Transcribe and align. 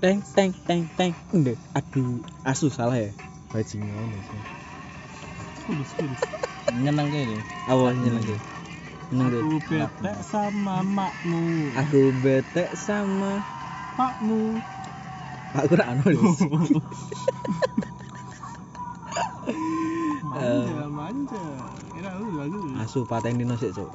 teng 0.00 0.20
teng 0.36 0.52
teng 0.68 0.82
teng. 0.96 1.12
Ndek, 1.32 1.56
aduh 1.72 2.20
asu 2.44 2.68
salah 2.68 3.00
ya? 3.00 3.10
Bajingan 3.48 3.88
ini 3.88 4.20
sih 4.28 4.40
Kulus 5.64 5.90
kulus. 5.96 6.20
Nyeneng 6.76 7.08
kene. 7.10 7.38
apa 7.66 7.94
nyeneng 7.96 8.22
deh 8.22 8.40
nyeneng 9.14 9.28
deh 9.32 9.40
Aku 9.40 9.56
bete 9.64 10.12
sama 10.26 10.76
makmu. 10.82 11.42
aku 11.78 12.02
bete 12.20 12.64
sama 12.76 13.40
Makmu. 13.96 14.60
aku 15.56 15.72
ora 15.72 15.84
anu 15.94 16.04
deh 16.04 16.20
Manja 20.36 20.84
manja. 20.92 21.42
Era 21.96 22.10
lu 22.20 22.28
bagus. 22.36 22.76
asu 22.84 22.98
pateni 23.08 23.46
no 23.48 23.56
sik 23.56 23.72
cuk. 23.72 23.88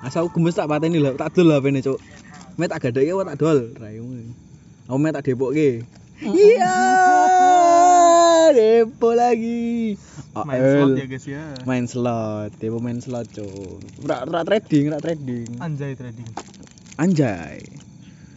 Asu 0.00 0.24
aku 0.24 0.40
gemes 0.40 0.56
tak 0.56 0.70
pateni 0.70 0.96
lho 0.96 1.12
tak 1.18 1.34
dol 1.36 1.52
HP-ne 1.52 1.84
cuk. 1.84 2.00
Me 2.56 2.64
tak 2.70 2.80
gadeke 2.88 3.12
apa 3.12 3.34
tak 3.34 3.38
dol? 3.42 3.58
Raimu 3.76 4.32
aku 4.84 4.96
me 4.96 5.08
tak 5.08 5.24
depokke 5.24 5.86
iya 6.20 6.76
depo 8.50 9.12
lagi 9.12 9.96
Main 10.34 10.48
AL. 10.56 10.72
slot 10.72 10.92
ya 10.94 11.06
guys 11.06 11.26
ya. 11.26 11.44
main 11.62 11.84
slot 11.84 12.50
depo 12.56 12.78
main 12.78 12.98
slot 12.98 13.28
ora 14.00 14.22
ora 14.22 14.40
trading 14.42 14.88
ora 14.88 14.98
trading 14.98 15.48
Anjay 15.58 15.92
trading. 15.92 16.28
anjay 16.96 17.60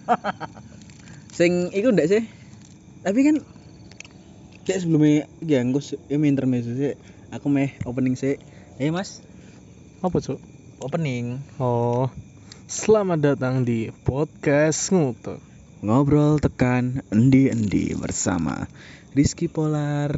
sing 1.37 1.69
iku 1.69 1.89
ndak 1.89 2.07
sih 2.07 2.23
tapi 3.01 3.21
kan 3.23 3.37
kayak 4.63 4.81
sebelumnya 4.81 5.29
ya 5.41 5.59
engko 5.59 5.79
se- 5.79 6.01
ini 6.07 6.25
intermezzo 6.27 6.71
sih 6.71 6.95
aku 7.29 7.47
meh 7.47 7.75
opening 7.83 8.15
sih 8.15 8.39
eh 8.75 8.89
mas 8.89 9.21
Apa 9.99 10.17
cok? 10.17 10.37
opening 10.79 11.39
Oh. 11.57 12.05
Selamat 12.65 13.21
datang 13.23 13.61
di 13.61 13.89
podcast 14.01 14.89
ngutuk. 14.89 15.37
Ngobrol 15.85 16.41
tekan 16.41 17.05
endi-endi 17.13 17.93
bersama 17.93 18.65
Rizky 19.13 19.45
Polar 19.45 20.17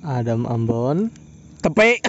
Adam 0.00 0.48
Ambon. 0.48 1.12
tepe 1.60 2.00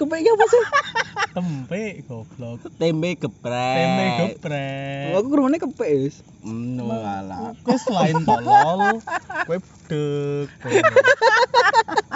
Kepe 0.00 0.16
apa 0.16 0.46
sih? 0.48 0.64
Tempe 1.36 1.82
goblok. 2.08 2.64
Tempe 2.80 3.08
geprek. 3.20 3.76
Tempe 3.76 4.04
geprek. 4.16 5.12
Aku 5.20 5.28
kerumane 5.28 5.60
kepe 5.60 6.08
wis. 6.08 6.24
Walah. 6.80 7.52
Kowe 7.60 7.76
selain 7.76 8.24
tolol, 8.24 9.04
kowe 9.44 9.58
budek. 9.60 10.48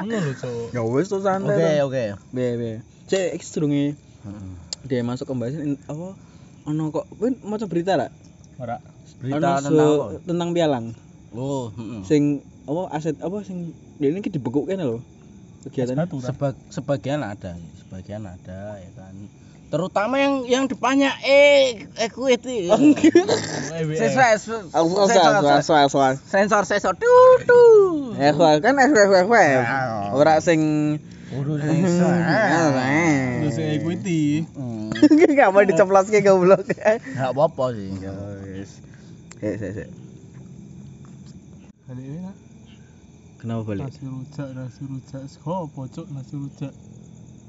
Ngono 0.00 0.16
lho, 0.16 0.32
Cuk. 0.34 0.72
Ya 0.72 0.80
wis 0.82 1.06
tuh 1.08 1.20
santai. 1.20 1.82
Oke, 1.84 1.84
oke. 1.84 2.04
Be 2.32 2.46
be. 2.56 2.70
Cek 3.06 3.36
iki 3.36 3.44
sedurunge 3.44 3.98
Heeh. 4.22 4.52
dia 4.86 5.02
masuk 5.02 5.28
pembahasan 5.28 5.74
in- 5.74 5.82
apa 5.84 6.14
ono 6.64 6.82
kok 6.88 7.10
kowe 7.10 7.28
maca 7.42 7.66
berita 7.66 7.98
lah 7.98 8.10
Ora. 8.56 8.78
Berita 9.18 9.58
tentang 9.60 10.22
tentang 10.22 10.48
pialang 10.54 10.86
Oh, 11.34 11.74
heeh. 11.74 12.02
sing 12.06 12.22
apa 12.64 12.86
aset 12.94 13.18
apa 13.18 13.42
sing 13.42 13.74
dia 13.98 14.14
ini 14.14 14.22
dibekuk 14.22 14.70
kene 14.70 14.86
lho 14.86 14.98
kegiatan 15.60 16.06
sebagian 16.70 17.20
ada, 17.20 17.52
sebagian 17.76 18.24
ada 18.24 18.78
ya 18.78 18.90
kan. 18.96 19.12
Terutama 19.70 20.18
yang 20.18 20.34
yang 20.50 20.64
depannya 20.66 21.14
eh 21.22 21.86
equity. 21.94 22.66
Sensor, 23.94 24.42
sensor, 24.66 25.62
soal 25.62 25.86
soal 25.86 26.12
sensor, 26.26 26.62
sensor, 26.66 26.94
tutu. 26.98 27.62
eh 28.22 28.34
soal 28.34 28.58
kan 28.58 28.74
eh 28.82 28.90
eh 28.90 29.24
eh 29.30 29.54
ora 30.10 30.42
sing 30.42 30.60
Udah 31.30 31.62
Terus 31.62 31.94
Terus 32.74 33.56
equity. 33.62 34.42
Hmm. 34.58 34.90
Gak 35.38 35.54
mau 35.54 35.62
diceploske 35.62 36.26
goblok. 36.26 36.66
Nggak 36.66 37.30
apa-apa 37.30 37.70
sih. 37.78 37.88
Ya 38.02 38.10
wis. 38.42 38.82
Sik 39.38 39.54
sik 39.62 39.72
sik. 39.78 39.88
Kenapa 43.40 43.62
balik? 43.72 43.88
Nasi 43.88 44.04
rujak, 44.04 44.48
nasi 44.52 44.82
rujak. 44.84 45.22
Sego 45.30 45.64
apa, 45.64 45.80
Cuk? 45.88 46.06
Nasi 46.12 46.34
rujak. 46.36 46.74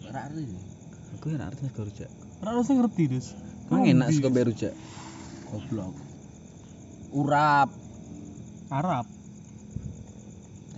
Rari. 0.07 0.70
Aku 1.17 1.33
ora 1.33 1.51
arti 1.51 1.67
sego 1.67 1.83
rujak. 1.87 2.11
Ora 2.41 2.49
harus 2.55 2.69
ngerti, 2.71 3.03
Des. 3.11 3.27
Emang 3.67 3.83
enak 3.87 4.07
sego 4.11 4.29
rujak. 4.31 4.73
Goblok. 5.51 5.95
Urap. 7.11 7.69
Arab. 8.71 9.05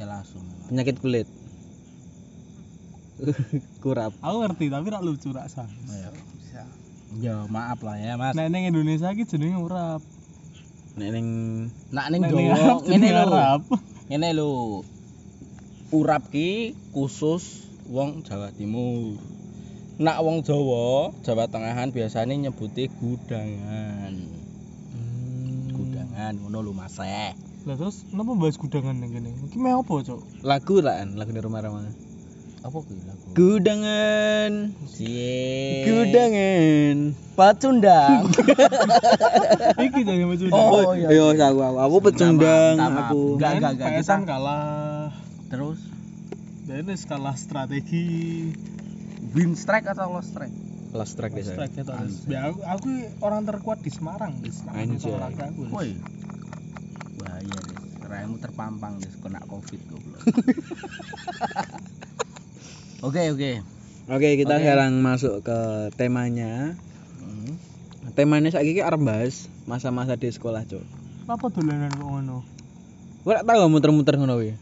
Ya 0.01 0.05
langsung. 0.09 0.41
Penyakit 0.69 0.97
kulit. 0.97 1.29
Kurap. 3.83 4.17
Aku 4.19 4.41
ngerti, 4.41 4.73
tapi 4.73 4.88
rak 4.89 5.05
lucu 5.05 5.29
rak 5.29 5.47
sah. 5.47 5.69
Ya. 5.94 6.09
Ya, 7.21 7.45
maaf 7.45 7.77
lah 7.85 8.01
ya, 8.01 8.17
Mas. 8.17 8.33
Nek 8.33 8.50
ning 8.50 8.73
Indonesia 8.73 9.13
iki 9.13 9.29
jenenge 9.29 9.61
urap. 9.61 10.01
Nek 10.97 11.09
ning 11.13 11.27
Nak 11.94 12.09
Nek 12.09 12.17
ning 12.25 12.50
Jawa 12.50 12.81
ngene 12.81 13.09
lho. 13.13 13.38
Ngene 14.09 14.29
lho. 14.33 14.50
Urap 15.94 16.33
ki 16.33 16.73
khusus 16.89 17.69
wong 17.85 18.25
Jawa 18.25 18.50
Timur. 18.57 19.21
Nak 19.94 20.26
wong 20.26 20.42
Jawa, 20.42 21.14
Jawa 21.22 21.46
Tengahan 21.46 21.94
biasanya 21.94 22.34
nyebuti 22.34 22.90
gudangan. 22.98 24.14
Gudangan 25.70 26.34
ngono 26.42 26.66
lho 26.66 26.74
Mas. 26.74 26.98
eh. 26.98 27.38
Lah 27.64 27.78
terus 27.78 28.02
kenapa 28.09 28.34
bahas 28.34 28.58
gudangan 28.58 28.98
ning 28.98 29.14
kene? 29.14 29.30
Iki 29.48 29.58
meh 29.62 29.72
apa, 29.72 29.94
Cuk? 30.02 30.20
lagu 30.42 30.81
lah 30.81 31.06
lagu 31.14 31.30
di 31.30 31.40
rumah-rumah. 31.40 31.86
Apa 32.64 32.78
kuwi 32.80 33.06
lagu? 33.06 33.26
Gudangan, 33.38 34.52
Cie. 34.90 35.86
gudangan. 35.86 36.98
Pacundang. 37.38 38.34
Iki 39.86 40.00
jadi 40.02 40.24
macam 40.25 40.48
Oh, 40.54 40.94
iya, 40.98 41.08
Ayo 41.12 41.34
aku 41.34 41.60
aku, 41.60 41.78
aku 41.78 41.98
pecundang 42.02 42.75
aku. 42.81 43.22
Enggak, 43.38 43.52
enggak, 43.62 43.72
enggak. 43.78 43.90
Kita- 44.02 44.25
kalah. 44.25 45.10
Terus 45.54 45.80
Dan 46.64 46.88
ini 46.88 46.96
skala 46.96 47.36
strategi. 47.36 48.50
Win 49.33 49.57
strike 49.57 49.89
atau 49.89 50.13
lost 50.13 50.33
strike? 50.33 50.53
Last 50.94 51.17
track 51.17 51.33
deh 51.33 51.41
saya. 51.41 51.66
Strike 51.66 51.89
Anjay. 51.89 52.29
Ya, 52.29 52.53
aku, 52.53 52.61
aku 52.61 52.89
orang 53.25 53.49
terkuat 53.49 53.81
di 53.81 53.89
Semarang, 53.89 54.38
olahraga 54.38 55.49
aku. 55.49 55.66
Des. 55.66 55.73
Woi. 55.73 55.89
Bahaya 57.17 57.57
deh. 57.66 57.77
Raimu 58.05 58.38
terpampang 58.38 59.01
deh 59.01 59.09
kena 59.25 59.41
Covid 59.49 59.81
goblok. 59.89 60.21
Oke, 63.03 63.35
oke. 63.35 63.59
Oke, 64.07 64.39
kita 64.39 64.55
Oke. 64.55 64.63
sekarang 64.63 65.03
masuk 65.03 65.44
ke 65.44 65.59
temanya. 66.00 66.71
Hmm. 67.19 67.59
Temanya 68.15 68.47
saiki 68.47 68.79
ki 68.79 68.81
arep 68.85 69.03
bahas 69.03 69.51
masa-masa 69.67 70.15
di 70.15 70.31
sekolah, 70.31 70.63
Cuk. 70.63 70.79
Apa 71.27 71.51
dolanan 71.51 71.91
kok 71.91 72.00
ngono? 72.00 72.47
Gue 73.27 73.35
gak 73.35 73.44
tau 73.44 73.67
muter-muter 73.67 74.15
ngono 74.15 74.39
kuwi. 74.39 74.55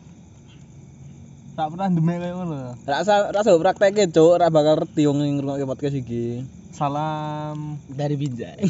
Tak 1.51 1.67
pernah 1.67 1.91
demek 1.91 2.17
kayak 2.23 2.35
ngono. 2.39 2.79
Rasa 2.87 3.27
rasa 3.35 3.51
prakteknya, 3.59 4.07
Cuk, 4.07 4.39
ora 4.39 4.47
bakal 4.47 4.79
ngerti 4.79 5.03
wong 5.03 5.19
sing 5.19 5.33
ngrungokke 5.39 5.67
podcast 5.67 5.95
iki. 5.99 6.47
Salam. 6.71 7.75
Dari 7.91 8.15
Binjai. 8.15 8.63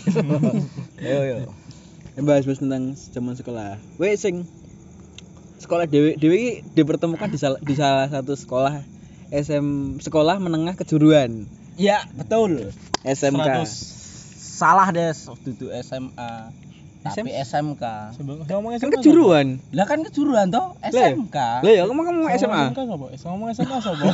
Ayo 0.97 1.19
yo. 1.30 1.38
Bahas 2.25 2.44
bahas 2.44 2.59
tentang 2.59 2.97
zaman 2.97 3.38
sekolah. 3.38 3.78
Weh 4.02 4.18
sing 4.18 4.50
sekolah 5.62 5.86
dewi 5.86 6.18
dewi 6.18 6.36
iki 6.42 6.53
dipertemukan 6.74 7.30
di 7.30 7.38
salah, 7.38 7.62
di 7.62 7.78
salah 7.78 8.09
satu 8.09 8.34
sekolah 8.34 8.81
SM 9.30 10.02
sekolah 10.02 10.42
menengah 10.42 10.74
kejuruan 10.74 11.46
ya, 11.78 12.03
betul. 12.18 12.74
SMK. 13.06 13.66
100. 13.66 14.62
Salah 14.62 14.88
deh 14.90 15.13
waktu 15.13 15.48
itu 15.53 15.66
SMA. 15.86 16.50
Tapi 17.01 17.34
SMK. 17.34 17.83
Ngomong 18.45 18.71
Kan 18.71 18.80
SMA. 18.80 18.94
kejuruan. 18.95 19.48
Lah 19.74 19.86
kan 19.86 20.00
kejuruan 20.01 20.48
toh 20.48 20.77
SMK. 20.83 21.38
Lah 21.59 21.71
ya 21.71 21.83
kamu 21.83 21.98
ngomong 22.00 22.27
SMA. 22.30 22.38
SMA. 22.38 22.62
SMK 22.68 22.80
sapa? 22.86 23.06
Ngomong 23.25 23.48
SMA 23.51 23.77
sapa? 23.81 24.06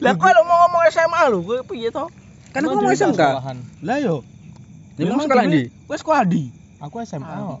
Lah 0.00 0.12
kok 0.14 0.30
lo 0.30 0.40
mau 0.44 0.56
ngomong 0.64 0.82
SMA 0.88 1.20
lu, 1.28 1.38
gue 1.42 1.58
piye 1.66 1.90
toh? 1.90 2.06
Kan 2.50 2.62
aku 2.62 2.78
ngomong 2.78 2.90
di 2.90 3.00
SMK. 3.00 3.22
Lah 3.82 3.96
yo. 3.98 4.22
Ini 4.94 5.08
mau 5.08 5.18
sekolah 5.18 5.44
ndi? 5.46 5.62
Gue 5.66 5.96
sekolah 5.96 6.22
di. 6.24 6.42
Aku 6.78 6.94
SMA 7.02 7.26
kok. 7.26 7.60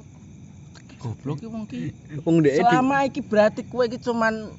Goblok 1.00 1.36
ki 1.38 1.46
wong 1.48 1.64
ki. 1.64 1.80
Wong 2.20 2.44
dhek 2.44 2.52
di- 2.52 2.60
Selama 2.60 2.96
iki 3.02 3.20
berarti 3.20 3.64
kowe 3.64 3.82
iki 3.82 3.96
cuman 3.96 4.52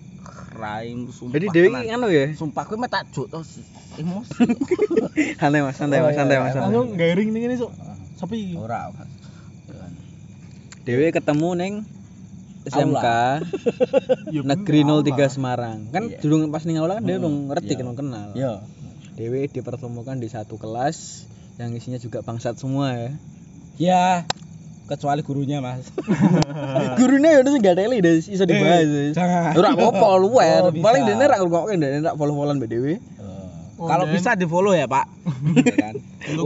raim 0.51 1.05
sumpah. 1.07 1.37
Jadi 1.37 1.45
dewi 1.47 1.67
tenan. 1.69 1.79
iki 1.79 1.89
ngono 1.91 2.07
ya. 2.09 2.25
Sumpah 2.33 2.63
kowe 2.65 2.75
mah 2.75 2.89
tak 2.89 3.07
juk 3.09 3.29
toh 3.29 3.45
emosi. 3.94 4.41
Santai 5.37 5.61
Mas, 5.61 5.77
santai 5.77 6.01
Mas, 6.01 6.17
santai 6.17 6.41
Mas. 6.41 6.57
Langsung 6.57 6.97
garing 6.97 7.29
ning 7.29 7.45
ngene, 7.45 7.55
Sapi. 8.21 8.53
Ora. 8.53 8.94
Ya 9.65 9.75
kan. 9.75 9.91
Dewi 10.81 11.09
ketemu 11.09 11.50
neng 11.53 11.73
SMK 12.63 13.06
Ya, 14.31 14.41
Negeri 14.44 14.79
bener, 14.81 15.01
03 15.01 15.09
Allah. 15.12 15.29
Semarang. 15.29 15.77
Kan 15.89 16.03
Iya. 16.07 16.21
durung 16.21 16.50
pas 16.50 16.62
ning 16.62 16.77
aula 16.77 16.97
kan 16.97 17.03
dia 17.03 17.18
Hmm, 17.18 17.21
belum 17.21 17.35
ngerti 17.50 17.71
iya. 17.71 17.81
kan 17.81 17.95
kenal. 17.95 18.29
Yo. 18.33 18.53
Dewi 19.12 19.45
dipertemukan 19.47 20.15
di 20.15 20.27
satu 20.27 20.56
kelas 20.56 21.25
yang 21.57 21.73
isinya 21.73 21.97
juga 21.97 22.21
bangsat 22.21 22.56
semua 22.56 22.94
ya. 22.94 23.09
Ya. 23.75 24.06
kecuali 24.83 25.23
gurunya 25.23 25.63
mas 25.63 25.88
Gurune 27.00 27.23
ya 27.25 27.39
wis 27.39 27.56
gak 27.57 27.79
teli 27.79 28.03
des 28.03 28.27
iso 28.27 28.44
dibahas. 28.44 28.83
wis. 28.83 29.15
jangan 29.15 29.56
Ora 29.56 29.71
apa-apa 29.71 30.19
luwer. 30.19 30.62
Oh, 30.68 30.69
bisa. 30.69 30.83
Paling 30.83 31.01
dene 31.07 31.23
ra 31.23 31.39
ngrungokke 31.39 31.73
dene 31.73 32.03
ra 32.03 32.12
follow-followan 32.12 32.59
mbek 32.59 32.68
dhewe. 32.68 32.94
Oh, 33.81 33.89
kalau 33.89 34.06
bisa 34.13 34.38
di 34.38 34.45
follow 34.45 34.78
ya 34.78 34.86
pak 34.86 35.10
Ya 35.57 35.74
kan? 35.74 35.98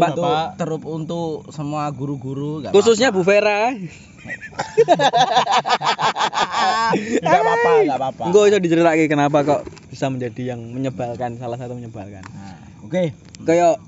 Untuk 0.87 1.51
semua 1.51 1.91
guru-guru 1.91 2.63
Khususnya 2.71 3.11
Bu 3.11 3.27
Vera. 3.27 3.75
apa-apa. 6.95 7.19
nggak 7.21 7.41
apa-apa 7.43 7.71
nggak 7.85 7.99
apa-apa 7.99 8.23
Engko 8.31 8.39
iso 8.47 8.57
diceritake 8.57 9.05
kenapa 9.11 9.37
kok 9.45 9.61
bisa 9.91 10.07
menjadi 10.09 10.55
yang 10.55 10.61
menyebalkan, 10.75 11.37
salah 11.39 11.55
satu 11.55 11.77
menyebalkan. 11.77 12.23
Nah, 12.23 12.57
oke 12.83 13.15
Kayak 13.43 13.79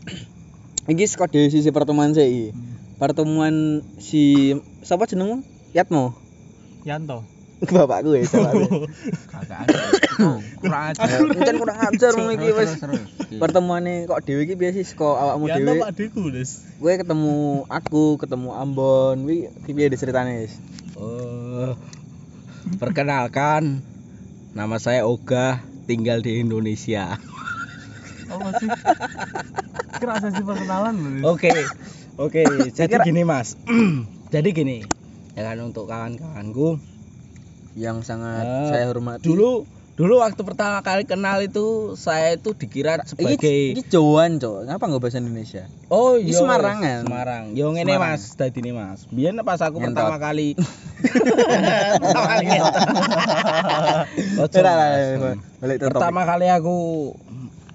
iki 0.87 1.03
saka 1.07 1.27
dhewe 1.27 1.51
sisi 1.51 1.71
pertemuan 1.71 2.15
sih. 2.15 2.55
Pertemuan 2.97 3.83
si 3.99 4.55
siapa 4.83 5.07
jenengmu? 5.07 5.43
Yatmo. 5.75 6.15
Yanto. 6.87 7.36
Bapakku 7.57 8.13
ya, 8.13 8.21
bapakku. 8.29 8.85
kagak 9.33 9.59
ada 9.65 9.81
Itu 9.89 10.29
kurang 10.61 10.83
aja 10.93 11.03
Encen 11.25 11.55
kurang 11.57 11.79
ajar 11.89 12.11
ngono 12.13 12.31
iki 12.37 12.49
wis. 12.53 12.71
Pertemuane 13.41 14.05
kok 14.05 14.21
dhewe 14.21 14.45
iki 14.45 14.53
piye 14.53 14.77
sih 14.77 14.85
saka 14.85 15.17
awakmu 15.17 15.49
dhewe? 15.49 15.81
Pak 15.81 15.91
Deku, 15.97 16.29
Des. 16.29 16.61
Gue 16.77 16.93
ketemu 17.01 17.65
aku, 17.65 18.21
ketemu 18.21 18.53
Ambon, 18.53 19.25
wi 19.25 19.49
piye 19.65 19.89
ceritane 19.97 20.45
wis? 20.45 20.53
Oh, 20.97 21.73
perkenalkan, 22.77 23.81
nama 24.53 24.77
saya 24.77 25.09
Oga, 25.09 25.61
tinggal 25.89 26.21
di 26.21 26.37
Indonesia. 26.37 27.17
Apa 28.29 28.49
sih? 28.61 28.69
Kerasa 29.97 30.29
sih 30.29 30.45
perkenalan. 30.45 31.25
Oke, 31.25 31.53
oke. 32.21 32.69
Jadi 32.69 32.95
gini 33.01 33.25
mas, 33.25 33.57
jadi 34.33 34.49
gini, 34.53 34.85
ya 35.33 35.41
kan 35.41 35.57
untuk 35.65 35.89
kawan-kawanku. 35.89 36.96
Yang 37.77 38.09
sangat 38.09 38.41
eh, 38.41 38.67
saya 38.73 38.85
hormati. 38.89 39.21
Dulu, 39.21 39.69
dulu 39.93 40.13
waktu 40.25 40.41
pertama 40.41 40.81
kali 40.81 41.05
kenal 41.05 41.37
itu 41.45 41.93
saya 41.93 42.33
itu 42.33 42.57
dikira 42.57 42.97
iki, 42.97 43.05
sebagai 43.13 43.37
iki 43.77 43.85
Jawaan, 43.85 44.41
Cok. 44.41 44.65
Ngapa 44.65 44.83
enggak 44.89 45.01
bahasa 45.05 45.21
Indonesia? 45.21 45.63
Oh 45.93 46.17
Ini 46.17 46.33
iya 46.33 46.41
Semarangan. 46.41 47.01
Semarang. 47.05 47.43
Yo 47.53 47.69
ngene 47.69 47.93
Semarang. 47.93 48.17
Mas, 48.17 48.33
dadi 48.33 48.59
ini 48.65 48.71
Mas. 48.73 49.05
Biyen 49.13 49.37
pas 49.45 49.61
aku 49.61 49.77
Ngentot. 49.77 49.93
pertama 50.09 50.17
kali 50.17 50.57
pertama 52.01 52.25
kali. 52.33 52.45
Ojo, 54.41 54.57
Mas. 54.57 55.37
Pertama 55.77 56.21
kali 56.25 56.47
aku 56.49 56.75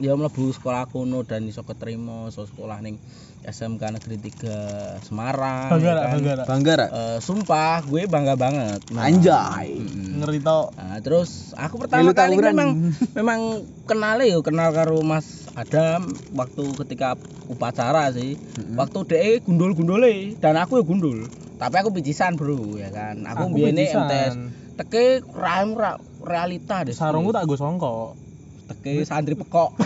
ya 0.02 0.18
mlebu 0.18 0.50
sekolah 0.50 0.90
kuno 0.90 1.22
dan 1.22 1.46
iso 1.46 1.62
keterima 1.62 2.26
so 2.34 2.42
sekolah 2.42 2.82
ning 2.82 2.98
SMK 3.42 3.82
Negeri 3.92 4.16
3 4.20 5.02
Semarang. 5.02 5.68
Bangga 5.68 5.82
ya 5.84 5.94
kan. 5.96 6.10
bangga 6.12 6.32
rak. 6.32 6.46
Bangga 6.46 6.72
ra? 6.74 6.86
Eh, 6.86 7.18
sumpah 7.18 7.82
gue 7.82 8.02
bangga 8.06 8.34
banget. 8.34 8.80
Nah, 8.88 9.02
Anjay. 9.04 9.74
mm-mm. 9.74 10.18
Ngeri 10.18 10.38
tau. 10.38 10.70
Nah, 10.72 10.98
terus 10.98 11.50
aku 11.52 11.74
pertama 11.76 12.02
Milu 12.04 12.12
kali 12.12 12.34
tawuran. 12.34 12.50
memang 12.50 12.68
memang 13.18 13.40
kenal 13.84 14.18
yo 14.20 14.40
kenal 14.40 14.70
karo 14.70 15.02
Mas 15.02 15.26
Adam 15.52 16.06
waktu 16.32 16.62
ketika 16.80 17.18
upacara 17.46 18.08
sih. 18.10 18.38
Mm-mm. 18.38 18.78
Waktu 18.78 18.98
DE 19.04 19.32
gundul-gundule 19.42 20.38
dan 20.38 20.54
aku 20.54 20.78
ya 20.78 20.84
gundul. 20.84 21.26
Tapi 21.56 21.78
aku 21.78 21.90
picisan, 21.92 22.34
Bro, 22.34 22.74
ya 22.74 22.90
kan. 22.90 23.22
Aku, 23.24 23.46
Aku 23.46 23.54
mbiyene 23.54 23.86
picisan. 23.86 24.02
MTS 24.02 24.34
teke 24.72 25.04
raim 25.30 25.74
ra, 25.74 25.94
realita 26.18 26.82
deh. 26.82 26.90
Sarungku 26.90 27.30
tak 27.30 27.44
gue 27.44 27.54
songkok. 27.54 28.14
teke 28.62 29.02
santri 29.02 29.34
pekok. 29.34 29.74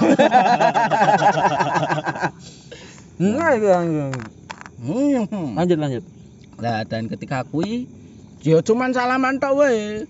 Enggak. 3.16 3.52
Hmm. 4.76 5.52
Lanjut, 5.56 5.78
lanjut. 5.80 6.04
Nah, 6.60 6.84
dan 6.84 7.08
ketika 7.08 7.44
kui 7.44 7.88
dia 8.40 8.60
cuman 8.62 8.92
salaman 8.92 9.40
tok 9.42 9.58
wae. 9.58 10.04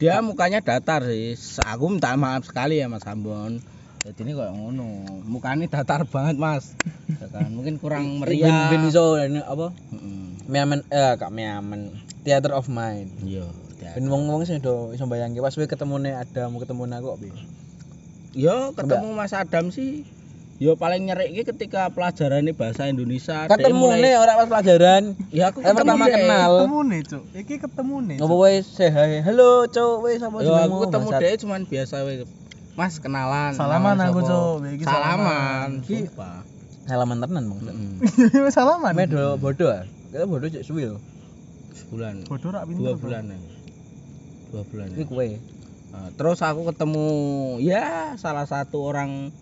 Dia 0.00 0.24
mukanya 0.24 0.64
datar 0.64 1.04
sih. 1.04 1.36
Aku 1.60 1.92
minta 1.92 2.16
maaf 2.16 2.48
sekali 2.48 2.80
ya 2.80 2.88
Mas 2.88 3.04
Ambon. 3.04 3.60
Jadi 4.00 4.20
ini 4.24 4.32
kayak 4.32 4.56
ngono. 4.56 5.04
Mukanya 5.28 5.68
datar 5.68 6.08
banget, 6.08 6.40
Mas. 6.40 6.72
Ya 7.20 7.28
kan, 7.28 7.52
Mungkin 7.52 7.76
kurang 7.76 8.24
meriah. 8.24 8.72
Ben 8.72 8.88
iso 8.88 9.20
ini 9.20 9.44
apa? 9.44 9.76
Heeh. 9.92 10.48
Miamen 10.48 10.80
eh 10.88 11.20
kak 11.20 11.28
miamen. 11.28 11.92
Theater 12.24 12.56
of 12.56 12.72
mind. 12.72 13.12
Iya. 13.20 13.44
ya. 13.84 13.92
Ben 13.96 14.08
wong-wong 14.08 14.48
sing 14.48 14.64
do 14.64 14.96
iso 14.96 15.04
bayangke 15.04 15.44
pas 15.44 15.52
kowe 15.52 15.68
ketemune 15.68 16.16
Adam 16.16 16.56
ketemune 16.56 16.96
aku 16.96 17.12
kok 17.12 17.20
piye? 17.20 17.36
Yo 18.32 18.72
ketemu 18.72 19.12
Mas 19.12 19.36
Adam 19.36 19.68
sih. 19.68 20.08
Yo 20.60 20.76
paling 20.76 21.08
nyeriki 21.08 21.40
ketika 21.42 21.88
pelajaran 21.88 22.44
ini 22.44 22.52
bahasa 22.52 22.84
Indonesia. 22.84 23.48
dia 23.48 23.50
Ketemune 23.50 23.96
mulai- 23.96 24.12
ora 24.14 24.36
pas 24.36 24.44
pelajaran. 24.46 25.16
Ya 25.32 25.48
aku 25.48 25.64
Eh, 25.64 25.72
pertama 25.72 26.04
deh. 26.04 26.12
kenal. 26.12 26.52
Ketemu 26.60 26.80
nih, 26.84 27.00
Cuk. 27.02 27.22
Iki 27.32 27.54
ketemu 27.58 27.94
nih. 28.04 28.16
Ngopo 28.20 28.34
wae 28.38 28.60
say 28.60 28.92
hi. 28.92 29.24
Halo, 29.24 29.64
Cuk. 29.66 30.04
Wis 30.04 30.20
Yo 30.20 30.28
jenengmu? 30.28 30.60
aku 30.60 30.76
ketemu 30.84 31.08
dia 31.16 31.32
cuman 31.40 31.60
biasa 31.64 31.94
wae. 32.04 32.28
Mas 32.70 33.00
kenalan. 33.00 33.56
Salaman 33.56 33.96
kenalan 33.96 34.06
aku? 34.06 34.20
Cuk. 34.20 34.56
Iki 34.70 34.84
Salaman. 34.84 35.68
Ki- 35.80 36.04
Sumpah. 36.06 36.44
Halaman 36.86 37.16
tenan, 37.18 37.42
Bang. 37.46 37.60
Mm-mm. 37.64 37.92
Salaman. 38.52 38.92
Medo 38.92 39.40
bodoh 39.40 39.72
ah. 39.72 39.88
Kita 40.12 40.28
bodoh 40.28 40.44
cek 40.46 40.60
suwi 40.60 40.84
lho. 40.84 41.00
Sebulan. 41.72 42.28
Bodoh 42.28 42.50
rak 42.50 42.68
pinter. 42.68 42.84
Dua 42.84 42.94
bulan 43.00 43.32
ya. 43.32 43.38
Dua 44.52 44.62
bulan. 44.68 44.86
Iki 44.92 45.00
Ya. 45.00 45.06
kowe. 45.08 45.28
Nah, 45.90 46.08
terus 46.12 46.38
aku 46.38 46.68
ketemu 46.68 47.06
ya 47.58 47.84
salah 48.14 48.44
satu 48.44 48.84
orang 48.84 49.32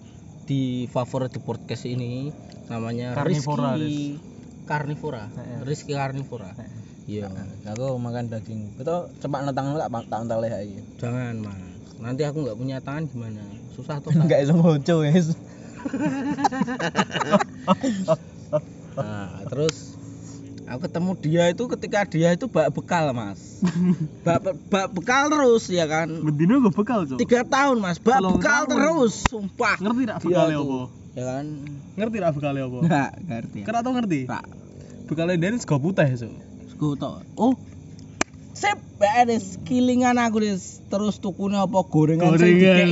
di 0.48 0.88
favorit 0.88 1.28
di 1.28 1.44
podcast 1.44 1.84
ini 1.84 2.32
namanya 2.72 3.12
Karnivora, 3.12 3.76
Rizky 3.76 4.16
Karnivora. 4.64 5.28
Heeh. 5.28 5.60
Rizky 5.68 5.92
Karnivora. 5.92 6.56
Iya. 7.04 7.28
Aku 7.76 8.00
makan 8.00 8.32
daging. 8.32 8.80
Betul 8.80 9.12
cepak 9.20 9.44
nang 9.44 9.52
tak 9.52 9.92
tak 10.08 10.18
ental 10.24 10.40
iki. 10.44 10.80
Jangan, 10.96 11.44
Mas. 11.44 11.60
Nanti 12.00 12.24
aku 12.24 12.48
nggak 12.48 12.56
punya 12.56 12.80
tangan 12.80 13.04
gimana? 13.12 13.44
Susah 13.76 14.00
tuh. 14.00 14.08
Enggak 14.24 14.48
iso 14.48 14.56
ngoco 14.56 14.94
wis. 15.04 15.36
Nah, 18.98 19.46
terus 19.46 19.77
aku 20.68 20.80
ketemu 20.84 21.10
dia 21.18 21.44
itu 21.48 21.64
ketika 21.64 22.04
dia 22.04 22.28
itu 22.36 22.46
bak 22.46 22.68
bekal, 22.70 23.10
Mas. 23.16 23.64
bak, 24.26 24.54
bak 24.68 24.86
bekal 24.92 25.32
terus 25.32 25.64
ya 25.72 25.88
kan. 25.88 26.12
Bendino 26.20 26.60
gue 26.60 26.72
bekal, 26.72 27.08
Cuk. 27.08 27.18
Tiga 27.24 27.42
tahun, 27.48 27.80
Mas. 27.80 27.96
Bak 27.96 28.20
bekal 28.20 28.68
tahun. 28.68 28.76
terus, 28.76 29.14
sumpah. 29.32 29.80
Ngerti 29.80 30.02
Dia 30.04 30.16
bekalnya 30.20 30.58
apa? 30.60 30.80
Ya 31.16 31.24
kan. 31.24 31.46
Ngerti 31.96 32.16
rak 32.20 32.32
bekalnya 32.36 32.62
apa? 32.68 32.78
Enggak 32.84 33.10
ngerti. 33.24 33.58
Kira 33.64 33.78
tau 33.80 33.92
ngerti? 33.96 34.20
Rak. 34.28 34.44
Bekalnya 35.08 35.34
dia 35.40 35.48
ini 35.48 35.58
sego 35.58 35.76
putih, 35.80 36.08
Cuk. 36.12 36.32
Sego 36.68 36.88
tok. 37.00 37.24
Oh. 37.40 37.56
Sip, 38.52 38.78
beres 38.98 39.56
kilingan 39.64 40.20
aku 40.20 40.44
Des. 40.44 40.84
Terus 40.92 41.16
tukune 41.22 41.56
apa 41.56 41.80
gorengan 41.86 42.34
Gorengan. 42.34 42.90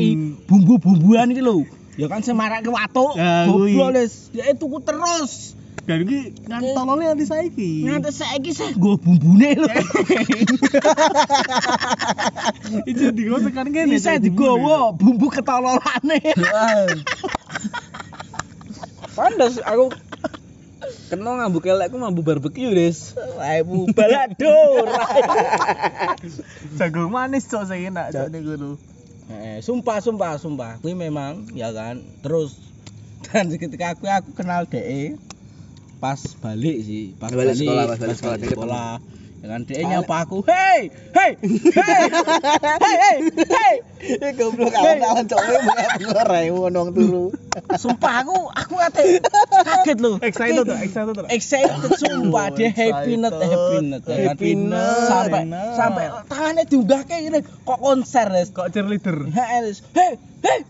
bumbu-bumbuan 0.49 1.29
iki 1.35 1.43
lho. 1.45 1.67
Ya 1.97 2.07
kan 2.09 2.25
sing 2.25 2.39
marake 2.39 2.71
watuk. 2.73 3.19
Ya. 3.21 3.45
Goblok 3.51 3.91
Des. 3.93 4.33
Dia 4.33 4.55
tuku 4.57 4.81
terus. 4.81 5.59
Dan 5.87 6.03
iki 6.03 6.35
ngantolone 6.51 7.15
nanti 7.15 7.31
saiki. 7.31 7.87
Nganti 7.87 8.11
saiki 8.11 8.51
sih 8.51 8.75
nggo 8.75 8.99
bumbune 8.99 9.55
lho. 9.55 9.71
Iki 12.91 13.15
digo 13.15 13.39
tekan 13.39 13.71
kene. 13.71 13.95
Bisa 13.95 14.19
digowo 14.19 14.91
bumbu 14.99 15.31
ketololane. 15.31 16.19
Pandas 19.17 19.63
aku 19.63 19.95
kena 21.07 21.39
ngambu 21.39 21.63
kelekku 21.63 22.03
mambu 22.03 22.27
barbeque 22.27 22.67
Des. 22.75 23.15
Wae 23.39 23.63
bu 23.63 23.87
baladur. 23.95 24.91
Jagung 26.83 27.15
manis, 27.15 27.47
Cuk, 27.47 27.63
sing 27.71 27.95
enak, 27.95 28.11
Cuk, 28.11 28.27
niku 28.35 28.59
lho. 28.59 28.75
Eh, 29.27 29.59
sumpah 29.63 30.03
sumpah 30.03 30.39
sumpah 30.39 30.79
kuwi 30.79 30.95
memang 30.95 31.51
ya 31.51 31.75
kan 31.75 31.99
terus 32.23 32.55
dan 33.27 33.51
ketika 33.51 33.99
aku 33.99 34.07
aku 34.07 34.31
kenal 34.39 34.71
DE 34.71 35.19
pas 36.07 36.23
balik 36.39 36.77
sih 36.87 37.05
pas 37.19 37.35
Balik 37.35 37.51
balik, 37.51 37.55
sekolah, 37.59 37.85
pas 37.91 37.99
balik 37.99 38.07
pas 38.07 38.19
sekolah, 38.23 38.37
balik 38.39 38.47
dia 38.47 38.55
sekolah 38.55 38.91
ya 39.37 39.47
kan 39.53 39.61
DE 39.67 39.83
nyapa 39.85 40.15
aku 40.23 40.39
hey 40.47 40.81
hey 41.13 41.31
hey 41.75 42.03
hey 42.07 42.79
hey 42.95 43.17
hey 43.43 43.75
Ya 44.07 44.31
goblok 44.39 44.71
awan-awan 44.71 45.27
cok 45.27 45.41
kowe 45.41 45.59
bunga 45.99 46.23
rai 46.31 46.47
ngono 46.55 46.95
turu. 46.95 47.27
sumpah 47.75 48.23
aku 48.23 48.39
aku 48.55 48.75
ate 48.79 49.19
kaget 49.67 49.99
loh 49.99 50.15
Excited 50.23 50.63
tuh, 50.63 50.79
excited 50.79 51.15
tuh. 51.17 51.27
excited 51.27 51.75
sumpah 51.99 52.55
dia 52.55 52.71
happy 52.71 53.19
net 53.19 53.35
happy 53.35 53.77
net 53.83 54.03
ya 54.07 54.15
kan? 54.15 54.27
Happy 54.31 54.51
net. 54.55 55.11
sampai 55.11 55.43
sampai 55.75 56.05
tangannya 56.31 56.65
diunggah 56.71 57.03
kayak 57.03 57.23
gini 57.27 57.39
kok 57.43 57.79
konser 57.83 58.29
Kok 58.55 58.67
cheerleader? 58.71 59.27
Hei, 59.35 59.75
hei, 59.75 60.13
hei. 60.47 60.61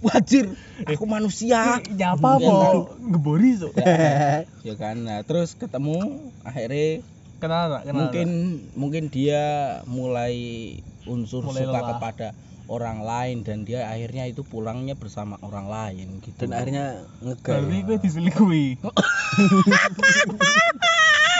Wajir, 0.00 0.56
aku 0.88 1.04
manusia. 1.04 1.76
Nyapa 1.92 2.40
Ya, 2.40 2.48
apa? 2.48 2.68
Ngebori, 2.96 3.50
Cuk. 3.60 3.72
Ya 4.68 4.74
kan, 4.76 5.08
nah 5.08 5.24
terus 5.24 5.56
ketemu 5.56 6.28
akhirnya 6.44 7.00
Kenal 7.40 7.80
mungkin 7.96 8.28
mungkin 8.76 9.08
dia 9.08 9.80
mulai 9.88 10.36
unsur 11.08 11.40
Mulai 11.40 11.64
suka 11.64 11.72
lelah. 11.80 11.88
kepada 11.96 12.28
orang 12.70 13.02
lain 13.02 13.42
dan 13.42 13.66
dia 13.66 13.90
akhirnya 13.90 14.30
itu 14.30 14.46
pulangnya 14.46 14.94
bersama 14.94 15.34
orang 15.42 15.66
lain 15.66 16.22
gitu. 16.22 16.46
Dan 16.46 16.54
akhirnya 16.54 17.02
ngegal. 17.18 17.66
Berarti 17.66 17.78
gue 17.82 17.96
diselingkuhi. 17.98 18.66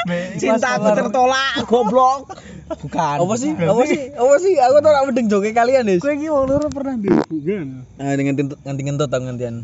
Be, 0.00 0.32
Cintaku 0.40 0.96
tertolak, 0.96 1.60
goblok. 1.68 2.32
Bukan. 2.72 3.16
Apa 3.20 3.34
sih? 3.36 3.52
Apa 3.52 3.82
sih? 3.84 4.00
Apa 4.16 4.34
sih? 4.40 4.56
Aku 4.56 4.80
tuh 4.80 4.88
ora 4.88 5.04
mendeng 5.04 5.28
joke 5.28 5.52
kalian, 5.52 5.84
Des. 5.84 6.00
Kowe 6.00 6.16
iki 6.16 6.32
wong 6.32 6.48
loro 6.48 6.72
pernah 6.72 6.96
di 6.96 7.12
hubungan. 7.12 7.84
Nah, 8.00 8.16
dengan 8.16 8.34
nganti 8.64 8.80
ngentut 8.80 9.12
tau 9.12 9.20
ngantian. 9.20 9.60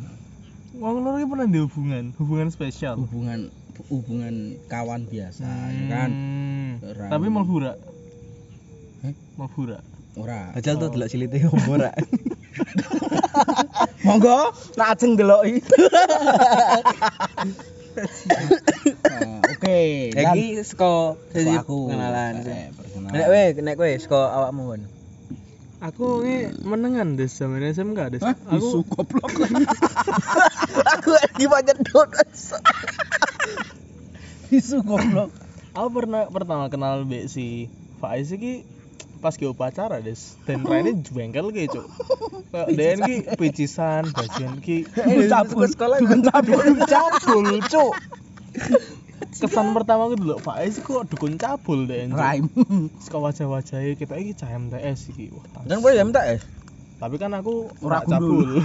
Wong 0.77 1.01
loro 1.01 1.17
iki 1.17 1.25
pernah 1.25 1.49
di 1.49 1.59
hubungan, 1.65 2.13
hubungan 2.21 2.53
spesial. 2.53 3.01
hubungan 3.01 3.49
hubungan 3.93 4.57
kawan 4.73 5.05
biasa 5.05 5.45
ya 5.45 5.85
kan 5.93 6.11
Hmm. 6.13 6.81
Ora. 6.85 7.07
Tapi 7.13 7.27
melbura. 7.33 7.73
Hah? 9.05 9.15
Melbura. 9.41 9.79
Ora 10.17 10.51
Ajal 10.57 10.81
tuh 10.81 10.89
delok 10.89 11.13
silite 11.13 11.45
opo 11.45 11.77
ora. 11.77 11.93
monggo 14.07 14.51
nak 14.81 14.97
ajeng 14.97 15.15
deloki 15.17 15.61
Nah, 17.97 19.41
oke 19.41 19.81
Iki 20.13 20.61
saka 20.61 21.17
sesi 21.33 21.49
aku 21.57 21.89
pengenalan. 21.89 22.45
Eh. 22.45 22.69
Nek 23.09 23.25
kowe, 23.25 23.45
nek 23.65 23.75
kowe 23.81 23.89
saka 23.97 24.21
awakmu 24.37 24.63
kon. 24.69 24.83
Aku 25.81 26.21
ini 26.25 26.53
menengan 26.61 27.17
des 27.17 27.33
zaman 27.33 27.65
SMK 27.65 28.01
des. 28.13 28.21
Aku 28.25 28.85
goblok 28.85 29.33
Aku 30.93 31.09
lagi 31.09 31.45
banyak 31.49 31.79
dot. 31.89 32.13
isu 34.53 34.85
goblok 34.85 35.33
aku 35.75 35.89
pernah 35.91 36.31
pertama 36.31 36.71
kenal 36.71 37.03
Mbak 37.03 37.27
si 37.27 37.67
Faiz 37.99 38.31
iki 38.31 38.63
pas 39.27 39.35
ke 39.35 39.43
upacara 39.51 39.99
des. 39.99 40.39
Dan 40.47 40.63
raine 40.63 41.03
jengkel 41.03 41.51
ki 41.51 41.67
cuk. 41.67 41.83
Kayak 42.55 42.69
den 42.79 42.99
ki 43.03 43.17
picisan 43.35 44.07
bagian 44.15 44.63
ki. 44.63 44.87
Cabul. 45.35 45.67
sekolah 45.67 45.99
cabul. 46.31 46.63
Cabul 46.87 47.59
cuk. 47.67 47.91
Kesan 49.37 49.75
pertama 49.77 50.07
aku 50.09 50.17
dulu 50.17 50.39
Faiz 50.39 50.79
kok 50.81 51.11
dukun 51.11 51.35
cabul 51.37 51.91
Cuk. 51.91 52.15
rhyme 52.15 52.49
Saka 53.03 53.19
wajah-wajahnya 53.21 53.99
kita 53.99 54.15
iki 54.23 54.33
cah 54.39 54.49
MTS 54.49 55.11
iki. 55.11 55.35
Wah 55.35 55.43
tangis. 55.51 55.69
Dan 55.75 55.83
ya 55.83 56.07
minta 56.07 56.23
es. 56.23 56.47
tapi 56.97 57.21
kan 57.21 57.35
aku 57.37 57.69
Ora 57.85 58.01
ora 58.01 58.09
cabul. 58.09 58.65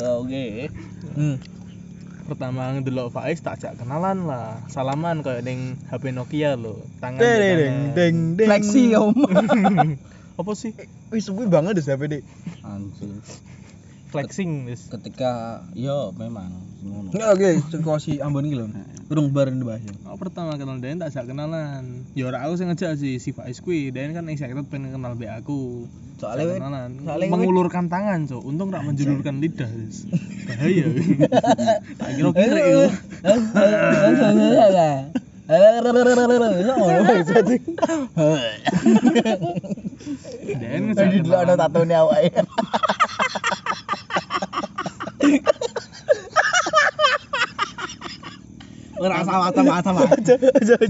Oke. 0.24 0.66
Hmm. 1.14 1.38
Pertama 2.30 2.78
ngedelok 2.78 3.10
Faiz 3.10 3.42
tak 3.42 3.58
jak 3.58 3.74
kenalan 3.74 4.22
lah. 4.30 4.62
Salaman 4.70 5.26
kayak 5.26 5.42
ning 5.42 5.74
HP 5.90 6.14
Nokia 6.14 6.54
lo 6.54 6.78
tangan 7.02 7.18
Deng 7.18 7.42
deng 7.42 7.76
deng 7.98 8.16
deng. 8.38 8.48
fleksi 8.48 8.94
om. 8.94 9.10
Apa 10.40 10.52
sih? 10.54 10.70
Wis 11.10 11.26
suwi 11.26 11.50
banget 11.50 11.74
des 11.74 11.90
HP 11.90 12.02
Dik. 12.06 12.22
anjir 12.62 13.18
flexing 14.10 14.66
des 14.66 14.82
ketika 14.90 15.62
yo 15.72 16.10
memang 16.18 16.50
ngono. 16.82 17.14
Oke, 17.14 17.62
saka 17.70 17.94
si 18.02 18.18
Ambon 18.18 18.44
iki 18.44 18.58
lho. 18.58 18.66
Urung 19.10 19.30
bareng 19.30 19.58
dibahas. 19.58 19.82
ya. 19.82 19.94
aku 20.06 20.26
pertama 20.26 20.58
kenal 20.58 20.82
Den 20.82 20.98
tak 20.98 21.14
jak 21.14 21.30
kenalan. 21.30 22.02
Ya 22.18 22.26
ora 22.26 22.42
aku 22.46 22.58
sing 22.58 22.66
ngejak 22.70 22.98
sih 22.98 23.22
si 23.22 23.30
Faiz 23.30 23.62
kuwi 23.62 23.94
Den 23.94 24.10
kan 24.10 24.26
excited 24.26 24.58
pengen 24.66 24.90
kenal 24.90 25.14
be 25.14 25.30
aku. 25.30 25.86
Soalnya 26.18 26.58
kenalan. 26.58 26.90
soalnya 27.06 27.32
mengulurkan 27.32 27.88
tangan 27.88 28.28
cok 28.28 28.42
untung 28.44 28.68
tak 28.68 28.84
menjulurkan 28.84 29.40
lidah 29.40 29.70
des 29.70 30.04
bahaya. 30.44 30.84
Tak 32.00 32.08
kira 32.18 32.30
kira 32.34 32.60
itu 32.60 32.84
Den 40.60 40.80
ngejak 40.90 40.96
Tadi 40.96 41.16
dulu 41.22 41.34
ada 41.34 41.54
kenalan. 41.54 41.58
tatone 41.58 41.94
awake. 41.94 42.34
Ora 49.00 49.24
sama 49.24 49.48
sama 49.56 49.80
sama. 49.80 50.00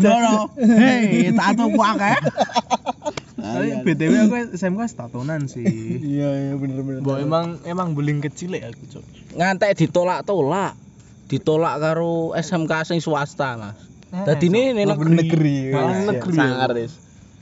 Jono. 0.03 0.51
Hei, 0.59 1.31
tato 1.31 1.71
ku 1.71 1.79
akeh. 1.79 2.19
Tapi 3.41 3.87
BTW 3.87 4.15
aku 4.27 4.35
SMK 4.59 4.83
statonan 4.91 5.47
sih. 5.47 5.63
Iya 6.03 6.29
iya 6.51 6.55
bener 6.59 6.83
bener. 6.83 7.01
Mbok 7.07 7.19
emang 7.23 7.47
emang 7.63 7.95
beling 7.95 8.19
kecil 8.19 8.59
ya 8.59 8.67
aku, 8.67 8.99
Cok. 8.99 9.05
Ngantek 9.39 9.79
ditolak-tolak. 9.79 10.75
Ditolak 11.31 11.79
karo 11.79 12.35
SMK 12.35 12.73
sing 12.83 12.99
swasta, 12.99 13.55
Mas. 13.55 13.79
Dadi 14.11 14.51
ini 14.51 14.75
ini 14.75 14.83
negeri 14.83 15.11
negeri. 15.15 15.57
Malah 15.71 15.95
wis, 15.95 16.07
negeri, 16.11 16.35
ya. 16.35 16.43
ya. 16.43 16.51
Sangar. 16.51 16.71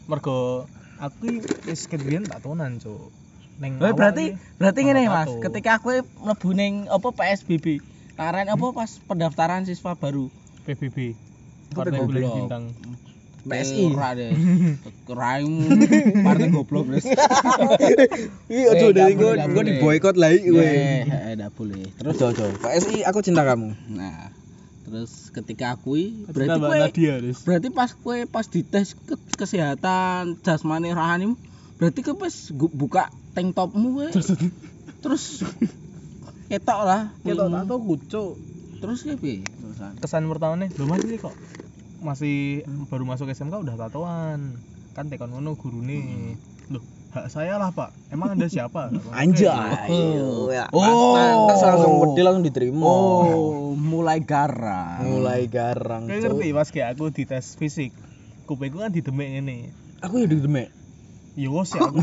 Mergo 0.08 0.68
aku 1.00 1.24
wis 1.64 1.88
kedhian 1.88 2.28
tatonan, 2.28 2.76
Cok. 2.76 3.27
Neng 3.58 3.82
Weh, 3.82 3.90
awal 3.90 3.98
berarti 3.98 4.24
berarti 4.54 4.80
ngene 4.86 5.10
Mas, 5.10 5.30
ketika 5.42 5.82
aku 5.82 5.90
mlebu 6.22 6.48
ning 6.54 6.86
apa 6.86 7.10
PSBB. 7.10 7.82
Laren 8.14 8.46
apa 8.46 8.66
pas 8.70 8.90
pendaftaran 9.02 9.62
siswa 9.62 9.94
baru? 9.94 10.30
PBB. 10.62 11.14
Partai 11.70 12.02
Bulan. 12.02 12.22
Bintang. 12.46 12.64
PSI. 13.48 13.84
Ora 13.88 14.12
deh. 14.12 14.30
Raimu 15.08 15.64
partai 16.20 16.48
goblok 16.50 16.90
wis. 16.90 17.06
Iya 18.46 18.66
Eh, 18.68 18.72
ojo 18.74 18.86
dari 18.92 19.14
gua 19.14 19.38
gua 19.38 19.48
boleh. 19.48 19.64
di 19.64 19.72
boykot 19.78 20.14
lah 20.18 20.30
iki 20.34 20.50
kowe. 20.50 20.62
Eh, 20.62 21.06
eh, 21.34 21.50
boleh. 21.50 21.86
Terus 21.96 22.18
ojo. 22.20 22.44
PSI 22.60 23.06
aku 23.06 23.18
cinta 23.22 23.46
kamu. 23.46 23.72
Nah, 23.94 24.34
terus 24.84 25.30
ketika 25.30 25.78
akui 25.78 26.12
Berarti 26.28 27.06
Des. 27.22 27.38
berarti 27.42 27.68
pas 27.70 27.90
kue 27.94 28.26
pas 28.26 28.44
dites 28.44 28.98
ke 28.98 29.14
kesehatan 29.38 30.36
jasmani 30.42 30.92
rohanimu 30.92 31.38
berarti 31.78 31.98
kue 32.02 32.14
pas 32.14 32.34
buka 32.52 33.04
tank 33.32 33.54
topmu 33.54 33.88
kue 33.94 34.08
terus 34.98 35.46
ketok 36.48 36.80
lah 36.82 37.02
Ketok 37.22 37.46
kulimu. 37.46 37.56
tato 37.62 37.74
Cok. 38.08 38.30
terus 38.78 38.98
piye 39.16 39.42
terusan 39.42 39.92
Kesan 39.98 40.24
pertama 40.26 40.54
nih, 40.58 40.70
lo 40.74 40.84
masih 40.86 41.18
kok 41.18 41.34
masih 41.98 42.62
baru 42.86 43.02
masuk 43.02 43.26
SMK 43.26 43.58
udah 43.58 43.74
tatoan. 43.74 44.54
Kan 44.94 45.10
tekon 45.10 45.34
ngono 45.34 45.58
gurune. 45.58 46.34
Loh, 46.70 46.82
hak 47.10 47.26
saya 47.26 47.58
lah, 47.58 47.74
Pak. 47.74 47.90
Emang 48.10 48.38
Anda 48.38 48.46
siapa? 48.46 48.94
Anjay. 49.18 49.90
Oh. 49.90 50.46
ya. 50.46 50.70
Oh. 50.70 51.18
Langsung 51.50 51.98
wedi 51.98 52.22
langsung 52.22 52.46
diterima. 52.46 52.82
oh 52.82 53.74
mulai 53.74 54.22
garang 54.22 55.02
Mulai 55.06 55.50
garang. 55.50 56.06
Kayak 56.06 56.22
Cuk. 56.22 56.38
ngerti 56.38 56.46
pas 56.54 56.68
kayak 56.70 56.88
aku 56.94 57.04
dites 57.10 57.58
fisik. 57.58 57.90
Kupingku 58.46 58.78
kan 58.78 58.94
didemek 58.94 59.28
ngene. 59.34 59.74
Aku 59.98 60.22
ya 60.22 60.30
demek. 60.30 60.70
Wos 61.46 61.70
ya 61.78 61.86
aku. 61.86 62.02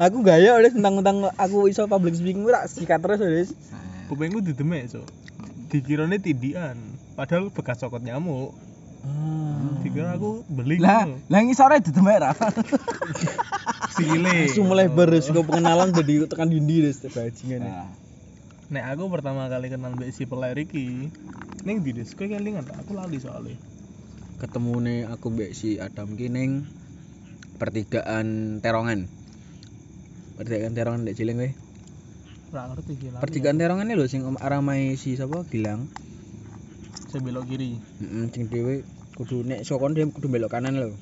Aku 0.00 0.24
gaya 0.24 0.56
oleh 0.56 0.72
tentang-tentang 0.72 1.36
aku 1.36 1.68
iso 1.68 1.84
public 1.84 2.16
speaking 2.16 2.48
ora 2.48 2.64
sikat 2.64 3.04
terus 3.04 3.20
wis. 3.20 3.50
kupingku 4.08 4.40
didemek, 4.40 4.88
Cok. 4.88 5.04
Dikirane 5.68 6.16
tindian, 6.16 6.80
padahal 7.12 7.52
bekas 7.52 7.76
cokot 7.84 8.00
nyamuk. 8.00 8.56
Dikira 9.84 10.16
aku 10.16 10.48
beling. 10.48 10.80
lah 10.80 11.04
lah 11.28 11.40
ngisore 11.44 11.84
didemek 11.84 12.24
ra 12.24 12.32
Sikile. 13.96 14.48
Langsung 14.48 14.68
mulai 14.68 14.88
beres 14.88 15.28
kok 15.28 15.44
pengenalan 15.44 15.92
jadi 15.92 16.24
tekan 16.24 16.48
dindi 16.48 16.88
wis 16.88 17.04
bajingan. 17.04 17.68
Nah, 17.68 17.88
Nek 18.70 18.86
aku 18.86 19.10
pertama 19.10 19.50
kali 19.50 19.66
kenal 19.66 19.98
Mbak 19.98 20.14
si 20.14 20.30
Peler 20.30 20.54
iki, 20.54 21.10
ning 21.66 21.82
di 21.82 21.90
des, 21.90 22.14
kowe 22.14 22.22
kelingan 22.22 22.62
tak? 22.62 22.86
Aku 22.86 22.94
lali 22.94 23.18
soalnya. 23.18 23.58
Ketemu 24.40 24.72
nih 24.80 24.98
aku 25.04 25.36
mbek 25.36 25.52
si 25.52 25.76
Adam 25.76 26.16
ki 26.16 26.32
ning 26.32 26.64
pertigaan 27.60 28.58
Terongan. 28.64 29.04
Pertigaan 30.40 30.72
Terongan 30.72 31.04
Ciling 31.12 31.36
ngerti 32.50 32.92
sih 32.96 33.08
lali. 33.12 33.20
Pertigaan 33.20 33.60
Terongan 33.60 33.92
lho 33.92 34.08
sing 34.08 34.24
om- 34.24 34.40
arah 34.40 34.64
mai 34.64 34.96
si 34.96 35.12
sapa 35.20 35.44
Gilang. 35.44 35.92
Saya 37.12 37.20
belok 37.20 37.52
kiri. 37.52 37.76
Heeh, 38.00 38.24
sing 38.32 38.48
dhewe 38.48 38.80
kudu 39.12 39.44
nek 39.44 39.60
sokon 39.68 39.92
dia 39.92 40.08
kudu 40.08 40.32
belok 40.32 40.56
kanan 40.56 40.80
lho. 40.80 40.96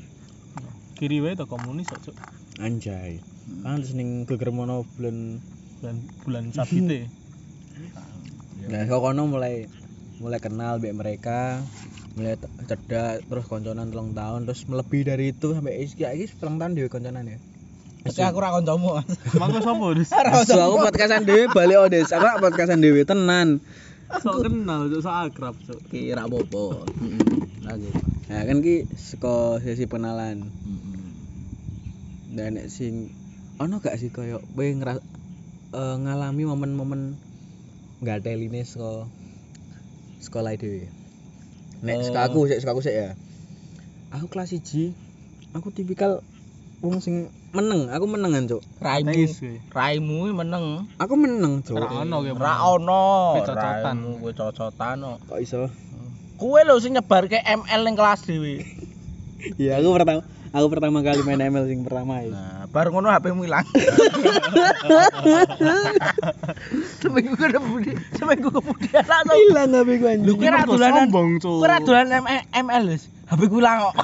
Kiri 0.98 1.22
wae 1.22 1.38
to 1.38 1.46
komunis 1.46 1.86
Cok. 1.86 2.18
Anjay. 2.58 3.22
Kan 3.62 3.86
terus 3.86 3.94
ning 3.94 4.26
Gegermono 4.26 4.82
bulan 4.98 5.38
Bulan 5.78 5.96
bulan 6.26 6.44
sabite. 6.50 7.06
Nah, 8.68 8.84
kok 8.84 9.00
kono 9.00 9.24
mulai 9.24 9.64
mulai 10.20 10.44
kenal 10.44 10.76
mbek 10.76 10.92
mereka, 10.92 11.64
mulai 12.18 12.34
cedak 12.66 13.22
terus 13.22 13.44
konconan 13.46 13.94
telung 13.94 14.12
tahun 14.18 14.50
terus 14.50 14.66
melebihi 14.66 15.06
dari 15.06 15.30
itu 15.30 15.54
sampai 15.54 15.86
iki 15.86 16.02
iki 16.02 16.26
telung 16.42 16.58
tahun 16.58 16.74
dhewe 16.74 16.90
konconan 16.90 17.30
ya. 17.30 17.38
Tapi 17.98 18.22
aku 18.24 18.38
ra 18.40 18.54
kancamu. 18.54 18.98
Mas. 18.98 19.10
Mangko 19.36 19.58
sapa, 19.60 19.86
Des? 19.94 20.08
So 20.48 20.58
aku 20.58 20.76
podcastan 20.86 21.22
dhewe 21.28 21.50
balik 21.50 21.78
odes. 21.90 22.10
Aku 22.14 22.24
rak 22.24 22.40
podcastan 22.40 22.80
dhewe 22.80 23.04
tenan. 23.04 23.60
Sok 24.08 24.48
kenal, 24.48 24.88
sok 24.88 25.12
akrab, 25.12 25.54
Cok. 25.68 25.92
Ki 25.92 26.16
ra 26.16 26.24
apa-apa. 26.24 26.88
Lanjut. 27.68 27.94
Nah, 28.32 28.40
kan 28.48 28.58
ki 28.64 28.88
saka 28.96 29.60
sesi 29.60 29.84
pengenalan. 29.84 30.48
Heeh. 30.48 31.06
Dan 32.32 32.56
nek 32.56 32.72
sing 32.72 33.12
ono 33.60 33.82
gak 33.82 34.00
sih 34.00 34.08
koyo 34.08 34.40
kowe 34.56 34.64
ngera- 34.64 35.04
eh, 35.76 35.96
ngalami 36.00 36.42
momen-momen 36.48 37.18
ngateline 38.00 38.64
saka 38.64 39.04
sekolah 40.24 40.56
dhewe. 40.56 40.88
Nek 41.78 41.94
Eh. 41.98 42.04
saka 42.10 42.26
aku 42.26 42.50
sik 42.50 42.58
saka 42.58 42.72
aku 42.74 42.82
sik 42.82 42.94
ya. 42.94 43.08
Aku 44.14 44.26
kelas 44.26 44.50
1 44.50 44.94
aku 45.54 45.68
tipikal 45.70 46.20
wong 46.82 46.98
sing 47.02 47.30
meneng, 47.50 47.88
aku 47.88 48.04
menengan, 48.04 48.44
Cuk. 48.44 48.62
Raimu, 48.78 49.24
raimu 49.72 50.30
meneng. 50.36 50.84
Aku 51.00 51.16
meneng, 51.16 51.64
Cuk. 51.64 51.80
Ra 51.80 52.04
ono 52.04 52.16
kowe. 52.20 52.36
Ra 52.36 52.54
ono. 52.68 53.04
Cocotan. 53.40 53.96
Kowe 54.20 54.32
cocotan 54.36 54.96
kok. 55.00 55.18
Kok 55.26 55.38
iso? 55.40 55.62
Kowe 56.38 56.60
lho 56.62 56.76
sing 56.78 56.94
nyebarke 56.94 57.40
ML 57.40 57.80
ning 57.82 57.96
kelas 57.96 58.22
dhewe. 58.28 58.62
Iya, 59.54 59.78
aku 59.78 59.94
pertama 59.94 60.26
aku 60.58 60.68
pertama 60.74 60.98
kali 61.00 61.22
main 61.22 61.38
ML 61.38 61.64
sing 61.70 61.80
pertama 61.86 62.20
ya. 62.20 62.34
Nah, 62.34 62.66
baru 62.68 62.92
ngono 62.92 63.08
HP-mu 63.08 63.46
ilang. 63.46 63.62
seminggu 67.02 67.34
kemudian, 67.38 67.98
seminggu 68.18 68.48
kemudian 68.50 69.04
langsung 69.06 69.38
Hilang 69.38 69.70
HP 69.72 69.88
ku 70.02 70.06
anjing. 70.10 70.26
Lu 70.26 70.34
kira 70.36 70.66
dolanan 70.66 71.08
sombong, 71.08 71.28
Cuk. 71.38 71.58
Kira 71.62 71.76
dolanan 71.82 72.22
ML 72.50 72.82
wis. 72.90 73.06
HP 73.30 73.40
ku 73.46 73.62
ilang 73.62 73.78
kok. 73.88 73.94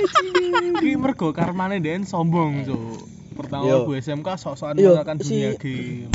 Iki 0.84 0.96
mergo 1.00 1.28
karmane 1.32 1.80
Den 1.80 2.04
sombong, 2.04 2.68
Cuk. 2.68 3.00
Pertama 3.40 3.64
Yo. 3.64 3.88
Bu 3.88 3.96
SMK 3.96 4.28
sok-sokan 4.36 4.76
menggunakan 4.76 5.16
dunia 5.16 5.50
game. 5.56 6.12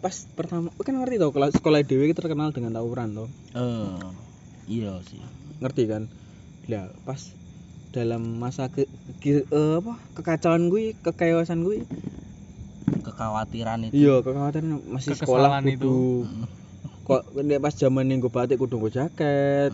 Pas 0.00 0.14
pertama, 0.32 0.72
kan 0.80 0.94
ngerti 0.96 1.16
tau 1.20 1.32
kelas 1.32 1.56
sekolah 1.56 1.80
dewe 1.84 2.08
iki 2.08 2.14
terkenal 2.16 2.52
dengan 2.52 2.76
tawuran 2.76 3.12
toh. 3.12 3.28
Eh. 3.52 4.00
Iya 4.66 5.00
sih. 5.04 5.20
Ngerti 5.60 5.82
kan? 5.88 6.08
Lah, 6.66 6.90
pas 7.06 7.20
dalam 7.96 8.36
masa 8.36 8.68
ke, 8.68 8.84
ke- 9.16 9.48
eh, 9.48 9.74
apa 9.80 9.96
kekacauan 10.12 10.68
gue 10.68 10.92
kekayasan 11.00 11.64
gue 11.64 11.80
Kekhawatiran 13.02 13.88
itu. 13.88 13.96
iya 13.96 14.20
kekhawatiran 14.20 14.84
masih 14.84 15.16
sekolah 15.16 15.58
itu. 15.64 16.28
kok 17.02 17.22
nek 17.38 17.58
pas 17.58 17.72
zaman 17.72 18.12
gue 18.12 18.28
batik 18.28 18.58
kudu 18.58 18.76
gue 18.78 18.92
jaket 18.92 19.72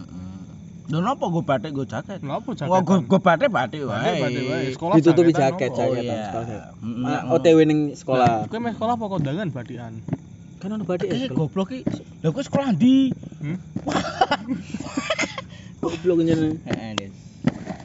Lho 0.85 0.99
napa 0.99 1.25
gue 1.25 1.41
batik 1.41 1.71
gue 1.73 1.87
jaket? 1.87 2.19
Kenapa 2.19 2.43
Wah, 2.45 2.55
jaketan? 2.55 2.83
gue 2.83 2.99
gue 3.07 3.21
batik 3.21 3.49
batik 3.49 3.81
Batik, 3.81 4.13
wae. 4.13 4.21
batik 4.21 4.43
wae. 4.45 4.65
Sekolah 4.69 4.95
ditutupi 4.95 5.31
jaket? 5.33 5.71
Oh, 5.71 5.95
iya. 5.95 6.27
sekolah 6.27 6.45
jaket. 6.45 6.63
Nah, 6.83 7.21
OTW 7.33 7.59
ning 7.65 7.81
sekolah 7.93 8.45
Kowe 8.47 8.59
meh 8.59 8.75
sekolah 8.75 8.95
apa 8.95 9.07
kondangan 9.09 9.49
badikan? 9.49 10.03
kan 10.59 10.69
ono 10.69 10.83
batik 10.85 11.09
Eh, 11.09 11.27
sekolah. 11.27 11.39
goblok 11.41 11.69
ki. 11.71 11.81
Lah 12.21 12.31
kowe 12.31 12.43
sekolah 12.45 12.69
ndi? 12.73 13.15
Hmm? 13.41 13.57
goblok 15.83 16.19
jenenge 16.21 16.61
Heeh. 16.63 16.92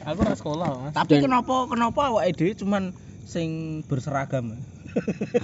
Aku 0.08 0.24
ora 0.24 0.34
sekolah, 0.34 0.68
Mas. 0.80 0.92
Tapi 0.96 1.20
Dan- 1.20 1.24
kenapa 1.28 1.54
kenapa 1.68 2.00
awake 2.08 2.32
dhewe 2.32 2.52
cuman 2.56 2.96
sing 3.28 3.80
berseragam? 3.84 4.56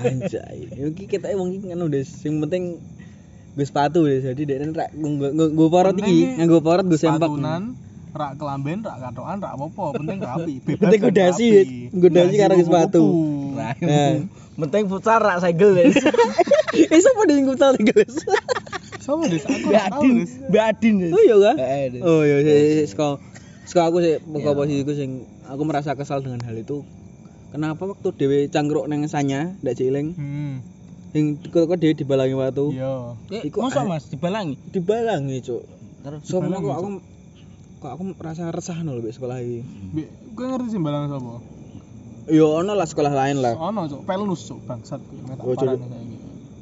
anjay 0.01 0.67
iki 0.73 1.05
kita 1.07 1.31
wong 1.37 1.53
iki 1.55 1.71
ngono 1.71 1.87
des 1.93 2.09
sing 2.09 2.41
penting 2.41 2.81
gue 3.55 3.63
sepatu 3.63 4.03
deh 4.09 4.19
jadi 4.25 4.43
dia 4.43 4.57
rak 4.67 4.91
gue 5.31 5.69
porot 5.71 5.95
iki 5.95 6.41
nganggo 6.41 6.59
porot 6.59 6.83
gue 6.89 6.99
sempak 6.99 7.29
Sepatunan, 7.29 7.77
rak 8.17 8.33
kelamben, 8.41 8.83
rak 8.83 8.99
katokan, 8.99 9.37
rak 9.39 9.53
apa-apa, 9.55 9.85
penting 10.01 10.19
rapi. 10.19 10.55
Bebas 10.65 10.81
Penting 10.81 11.01
gue 11.03 11.13
dasi, 11.15 11.49
gue 11.93 12.11
dasi 12.11 12.35
karo 12.35 12.55
kupu-kupu. 12.57 12.67
sepatu. 12.67 13.07
Eh. 13.85 14.15
Penting 14.65 14.83
futsal 14.87 15.19
rak 15.23 15.39
segel, 15.43 15.71
Des. 15.77 15.95
eh 16.95 16.99
siapa 16.99 17.23
di 17.27 17.33
sing 17.39 17.47
futsal 17.47 17.75
guys 17.79 18.15
Sama 18.99 19.31
Des, 19.31 19.45
aku 19.47 19.63
Mbak 19.71 19.85
Adin. 19.87 20.15
Mbak 20.51 21.15
oh 21.15 21.23
iya 21.23 21.37
kan 21.39 21.57
Heeh, 21.59 21.85
Des. 21.95 22.01
oh 22.03 22.21
iya 22.27 22.37
sekolah 22.89 23.34
sekolah 23.65 23.87
aku 23.87 23.99
sih 23.99 24.15
Iya. 24.17 24.53
posisiku 24.53 24.93
sing 24.93 25.11
aku 25.43 25.63
merasa 25.63 25.93
kesal 25.93 26.21
dengan 26.21 26.41
hal 26.41 26.55
itu 26.55 26.85
kenapa 27.49 27.87
waktu 27.87 28.09
dewe 28.13 28.39
cangkruk 28.47 28.85
neng 28.85 29.07
sanya 29.07 29.57
ndak 29.59 29.75
ciling 29.75 30.13
Hmm. 30.13 30.61
yang 31.13 31.27
kok 31.41 31.75
dewe 31.75 31.93
dibalangi 31.93 32.35
waktu 32.35 32.65
Iya. 32.73 33.15
Eh, 33.31 33.43
Iku 33.47 33.61
masa 33.61 33.81
ah- 33.81 33.89
Mas 33.89 34.07
dibalangi? 34.07 34.57
dibalangi 34.69 35.39
cuk 35.41 35.63
Terus 36.03 36.21
so 36.23 36.37
Dibalangi, 36.37 36.69
aku 36.69 36.89
kok 37.79 37.91
aku 37.91 38.03
merasa 38.13 38.49
resah 38.49 38.77
nol 38.79 38.99
di 38.99 39.09
sekolah 39.09 39.39
ini 39.39 39.65
Mbak, 39.91 40.09
kowe 40.33 40.47
ngerti 40.47 40.69
sih 40.71 40.81
balang 40.81 41.09
sapa? 41.09 41.41
yo 42.27 42.47
ono 42.55 42.73
lah 42.73 42.85
sekolah 42.85 43.13
lain 43.13 43.37
lah 43.39 43.53
Ono, 43.55 43.85
Cuk, 43.85 44.01
pelus, 44.03 44.45
Cuk, 44.47 44.61
bangsat 44.65 45.01
Oh, 45.39 45.53
Cuk. 45.53 45.77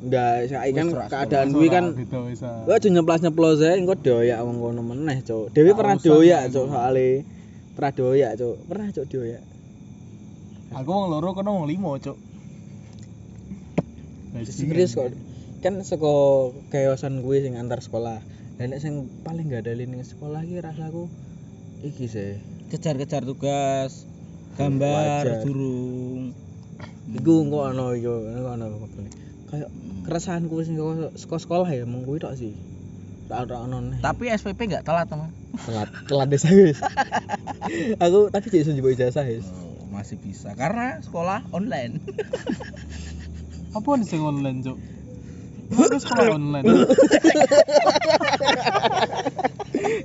Saiki. 0.02 0.10
enggak 0.10 0.34
saya 0.50 0.70
kan 0.74 0.88
keadaan 1.06 1.48
gue 1.54 1.66
kan 1.70 1.84
beda 1.94 2.18
wis. 2.26 2.42
ah. 2.42 2.66
Gue 2.66 2.74
aja 2.74 2.88
nyeplas-nyeplos 2.90 3.62
ae 3.62 3.78
engko 3.78 3.94
doyak 3.94 4.38
wong 4.42 4.56
kono 4.58 4.82
meneh, 4.82 5.18
Cuk. 5.22 5.54
Dewi 5.54 5.70
pernah 5.72 5.96
doyak. 5.96 6.50
Cuk, 6.50 6.66
soalé 6.66 7.22
pernah 7.78 7.92
doyak, 7.94 8.32
Cuk. 8.36 8.56
Pernah, 8.66 8.86
Cuk, 8.90 9.06
doyak. 9.08 9.42
Aku 10.72 10.88
wong 10.90 11.06
loro 11.12 11.28
kono 11.32 11.50
wong 11.62 11.66
limo, 11.70 11.94
Cuk. 12.02 12.18
Serius 14.48 14.98
kok. 14.98 15.12
Kan 15.62 15.78
saka 15.86 16.12
keosan 16.74 17.22
gue 17.22 17.36
sing 17.38 17.54
antar 17.54 17.78
sekolah. 17.78 18.18
Dan 18.58 18.74
nek 18.74 18.80
sing 18.82 19.08
paling 19.24 19.48
gak 19.48 19.64
ada 19.64 19.74
ning 19.78 20.02
sekolah 20.04 20.44
iki 20.44 20.60
rasaku 20.60 21.08
iki 21.82 22.06
sih. 22.06 22.38
kejar-kejar 22.72 23.20
tugas, 23.28 24.08
gambar, 24.56 25.44
durung. 25.44 26.32
Iku 27.12 27.44
engko 27.44 27.68
ono 27.68 27.92
yo, 27.92 28.24
ono 28.32 28.64
apa 28.64 28.86
Kayak 29.52 29.68
keresahanku 30.02 30.62
sing 30.66 30.76
saka 31.14 31.36
sekolah 31.38 31.68
ya 31.70 31.86
mung 31.86 32.02
kuwi 32.02 32.18
tok 32.18 32.34
sih. 32.34 32.54
Tak 33.30 33.48
ora 33.48 33.64
ono. 33.64 33.96
Tapi 34.02 34.28
SPP 34.28 34.68
enggak 34.68 34.84
telat, 34.84 35.06
teman. 35.08 35.30
telat 35.64 35.88
telat 36.10 36.28
desa 36.28 36.50
wis. 36.52 36.82
Aku 38.04 38.28
tapi 38.28 38.50
jadi 38.50 38.66
iso 38.66 38.74
njupuk 38.74 38.92
ijazah 38.98 39.24
wis. 39.24 39.46
Oh, 39.48 39.88
masih 39.94 40.18
bisa 40.18 40.52
karena 40.58 41.00
sekolah 41.00 41.46
online. 41.54 42.02
Apa 43.76 43.88
nih 43.96 44.04
sing 44.04 44.20
online, 44.20 44.60
Cuk? 44.60 44.76
Aku 45.72 45.96
sekolah 46.04 46.36
online. 46.36 46.66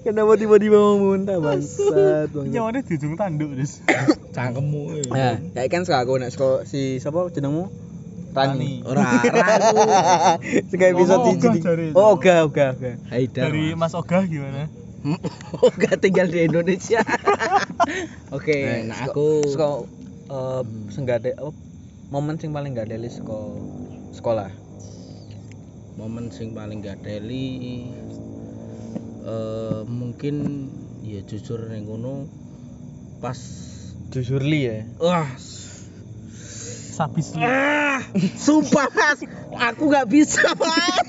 Kenapa 0.08 0.40
tiba-tiba 0.40 0.80
mau 0.80 0.96
muntah 0.96 1.44
bangsat. 1.44 2.32
Nyawane 2.32 2.80
di 2.88 2.96
ujung 2.96 3.20
tanduk, 3.20 3.52
Des. 3.60 3.84
Cangkemmu. 4.32 5.12
Nah, 5.12 5.36
kayak 5.52 5.68
kan 5.68 5.84
sekolah 5.84 6.02
aku 6.08 6.14
nek 6.16 6.32
sekolah 6.32 6.60
si 6.64 7.04
sapa 7.04 7.28
jenengmu? 7.36 7.87
Rani. 8.38 8.86
Rani. 8.86 8.86
Ora, 8.86 9.02
aku. 9.58 9.78
Sekali 10.70 10.92
bisa 10.94 11.14
Oh, 11.18 11.26
di 11.26 11.32
ogah 11.34 11.54
jare. 11.58 11.88
Oh, 11.98 12.14
oga 12.14 12.36
oga 12.46 12.66
oga. 12.78 12.92
Haidar. 13.10 13.50
Dari 13.50 13.74
Mas 13.74 13.98
Ogah 13.98 14.24
gimana? 14.30 14.70
Enggak 15.74 15.98
tinggal 16.06 16.28
di 16.30 16.46
Indonesia. 16.46 17.02
Oke, 18.36 18.84
nah 18.86 19.08
aku 19.08 19.48
sekolah 19.48 19.88
eh 20.28 20.64
senggade 20.92 21.32
apa 21.40 21.56
momen 22.12 22.36
sing 22.36 22.52
paling 22.52 22.76
gak 22.76 22.92
ada 22.92 23.00
sekolah 23.08 23.56
sekolah. 24.12 24.52
momen 25.96 26.28
sing 26.30 26.52
paling 26.52 26.84
gak 26.84 27.00
teli 27.02 27.88
eh 29.24 29.82
mungkin 29.88 30.68
ya 31.02 31.24
jujur 31.24 31.72
ning 31.72 31.88
ngono 31.88 32.28
pas 33.24 33.40
Jujur 34.12 34.40
li 34.44 34.68
ya. 34.68 34.84
wah 35.00 35.28
Sabis 36.98 37.30
lu. 37.32 37.40
ah, 37.40 38.02
sumpah 38.36 38.90
mas 38.90 39.22
aku 39.54 39.84
nggak 39.86 40.08
bisa 40.08 40.42
mas 40.52 41.06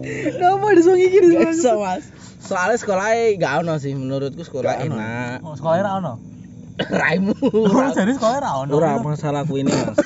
Kenapa 0.00 0.66
disuruh 0.72 0.96
gini 0.96 1.34
nggak 1.34 1.50
bisa 1.50 1.72
mas 1.74 2.04
soalnya 2.40 2.76
sekolahnya 2.76 3.36
nggak 3.36 3.54
ono 3.60 3.74
sih 3.76 3.92
menurutku 3.92 4.42
sekolah 4.42 4.70
Nggak 4.72 4.80
ono. 4.84 4.94
enak 4.96 5.36
Oh, 5.40 5.54
sekolahnya 5.54 5.82
ra 5.82 5.92
ono. 5.96 6.12
raimu 7.02 7.34
Ora 7.68 7.90
jadi 7.90 8.12
sekolahnya 8.12 8.40
ra 8.40 8.50
ono. 8.56 8.70
ora 8.72 8.90
masalahku 8.98 9.54
ini 9.56 9.70
mas 9.70 9.98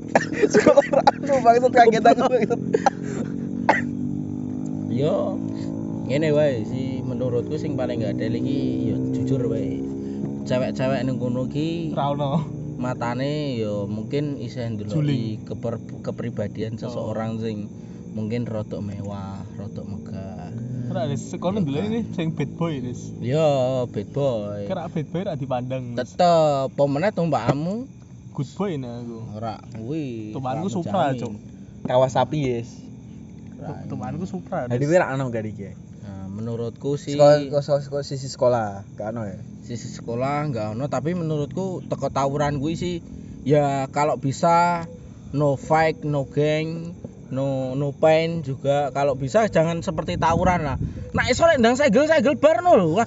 Sekolah 0.54 0.80
aku 1.10 1.36
bangsat 1.40 1.72
kaget 1.74 2.04
aku 2.06 2.22
bangsat. 2.26 2.60
yo 4.90 5.36
ngene 6.04 6.28
wae 6.30 6.64
sih 6.64 7.00
menurutku 7.00 7.54
sing 7.54 7.72
paling 7.74 8.00
gak 8.00 8.12
ada 8.14 8.26
lagi 8.28 8.60
yo 8.88 8.96
jujur 9.14 9.46
wae 9.46 9.80
cewek-cewek 10.46 11.00
ning 11.04 11.16
kono 11.20 11.46
ki 11.46 11.92
Ra 11.92 12.12
ono. 12.12 12.44
matane 12.80 13.60
yo 13.60 13.84
mungkin 13.84 14.40
isih 14.40 14.64
ndeloki 14.72 15.36
keper, 15.44 15.76
kepribadian 16.00 16.80
seseorang 16.80 17.36
sing 17.38 17.68
mungkin 18.10 18.48
rotok 18.48 18.80
mewah, 18.80 19.38
rotok 19.54 19.86
megah. 19.86 20.50
Ora 20.90 21.06
Des, 21.06 21.22
sekolah 21.22 21.62
dulu 21.62 21.78
ini 21.78 22.02
sing 22.18 22.34
bad 22.34 22.50
boy, 22.58 22.82
Des. 22.82 23.14
Yo, 23.22 23.86
bad 23.86 24.08
boy. 24.10 24.66
Kira 24.66 24.90
bad 24.90 25.06
boy 25.06 25.22
ra 25.22 25.38
dipandang. 25.38 25.94
Tetep 25.94 26.74
pemenang 26.74 27.14
tumbakmu 27.14 27.86
Good 28.34 28.50
boy 28.56 28.74
nih 28.74 28.90
aku. 28.90 29.18
ora 29.36 29.54
kuwi. 29.76 30.34
Tumpanku 30.34 30.66
ora 30.66 30.74
Supra. 30.74 31.02
Cuk. 31.14 31.32
Kawasapi 31.86 32.38
yes. 32.42 32.68
Ora. 33.60 33.86
Temanku 33.86 34.24
Supra. 34.26 34.66
Jadi 34.66 34.82
Des. 34.82 34.88
gue 34.88 34.98
ra 34.98 35.14
ono 35.14 35.30
gak 35.30 35.46
iki. 35.46 35.70
Menurutku 36.30 36.94
sih 36.94 37.18
Sekolah 37.18 37.42
sekolah 37.42 37.82
sekolah 37.82 38.04
sisi 38.06 38.28
sekolah, 38.30 38.68
gak 38.94 39.10
ono 39.12 39.22
ya. 39.26 39.38
sisi 39.66 39.86
sekolah 39.86 40.50
nggak 40.50 40.66
ono 40.74 40.90
tapi 40.90 41.14
menurutku 41.14 41.82
teko 41.86 42.10
tawuran 42.10 42.58
gue 42.58 42.74
sih 42.74 42.98
ya 43.46 43.86
kalau 43.94 44.18
bisa 44.18 44.82
no 45.30 45.54
fight 45.54 46.02
no 46.02 46.26
gang 46.26 46.94
no 47.30 47.78
no 47.78 47.94
pain 47.94 48.42
juga. 48.42 48.90
Kalau 48.90 49.14
bisa 49.14 49.46
jangan 49.46 49.82
seperti 49.82 50.18
tawuran 50.18 50.66
lah. 50.66 50.76
Nah 51.14 51.24
iso 51.30 51.46
lek 51.46 51.62
ndang 51.62 51.78
segel 51.78 52.10
segel 52.10 52.34
bar 52.38 52.62
no 52.62 52.74
lho 52.74 52.98
wah. 52.98 53.06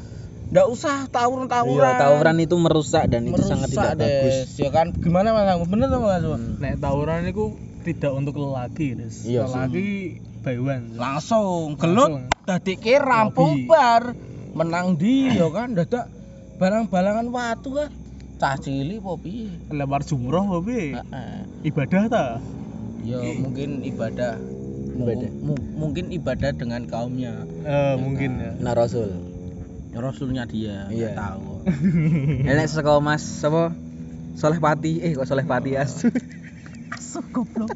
Nggak 0.54 0.68
usah 0.70 1.10
tawuran 1.12 1.50
tawuran 1.52 1.98
Iya, 1.98 2.00
tawuran 2.00 2.38
itu 2.40 2.56
merusak 2.56 3.10
dan 3.10 3.26
itu 3.26 3.42
sangat 3.42 3.74
tidak 3.74 3.98
bagus. 4.00 4.54
ya 4.56 4.70
kan 4.70 4.94
gimana 4.96 5.34
mas 5.34 5.66
bener 5.68 5.90
mas? 6.00 6.24
Nek 6.62 6.80
tawuran 6.80 7.28
itu 7.28 7.58
tidak 7.84 8.12
untuk 8.12 8.36
lelaki, 8.36 8.96
Des. 8.96 9.22
Iya 9.22 9.44
sih. 9.44 9.52
lelaki 9.52 9.90
by 10.40 10.56
one. 10.58 10.86
langsung 10.94 11.76
gelut 11.76 12.12
tadi 12.42 12.76
rampung 12.98 13.60
Hobi. 13.60 13.68
bar 13.68 14.12
menang 14.54 14.96
di 14.96 15.28
ya 15.30 15.48
kan 15.48 15.72
dadak 15.72 16.12
balang-balangan 16.56 17.28
watu 17.28 17.70
kan 17.74 17.90
cah 18.36 18.56
cilik 18.56 19.00
apa 19.00 19.14
piye 19.18 19.48
Lempar 19.70 20.02
jumroh 20.02 20.44
apa 20.46 20.60
piye? 20.62 20.86
Heeh. 20.94 21.36
Ibadah 21.66 22.04
ta? 22.06 22.26
ya 23.00 23.20
mungkin 23.36 23.84
ibadah 23.84 24.36
Ibadah. 24.94 25.32
Mu- 25.34 25.68
mungkin 25.74 26.06
ibadah 26.10 26.52
dengan 26.52 26.86
kaumnya 26.86 27.34
Eh, 27.62 27.96
mungkin 27.96 28.38
ya. 28.38 28.52
Nah 28.60 28.74
Rasul. 28.74 29.10
rasulnya 29.92 30.44
dia 30.44 30.86
Iya. 30.86 31.12
nggak 31.12 31.16
tahu 31.16 31.46
Enek 32.50 32.68
saka 32.68 32.98
Mas 32.98 33.24
apa? 33.42 33.72
Soleh 34.34 34.58
Pati. 34.58 35.00
Eh 35.00 35.14
kok 35.14 35.24
Soleh 35.24 35.46
Pati 35.46 35.74
as. 35.74 36.04
goblok 37.26 37.70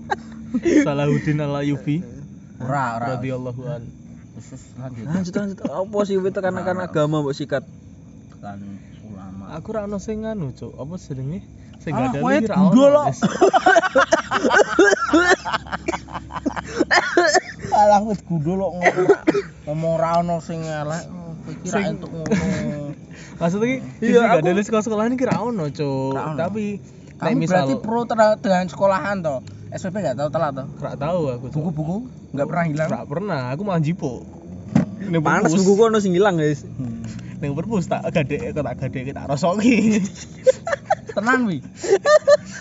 Salahuddin 0.85 1.37
al 1.39 1.55
Ayyubi 1.57 2.01
ora 2.57 2.97
ora 2.97 3.05
radhiyallahu 3.13 3.61
an. 3.67 3.83
Terus 4.33 4.63
lanjut 4.75 5.03
Lanjut 5.03 5.33
lanjut. 5.35 5.57
Apa 5.61 5.97
sih 6.03 6.15
itu 6.15 6.29
karena 6.35 6.61
karena 6.61 6.83
agama 6.85 7.19
mbok 7.19 7.33
sikat. 7.33 7.61
kan 8.37 8.57
ulama 9.03 9.53
Aku 9.53 9.69
ra 9.71 9.83
ono 9.83 9.97
sing 9.97 10.21
nganu, 10.21 10.49
Cuk. 10.51 10.73
Apa 10.73 10.93
jenenge? 10.97 11.41
Sing 11.77 11.91
Ah, 11.91 12.09
gak 12.09 12.17
ada 12.17 12.33
iki 12.33 12.47
ra 12.47 12.57
ono. 12.59 13.01
alah 17.73 18.01
wis 18.03 18.19
gundul 18.23 18.57
ngomong 18.57 18.83
ngomong 19.65 19.93
ra 19.95 20.19
ono 20.19 20.39
sing 20.39 20.63
elek 20.63 21.03
kowe 21.05 21.51
iki 21.51 21.67
ra 21.67 21.77
Sing- 21.77 21.89
entuk 21.93 22.09
ngono 22.09 22.95
Maksudnya 23.37 23.69
Iya, 23.69 23.81
iya 24.01 24.19
gak 24.23 24.41
aku- 24.41 24.49
ada 24.49 24.61
sekolah 24.63 24.83
sekolahan 24.83 25.13
ki 25.13 25.25
ra 25.25 25.37
ono, 25.39 25.69
Cuk. 25.69 26.17
Tapi 26.35 26.81
kamu 27.17 27.37
misal 27.37 27.65
berarti 27.65 27.75
pro 27.81 28.01
ter- 28.05 28.39
dengan 28.39 28.65
sekolahan 28.69 29.17
toh 29.21 29.39
SPP 29.67 29.95
gak 29.99 30.15
tahu 30.15 30.29
telat 30.31 30.51
toh 30.55 30.67
ra 30.79 30.93
tahu 30.95 31.21
aku. 31.33 31.45
Buku-buku 31.51 31.95
nggak 32.31 32.47
pernah 32.47 32.65
hilang 32.67 32.87
Ra 32.87 33.01
pernah, 33.03 33.41
aku 33.51 33.61
malah 33.65 33.81
jipo. 33.83 34.23
Ning 34.97 35.21
Panas 35.23 35.53
buku 35.53 35.79
ono 35.79 35.99
sing 36.01 36.13
ilang, 36.17 36.37
guys. 36.39 36.63
Hmm. 36.65 37.03
Ning 37.37 37.53
perpus 37.53 37.85
tak 37.85 38.01
gadek 38.09 38.51
kok 38.51 38.63
tak 38.65 38.75
gadek 38.89 39.13
tak 39.13 39.27
rosoki. 39.29 40.01
tenan 41.17 41.49
wi 41.49 41.65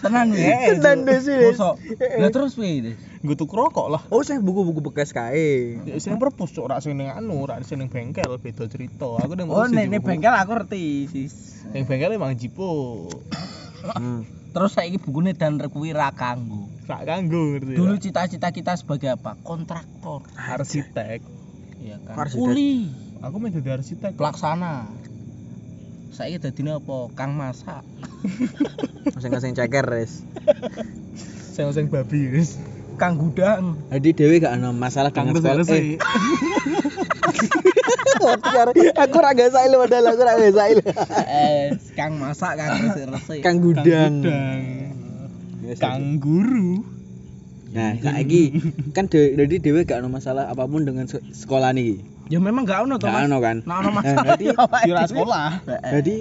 tenan 0.00 0.32
wi 0.32 0.40
Eh, 0.40 0.80
Tenan, 0.80 1.04
Des, 1.04 1.28
Des. 1.28 1.52
Mosok. 1.52 1.76
lah 2.24 2.30
terus 2.32 2.56
wi 2.56 2.80
Des? 2.80 2.96
Gue 3.20 3.36
tuh 3.36 3.44
rokok 3.50 3.90
lah. 3.90 4.02
Oh, 4.08 4.22
saya 4.22 4.38
buku-buku 4.38 4.80
bekas 4.80 5.10
kae. 5.12 5.76
Ya 5.84 5.98
sing 6.00 6.16
perpus 6.16 6.54
cuk 6.56 6.70
ra 6.70 6.80
sing 6.80 6.96
ning 6.96 7.12
anu, 7.12 7.44
ra 7.44 7.60
sing 7.60 7.82
ning 7.82 7.90
bengkel 7.92 8.38
beda 8.40 8.64
cerita. 8.70 9.18
Aku 9.20 9.36
ning 9.36 9.50
oh 9.52 9.66
jipo. 9.66 10.00
bengkel 10.00 10.32
aku 10.32 10.50
ngerti 10.56 10.84
sis 11.10 11.66
Ning 11.74 11.84
bengkel 11.84 12.16
emang 12.16 12.32
jipo. 12.38 13.04
Hmm. 13.82 14.24
Terus 14.56 14.72
saiki 14.72 14.96
bukune 14.96 15.30
dan 15.30 15.60
kuwi 15.60 15.92
ra 15.92 16.08
kanggo 16.10 16.64
Ra 16.88 17.04
kanggo 17.04 17.52
ngerti. 17.52 17.76
dulu 17.76 17.92
ya? 17.92 18.00
cita-cita 18.00 18.48
kita 18.48 18.72
sebagai 18.72 19.12
apa 19.12 19.36
kontraktor 19.38 20.24
arsitek. 20.32 21.20
iya 21.78 22.00
kan 22.00 22.16
Arsitek. 22.16 22.40
kuli 22.40 22.88
Aku 23.20 23.36
mau 23.36 23.46
jadi 23.46 23.76
arsitek. 23.76 24.16
pelaksana 24.16 24.88
saiki 26.08 26.40
dadine 26.40 26.74
apa 26.74 26.96
kang 27.12 27.36
masak 27.36 27.84
Masing-masing 29.06 29.52
ceker, 29.52 29.84
Res. 29.86 30.24
Sing 31.46 31.70
sing 31.70 31.86
babi 31.86 32.26
wis. 32.28 32.58
kang 32.96 33.14
gudang 33.14 33.76
Jadi 33.88 34.08
Dewi 34.12 34.40
gak 34.40 34.56
ada 34.56 34.72
masalah 34.72 35.12
Kang 35.12 35.30
sekolah. 35.30 35.68
aku 38.96 39.16
ra 39.16 39.30
gak 39.32 39.50
sail 39.50 39.72
padahal 39.72 40.06
aku 40.08 40.22
ra 40.22 40.32
gak 40.34 40.54
sail. 40.54 40.78
eh 41.24 41.74
kang 41.94 42.16
masak 42.16 42.56
kang 42.56 42.70
resi-resi 42.82 43.36
Kang 43.38 43.56
Kang 43.56 43.56
gudang. 43.58 44.14
Yes, 45.62 45.78
Kang 45.78 46.18
guru. 46.18 46.82
Nah, 47.68 47.92
saiki 47.94 48.56
kan 48.90 49.04
de- 49.04 49.34
jadi 49.34 49.56
Dewi 49.58 49.82
gak 49.82 50.00
ada 50.00 50.08
masalah 50.08 50.46
apa 50.46 50.64
pun 50.64 50.82
dengan 50.82 51.04
se- 51.04 51.20
sekolah 51.26 51.70
nih. 51.70 51.98
ya 52.26 52.38
memang 52.38 52.64
gak 52.64 52.82
ono 52.82 52.96
toh 52.96 53.06
Gak 53.06 53.14
mas 53.16 53.26
ono 53.26 53.38
kan? 53.38 53.56
nah 53.62 53.78
ono 53.82 53.90
masalah 53.92 54.34
Pak. 54.34 54.82
Kira 54.82 55.02
sekolah. 55.04 55.48
Jadi 55.92 56.16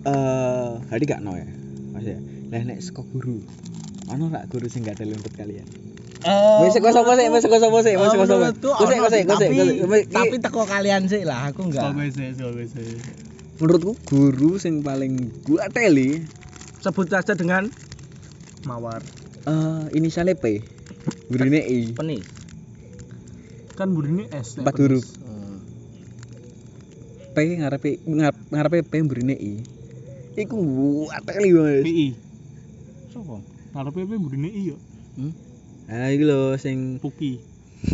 eh 0.00 0.68
jadi 0.88 1.04
gak 1.06 1.20
no 1.20 1.34
ya. 1.34 1.46
Mas 1.92 2.04
ya. 2.04 2.18
Lah 2.48 2.62
nek 2.64 2.78
saka 2.80 3.02
guru. 3.04 3.42
Ono 4.08 4.24
rak 4.26 4.48
guru 4.48 4.66
sing 4.66 4.82
gak 4.82 4.96
ada 4.96 5.04
lembut 5.06 5.30
kalian. 5.32 5.66
Eh, 6.24 6.58
Wis 6.66 6.74
saka 6.74 6.90
sapa 6.90 7.12
sih? 7.14 7.26
Wis 7.30 7.42
saka 7.46 7.56
sapa 7.62 7.78
sih? 7.82 7.94
Menurutku 7.94 8.18
Wis 8.18 8.30
ono 8.30 8.36
wis 8.42 9.12
sih, 9.12 9.22
wis 9.86 10.02
tapi 10.10 10.36
teko 10.42 10.62
kalian 10.66 11.06
sih 11.06 11.22
lah 11.22 11.50
aku 11.50 11.70
enggak 11.70 11.94
gue 11.94 12.08
sih, 12.10 12.34
sih. 12.66 12.98
menurutku 13.58 13.92
guru 14.06 14.58
sing 14.58 14.82
paling 14.82 15.18
gua 15.42 15.66
teli 15.70 16.22
sebut 16.78 17.10
saja 17.10 17.34
dengan 17.34 17.70
Mawar. 18.66 19.02
eh 19.46 19.82
inisialnya 19.94 20.34
P. 20.34 20.62
Gurune 21.30 21.62
I. 21.62 21.94
penis 21.94 22.26
Kan 23.74 23.94
burine 23.94 24.26
S. 24.30 24.58
nek 24.58 24.66
Empat 24.66 24.74
huruf. 24.78 25.06
P 27.30 27.36
ngarepe 27.54 28.02
ngarep- 28.02 28.46
ngarepe 28.50 28.78
P 28.82 28.92
gurune 29.06 29.34
I. 29.34 29.62
Iku 30.34 30.54
gua 30.58 31.18
teli 31.22 31.50
banget. 31.54 31.82
PI. 31.86 32.06
Sopo? 33.10 33.38
Ngarepe 33.70 34.00
apa 34.02 34.14
burine 34.18 34.50
I 34.50 34.62
yo. 34.70 34.76
Hmm? 35.14 35.34
Nah, 35.88 36.12
iki 36.12 36.24
lho 36.24 36.52
sing 36.60 37.00
Puki. 37.00 37.40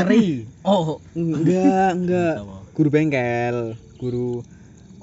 Keri. 0.00 0.48
Oh. 0.64 0.96
enggak, 1.12 1.90
enggak. 1.92 2.34
Guru 2.72 2.88
bengkel, 2.88 3.56
guru 3.96 4.40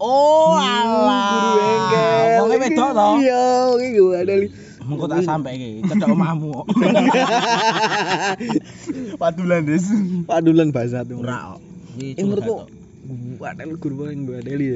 Oh, 0.02 0.58
Hmm, 0.58 0.66
alah. 0.66 1.30
guru 1.30 1.50
bengkel. 1.62 2.34
Wonge 2.42 2.56
wedok 2.60 2.90
to. 2.92 3.08
Iya, 3.22 3.44
iki 3.78 3.90
gua 4.02 4.18
ada 4.20 4.34
li. 4.36 4.48
Mengko 4.84 5.06
tak 5.08 5.24
sampe 5.24 5.50
iki, 5.56 5.80
cedok 5.88 6.12
omahmu. 6.12 6.52
Padulan 9.16 9.64
des. 9.64 9.86
Padulan 10.28 10.74
bahasa 10.76 11.06
tuh. 11.08 11.22
Ora 11.24 11.56
kok. 11.56 11.60
Iki 12.02 12.20
Eh 12.20 12.24
menurutku 12.26 12.56
gua 13.38 13.48
ada 13.54 13.64
guru 13.70 13.94
paling 14.04 14.26
gua 14.28 14.42
ada 14.42 14.52
li. 14.52 14.68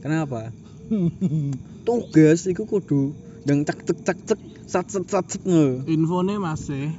Kenapa? 0.00 0.54
Tugas 1.82 2.46
iku 2.46 2.64
kudu 2.64 3.12
dan 3.42 3.66
cek 3.66 3.78
cek 3.82 3.98
cek 4.06 4.18
cek 4.28 4.40
sat 4.70 4.86
sat 4.88 5.06
sat 5.10 5.26
sat. 5.26 5.42
Infone 5.90 6.38
masih. 6.38 6.94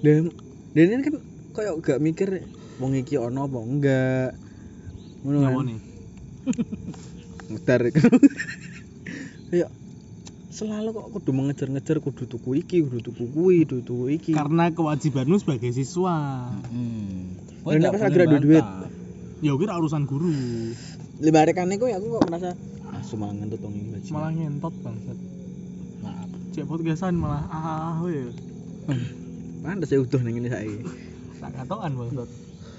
Dan 0.00 0.32
dan 0.72 0.86
ini 0.88 1.02
kan 1.04 1.16
koyo 1.52 1.78
gak 1.84 2.00
mikir 2.00 2.48
wong 2.80 2.96
iki 2.96 3.20
ono 3.20 3.44
apa 3.44 3.58
enggak. 3.60 4.30
Ngono 5.22 5.38
kan. 5.38 5.52
Nyawane. 5.52 5.76
Ngetar. 7.52 7.80
Kayak 9.52 9.70
selalu 10.56 10.88
kok 10.92 11.08
kudu 11.16 11.30
mengejar-ngejar 11.32 11.96
kudu 12.04 12.28
tuku 12.28 12.60
iki, 12.60 12.84
kudu 12.84 13.00
tuku 13.00 13.24
kuwi, 13.32 13.64
kudu 13.64 13.84
tuku 13.84 14.04
iki. 14.16 14.32
Karena 14.32 14.72
kewajibanmu 14.72 15.40
sebagai 15.40 15.72
siswa. 15.76 16.48
Hmm. 16.72 17.36
Nek 17.68 17.92
pas 17.92 18.02
lagi 18.08 18.18
ada 18.20 18.40
duit. 18.40 18.66
Ya 19.44 19.52
kira 19.56 19.76
urusan 19.76 20.08
guru. 20.08 20.32
Kan 21.22 21.68
iku 21.70 21.86
ya 21.86 22.00
aku 22.00 22.18
kok 22.18 22.24
merasa 22.32 22.50
ah 22.88 23.00
wong 23.04 23.36
iki 23.44 23.56
bajingan. 23.92 24.12
Malah 24.12 24.30
ngentot 24.34 24.74
bangsat. 24.80 25.31
Cek 26.52 26.68
podcastan 26.68 27.16
malah 27.16 27.48
ah 27.48 27.96
we. 28.04 28.28
Pantes 29.64 29.88
ya 29.88 30.04
utuh 30.04 30.20
ning 30.20 30.36
ngene 30.36 30.52
saiki. 30.52 30.84
Tak 31.40 31.48
katokan 31.56 31.96
bangsat. 31.96 32.28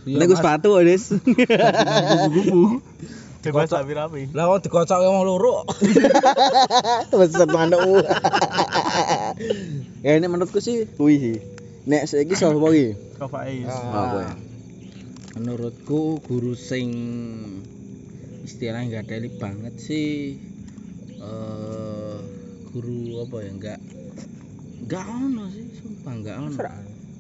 Iya, 0.06 0.22
Nek 0.22 0.26
ku 0.30 0.36
Mas. 0.38 0.42
sepatu, 0.46 0.70
Des. 0.86 1.06
Kupu-kupu. 1.10 2.62
Bebas 3.42 3.74
rapi-rapi. 3.74 4.30
Lah 4.38 4.46
kok 4.46 4.70
dikocoke 4.70 5.08
wong 5.10 5.26
loro. 5.26 5.66
Besar 7.18 7.50
manukmu. 7.50 7.98
ya 10.06 10.22
ini 10.22 10.28
menurutku 10.30 10.62
sih 10.62 10.86
kuwi 10.94 11.16
sih. 11.18 11.38
Nek 11.90 12.06
saiki 12.06 12.38
sapa 12.38 12.54
iki? 12.70 12.94
Kau. 13.18 13.34
Ah. 13.34 14.22
Ya? 14.22 14.38
Menurutku 15.34 16.22
guru 16.22 16.54
sing 16.54 16.94
istilahnya 18.46 19.02
nggak 19.02 19.18
ada 19.18 19.30
banget 19.42 19.74
sih 19.82 20.38
eh 21.18 21.93
guru 22.74 23.22
apa 23.22 23.36
ya 23.46 23.50
enggak 23.54 23.80
enggak 24.82 25.06
ono 25.06 25.44
sih 25.54 25.66
sumpah 25.78 26.14
enggak 26.18 26.36
ono 26.42 26.50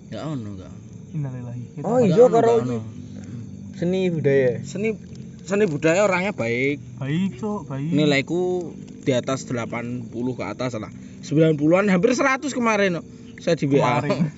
enggak 0.09 0.23
ono 0.25 0.49
enggak 0.57 0.73
Innalillahi. 1.13 1.85
Oh, 1.85 2.01
iya, 2.01 2.25
ono, 2.25 2.33
karo 2.33 2.53
enggak 2.57 2.65
iki. 2.65 2.73
ono. 2.73 2.79
Seni 3.77 4.01
budaya. 4.09 4.51
seni 4.65 4.89
seni 5.45 5.65
budaya 5.69 6.09
orangnya 6.09 6.33
baik 6.33 6.79
baik 6.97 7.37
cok 7.37 7.69
baik. 7.69 7.89
nilaiku 7.91 8.71
di 9.03 9.11
atas 9.11 9.43
80 9.45 10.07
ke 10.09 10.43
atas 10.47 10.79
lah 10.79 10.87
90-an 11.21 11.91
hampir 11.91 12.15
100 12.15 12.47
kemarin 12.55 12.97
no. 12.97 13.01
saya 13.43 13.59
di 13.59 13.67
WA 13.67 13.99
Kemarin. 13.99 14.31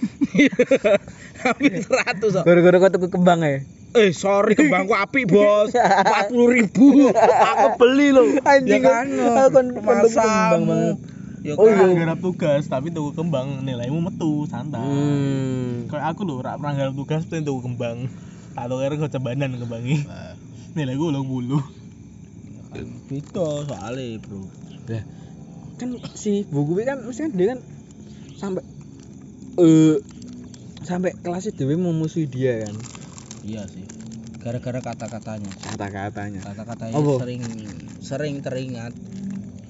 hampir 1.46 1.72
100 1.86 2.26
kok. 2.26 2.44
Gara-gara 2.44 2.78
kau 2.82 2.90
tuku 2.90 3.08
kembang 3.14 3.40
ya. 3.46 3.62
Eh 3.96 4.12
sorry 4.12 4.54
kembangku 4.60 4.92
api 4.92 5.24
bos 5.24 5.72
40 5.72 6.56
ribu 6.56 7.10
aku 7.16 7.68
beli 7.80 8.12
loh 8.12 8.28
Anjing, 8.44 8.84
ya 8.84 8.92
kan 8.92 9.08
aku 9.08 9.32
kan 9.32 9.50
pendukung 9.52 9.84
kembang 9.84 10.04
masamu 10.04 10.66
banget. 10.68 10.96
ya 11.46 11.54
Oh, 11.56 11.70
kan 11.70 11.78
iya. 11.78 11.94
garap 11.94 12.20
tugas 12.20 12.64
tapi 12.66 12.90
tuku 12.90 13.14
kembang 13.14 13.62
nilaimu 13.62 14.02
metu 14.02 14.50
santai. 14.50 14.82
Hmm. 14.82 15.86
Kayak 15.86 16.18
aku 16.18 16.26
lho 16.26 16.42
rak 16.42 16.58
pernah 16.58 16.74
garap 16.74 16.94
tugas 16.98 17.22
pengen 17.30 17.46
tuku 17.46 17.62
kembang. 17.62 18.10
Tak 18.58 18.66
tahu 18.66 18.82
kira 18.82 18.96
kecobanan 18.98 19.54
kembangi. 19.54 20.10
Nilaiku 20.74 21.14
ulang 21.14 21.30
bulu. 21.30 21.62
beda 23.08 23.64
soalnya 23.72 24.20
bro 24.20 24.42
Lah, 24.92 25.04
kan 25.80 25.96
si 26.12 26.44
buku 26.50 26.76
kan 26.84 27.08
mesti 27.08 27.30
kan 27.30 27.32
dia 27.32 27.48
kan 27.56 27.60
sampai 28.36 28.64
eh 29.62 29.96
sampai 30.84 31.16
kelasnya 31.24 31.56
dewe 31.56 31.80
memusuhi 31.80 32.28
dia 32.28 32.68
kan. 32.68 32.76
iya 33.46 33.64
sih 33.70 33.85
gara-gara 34.46 34.78
kata-katanya. 34.78 35.50
Kata-katanya. 35.74 36.42
Kata-katanya 36.46 36.94
Apa? 36.94 37.14
sering 37.26 37.42
sering 37.98 38.36
teringat 38.46 38.94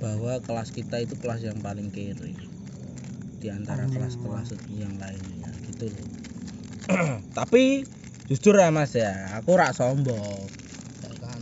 bahwa 0.03 0.43
kelas 0.43 0.75
kita 0.75 0.99
itu 0.99 1.15
kelas 1.15 1.47
yang 1.47 1.63
paling 1.63 1.95
kere. 1.95 2.35
Di 3.39 3.47
antara 3.47 3.87
kelas-kelas 3.87 4.51
yang 4.75 4.99
lainnya 4.99 5.47
gitu 5.71 5.87
loh. 5.87 6.07
Tapi 7.39 7.87
jujur 8.27 8.59
ya 8.59 8.67
mas 8.67 8.91
ya 8.99 9.39
aku 9.39 9.55
rak 9.55 9.71
sombong. 9.71 10.43
Kan 11.23 11.39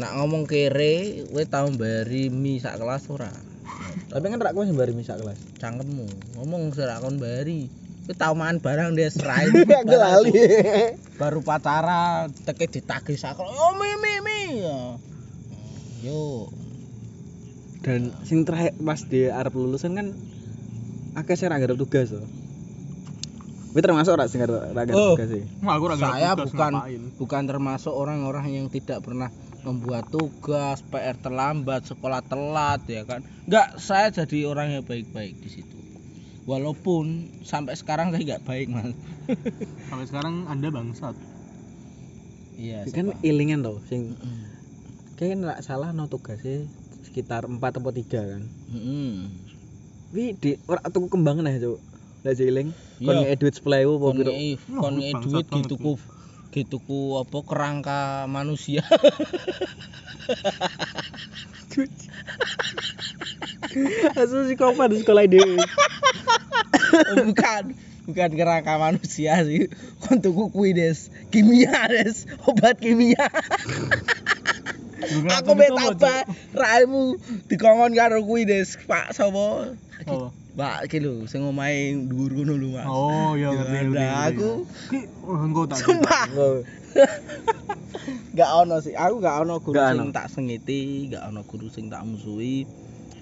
nak 0.00 0.16
ngomong 0.16 0.48
kere 0.48 1.28
we 1.28 1.44
tau 1.44 1.68
bari 1.76 2.32
mi 2.32 2.56
sak 2.56 2.80
kelas 2.80 3.04
ora? 3.12 3.28
Tapi 4.16 4.24
kan 4.32 4.40
rak 4.40 4.56
kowe 4.56 4.64
sembari 4.64 4.96
misak 4.96 5.20
kelas? 5.20 5.36
Cangkemmu. 5.60 6.08
Ngomong 6.40 6.72
serak 6.72 7.04
kon 7.04 7.20
bari 7.20 7.68
we 8.10 8.18
tau 8.18 8.34
mangan 8.34 8.58
barang 8.58 8.98
dia 8.98 9.06
serai. 9.06 9.46
Gak 9.70 9.86
lali 9.86 10.34
baru 11.14 11.46
pacaran 11.46 12.26
teke 12.42 12.66
ditagih 12.66 13.14
sak 13.14 13.38
kelas 13.38 13.54
oh 13.54 13.78
mi 13.78 13.94
mi 14.02 14.14
mi. 14.18 14.40
Ya. 14.66 14.78
yo 16.10 16.50
dan 17.86 18.10
sing 18.26 18.42
terakhir 18.42 18.74
pas 18.82 18.98
di 19.06 19.30
Arab 19.30 19.54
lulusan 19.54 19.94
kan 19.94 20.10
akeh 21.14 21.38
sing 21.38 21.54
ra 21.54 21.62
garap 21.62 21.78
tugas 21.78 22.10
loh 22.10 22.26
Kowe 23.70 23.78
termasuk 23.78 24.10
ora 24.18 24.26
sing 24.26 24.42
ra 24.42 24.74
garap 24.74 24.90
Oh. 24.90 25.14
tugas 25.14 25.30
sih. 25.30 25.44
Aku 25.62 25.84
ora 25.86 25.94
garap 25.94 26.10
saya 26.18 26.30
tugas, 26.34 26.44
bukan 26.50 26.72
ngapain. 26.74 27.02
bukan 27.14 27.42
termasuk 27.46 27.94
orang-orang 27.94 28.46
yang 28.50 28.66
tidak 28.66 28.98
pernah 29.06 29.30
membuat 29.62 30.10
tugas 30.10 30.82
PR 30.90 31.14
terlambat 31.14 31.86
sekolah 31.86 32.26
telat 32.26 32.82
ya 32.90 33.06
kan? 33.06 33.22
Nggak 33.46 33.78
saya 33.78 34.10
jadi 34.10 34.50
orang 34.50 34.74
yang 34.74 34.82
baik-baik 34.82 35.38
di 35.38 35.50
situ 35.52 35.79
walaupun 36.50 37.04
sampai 37.40 37.78
sekarang 37.78 38.10
saya 38.10 38.22
nggak 38.26 38.42
baik 38.42 38.66
mas 38.66 38.90
Sampai 39.88 40.06
sekarang 40.06 40.50
Anda 40.50 40.68
bangsat. 40.68 41.14
iya 42.58 42.82
kan 42.90 43.14
ilingan 43.22 43.62
loh 43.62 43.78
sing 43.86 44.18
Mm. 44.18 44.44
kayak 45.14 45.38
ora 45.38 45.54
salah 45.60 45.92
no 45.92 46.04
tugasnya 46.06 46.66
sekitar 47.00 47.46
4 47.46 47.56
atau 47.60 47.86
3 47.86 47.94
kan 48.10 48.42
Mm-mm. 48.68 49.30
Wi 50.10 50.34
di 50.34 50.58
ora 50.66 50.82
tuku 50.82 51.06
kembang 51.08 51.38
nah 51.38 51.54
cuk 51.54 51.78
lah 52.20 52.34
iling 52.34 52.74
kon 52.98 53.14
Iya. 53.14 53.32
ngek 53.32 53.38
duit 53.38 53.54
10.000 53.54 53.64
apa 53.86 53.96
kon 54.02 54.16
piro 54.18 54.28
ngei 54.28 54.52
Wah, 54.58 54.80
kon 54.82 54.94
ngei 54.98 55.12
duit 55.16 55.46
dituku 55.46 55.92
dituku 56.50 57.00
apa 57.16 57.38
kerangka 57.46 58.00
manusia 58.26 58.82
Asu 64.14 64.46
si 64.46 64.54
kopan 64.54 64.90
di 64.90 65.00
sekolah 65.00 65.24
dhewe 65.26 65.56
Oh, 66.90 67.22
bukan 67.22 67.70
bukan 68.04 68.30
kerangka 68.34 68.74
manusia 68.74 69.38
sih 69.46 69.70
kon 70.02 70.18
tuku 70.18 70.50
kuwi 70.50 70.74
des 70.74 71.06
kimia 71.30 71.86
des 71.86 72.26
obat 72.42 72.74
kimia 72.82 73.30
aku 75.30 75.50
betapa 75.54 76.26
raimu 76.50 77.14
dikongkon 77.46 77.94
karo 77.94 78.18
kuwi 78.26 78.42
des 78.44 78.74
pak 78.86 79.14
sapa 79.14 79.74
Oh. 80.08 80.32
Mbak 80.56 80.88
iki 80.88 80.98
lho 80.98 81.28
sing 81.28 81.44
omahe 81.44 81.92
dhuwur 82.08 82.32
ngono 82.32 82.56
lho 82.56 82.68
Mas. 82.72 82.88
Oh, 82.88 83.36
iya 83.36 83.52
ngerti. 83.52 83.68
ngerti, 83.70 83.94
Nah, 83.94 84.08
ngerti. 84.08 84.32
aku 84.32 84.50
Ki, 84.88 84.98
oh, 85.22 85.36
engko 85.44 85.62
tak. 85.68 85.78
sumpah 85.78 86.24
Oh, 86.34 86.56
gak 88.40 88.50
ono 88.64 88.80
sih. 88.80 88.96
Aku 88.96 89.20
gak 89.20 89.44
ono 89.44 89.60
guru 89.60 89.76
Gak 89.76 89.92
sing 89.94 90.08
ono. 90.08 90.16
tak 90.16 90.26
sengiti, 90.32 90.80
gak 91.12 91.28
ono 91.28 91.44
guru 91.44 91.68
sing 91.68 91.92
tak 91.92 92.00
musuhi. 92.02 92.64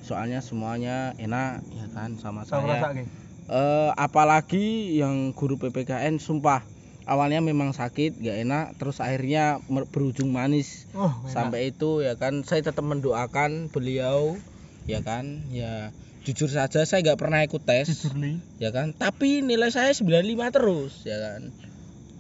Soalnya 0.09 0.40
semuanya 0.40 1.12
enak 1.14 1.61
ya 1.68 1.87
kan 1.92 2.16
sama 2.16 2.42
Saya 2.42 2.81
saya. 2.81 3.05
Eh 3.47 3.90
apalagi 3.92 4.66
yang 4.94 5.33
guru 5.33 5.57
PPKN 5.57 6.16
sumpah 6.16 6.64
awalnya 7.05 7.40
memang 7.40 7.73
sakit, 7.73 8.16
gak 8.16 8.37
enak, 8.38 8.64
terus 8.77 8.99
akhirnya 8.99 9.61
berujung 9.88 10.29
manis 10.29 10.85
Oh, 10.92 11.09
enak. 11.09 11.29
sampai 11.29 11.61
itu 11.68 12.01
ya 12.01 12.16
kan 12.16 12.40
saya 12.42 12.61
tetap 12.62 12.83
mendoakan 12.83 13.68
beliau 13.68 14.37
ya 14.85 15.01
kan 15.01 15.44
ya 15.49 15.92
jujur 16.21 16.49
saja 16.49 16.85
saya 16.85 17.01
nggak 17.03 17.16
pernah 17.16 17.40
ikut 17.40 17.61
tes 17.62 17.88
jujur 17.88 18.12
li. 18.14 18.37
ya 18.57 18.68
kan 18.68 18.92
tapi 18.92 19.40
nilai 19.40 19.68
saya 19.68 19.92
95 19.92 20.21
terus 20.51 20.92
ya 21.05 21.16
kan 21.16 21.49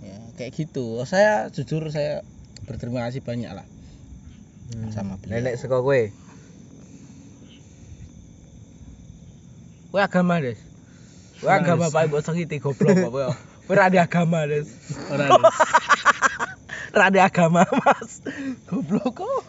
ya 0.00 0.16
kayak 0.34 0.52
gitu 0.54 1.00
saya 1.02 1.48
jujur 1.48 1.84
saya 1.88 2.24
berterima 2.64 3.04
kasih 3.04 3.20
banyak 3.20 3.48
lah 3.50 3.64
Hmm. 4.68 4.92
Sama 4.92 5.16
beliau. 5.16 5.40
nenek 5.40 5.56
saka 5.56 5.80
kowe 5.80 6.12
Kowe 9.90 10.00
agama 10.02 10.40
des 10.40 10.58
Kowe 11.40 11.50
agama. 11.52 11.88
Pak 11.90 12.06
Mbok 12.08 12.20
sengiti 12.24 12.60
goblok 12.60 12.92
apa 12.92 13.08
kowe 13.08 13.24
Kowe 13.66 13.74
ra 13.76 13.88
agama 13.88 14.44
des 14.46 14.68
Ora. 15.12 15.24
Des. 15.28 15.40
ra 16.98 17.06
agama 17.08 17.62
Mas 17.64 18.20
goblok 18.68 19.24
kok 19.24 19.44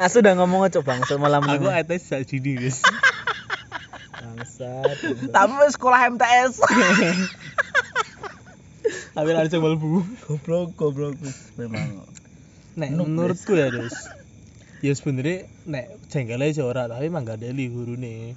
Asu 0.00 0.24
udah 0.24 0.32
ngomong 0.32 0.64
aja 0.64 0.80
bang 0.80 1.04
malam 1.20 1.44
Aku 1.44 1.68
etes 1.68 2.08
sak 2.08 2.24
jidi, 2.24 2.56
guys. 2.56 2.80
bangsat 4.20 4.96
tapi 5.32 5.52
wis 5.60 5.76
sekolah 5.76 6.08
MTS 6.16 6.56
Tapi 9.12 9.28
lari 9.36 9.52
coba 9.52 9.76
bu. 9.80 10.00
goblok 10.24 10.72
goblok 10.80 11.14
memang 11.60 12.00
Nek 12.80 12.96
menurutku 12.96 13.52
ya, 13.58 13.68
Des. 13.68 13.92
Ya 14.80 14.96
sebenarnya 14.96 15.44
nek 15.68 15.92
jengkel 16.08 16.40
aja 16.40 16.64
ora, 16.64 16.88
tapi 16.88 17.12
emang 17.12 17.28
gak 17.28 17.44
ada 17.44 17.52
li 17.52 17.68
gurune. 17.68 18.32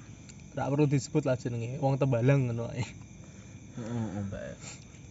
Ora 0.54 0.68
perlu 0.68 0.92
disebut 0.92 1.24
lah 1.24 1.40
jenenge. 1.40 1.80
Wong 1.80 1.96
Tembalang 1.96 2.52
ngono 2.52 2.68
ae. 2.76 2.84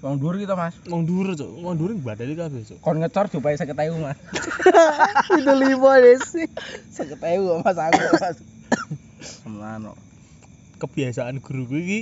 Wong 0.03 0.19
dhuwur 0.19 0.35
kita 0.35 0.59
Mas 0.59 0.75
Wong 0.91 1.07
dhuwur, 1.07 1.39
Cuk. 1.39 1.51
Wong 1.63 1.75
dhuwur 1.79 1.95
badali 2.03 2.35
kabeh, 2.35 2.67
Cuk. 2.67 2.79
kon 2.83 2.99
ngecor 2.99 3.31
diupahi 3.31 3.55
50.000 3.55 4.03
Mas 4.03 4.19
itu 5.39 5.53
lima 5.55 5.93
des 6.03 6.23
50.000 6.91 7.63
Mas 7.63 7.79
aku 7.79 8.01
Mas 8.19 8.37
Semano 9.23 9.95
Kebiasaan 10.83 11.39
guruku 11.39 11.79
iki 11.79 12.01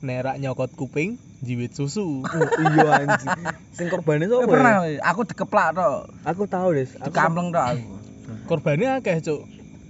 nek 0.00 0.24
rak 0.24 0.36
nyokot 0.40 0.72
kuping, 0.76 1.20
jiwit 1.44 1.72
susu. 1.76 2.24
oh, 2.24 2.48
iya 2.72 3.04
anjing 3.04 3.36
sing 3.76 3.86
korbane 3.92 4.28
sapa 4.28 4.48
pernah 4.48 4.84
ya? 4.88 5.00
aku 5.04 5.28
dikeplak 5.28 5.76
tok 5.76 6.08
aku 6.24 6.48
tahu 6.48 6.76
des 6.76 6.96
aku 6.96 7.12
dikampleng 7.12 7.48
tok 7.52 7.64
aku 7.76 7.95
Korbannya 8.44 8.98
akeh, 8.98 9.18
Cuk. 9.20 9.42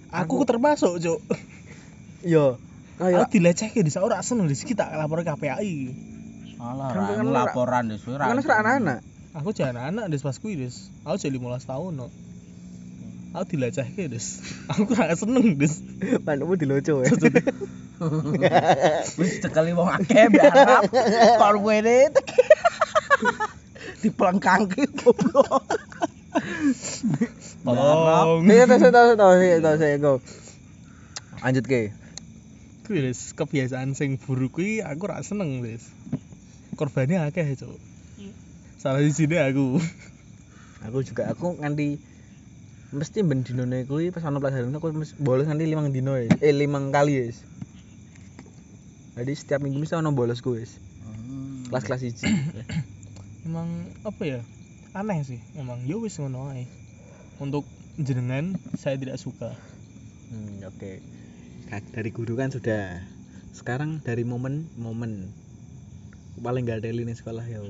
Aku, 0.09 0.41
Aku- 0.41 0.47
termasuk, 0.47 0.97
Cuk. 0.99 1.21
iya 2.23 2.57
Aku 2.97 3.05
kayak 3.05 3.29
dilecehke 3.29 3.81
di 3.81 3.93
ora 3.97 4.21
seneng 4.21 4.47
di 4.47 4.55
kita 4.55 4.89
lapor 4.89 5.21
KPAI. 5.21 5.93
Alah, 6.57 6.89
Kan- 6.89 7.13
kan 7.13 7.27
ora- 7.29 7.45
laporan 7.45 7.85
wis 7.93 8.01
ora. 8.09 8.25
kan 8.27 8.41
serak 8.41 8.59
anak-anak 8.65 8.99
Aku 9.37 9.53
jangan 9.53 9.93
anak 9.93 10.09
des 10.09 10.25
pas 10.25 10.33
kuwi 10.33 10.57
des. 10.57 10.89
Aku 11.05 11.21
jadi 11.21 11.37
15 11.37 11.69
tahun 11.69 11.93
no. 11.93 12.09
Aku 13.37 13.45
dilecehke 13.53 14.09
des. 14.09 14.41
Aku 14.73 14.89
ora 14.89 15.13
seneng 15.13 15.61
des. 15.61 15.85
Manukmu 16.25 16.57
diloco 16.57 17.05
ya. 17.05 17.13
Wis 19.21 19.41
cekeli 19.41 19.77
wong 19.77 19.93
akeh 19.93 20.33
biarap. 20.33 20.89
Kok 21.41 21.51
kowe 21.61 21.77
ne 21.85 22.09
dipelengkangke 24.01 24.89
goblok. 24.97 25.65
Tolong. 27.67 28.47
Iya, 28.47 28.65
tahu 28.71 28.79
tahu 28.79 28.93
tahu 28.95 29.11
tahu 29.19 29.35
tahu 29.59 29.77
saya 29.83 29.97
go. 29.99 30.23
Lanjut 31.43 31.67
ke. 31.67 31.91
Kuwi 32.87 33.03
des 33.03 33.35
kebiasaan 33.35 33.99
sing 33.99 34.23
buruk 34.23 34.63
kuwi 34.63 34.87
aku 34.87 35.11
ora 35.11 35.19
seneng 35.27 35.67
des. 35.67 35.83
Korbannya 36.79 37.27
akeh, 37.27 37.59
Cuk. 37.59 37.75
Salah 38.79 39.03
di 39.03 39.11
sini 39.11 39.35
aku. 39.43 39.83
Aku 40.87 41.03
juga 41.03 41.27
aku 41.27 41.59
nganti 41.59 41.99
mesti 42.95 43.27
ben 43.27 43.43
dinone 43.43 43.83
kuwi 43.83 44.15
pas 44.15 44.23
ana 44.23 44.39
pelajaran 44.39 44.71
aku 44.71 44.95
mesti 44.95 45.19
bolos 45.19 45.51
nganti 45.51 45.67
limang 45.67 45.91
dino 45.91 46.15
ya. 46.15 46.31
Eh 46.39 46.55
limang 46.55 46.95
kali 46.95 47.19
ya. 47.19 47.35
Jadi 49.19 49.33
setiap 49.35 49.59
minggu 49.59 49.83
mesti 49.83 49.99
ana 49.99 50.15
bolos 50.15 50.39
kuwi. 50.39 50.63
wis. 50.63 50.79
Kelas-kelas 51.67 51.99
siji. 51.99 52.31
Emang 53.47 53.91
apa 54.07 54.23
ya? 54.23 54.41
Aneh 54.95 55.27
sih. 55.27 55.43
Emang 55.59 55.83
ya 55.83 55.99
wis 55.99 56.23
ngono 56.23 56.55
ae. 56.55 56.86
Untuk 57.37 57.69
jenengan 58.01 58.57
saya 58.77 58.97
tidak 58.97 59.21
suka. 59.21 59.53
Hmm, 60.33 60.65
oke. 60.65 61.01
Ka- 61.69 61.85
Dari 61.93 62.11
guru 62.13 62.37
kan 62.37 62.49
sudah. 62.49 63.05
Sekarang 63.53 64.05
dari 64.05 64.25
momen 64.25 64.69
momen 64.77 65.33
paling 66.37 66.69
gak 66.69 66.85
ada 66.85 66.93
nih 66.93 67.17
sekolah 67.17 67.45
ya. 67.49 67.65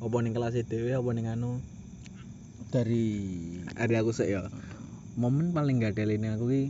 Apa 0.00 0.16
ning 0.20 0.32
kelas 0.36 0.56
dhewe 0.68 0.92
apa 0.92 1.10
ning 1.12 1.28
anu 1.28 1.60
dari 2.70 3.08
ada 3.74 3.98
aku 3.98 4.14
sih 4.14 4.30
ya 4.30 4.46
momen 5.18 5.50
paling 5.50 5.82
gak 5.82 5.98
ada 5.98 6.06
lainnya 6.06 6.38
aku 6.38 6.46
ki 6.54 6.64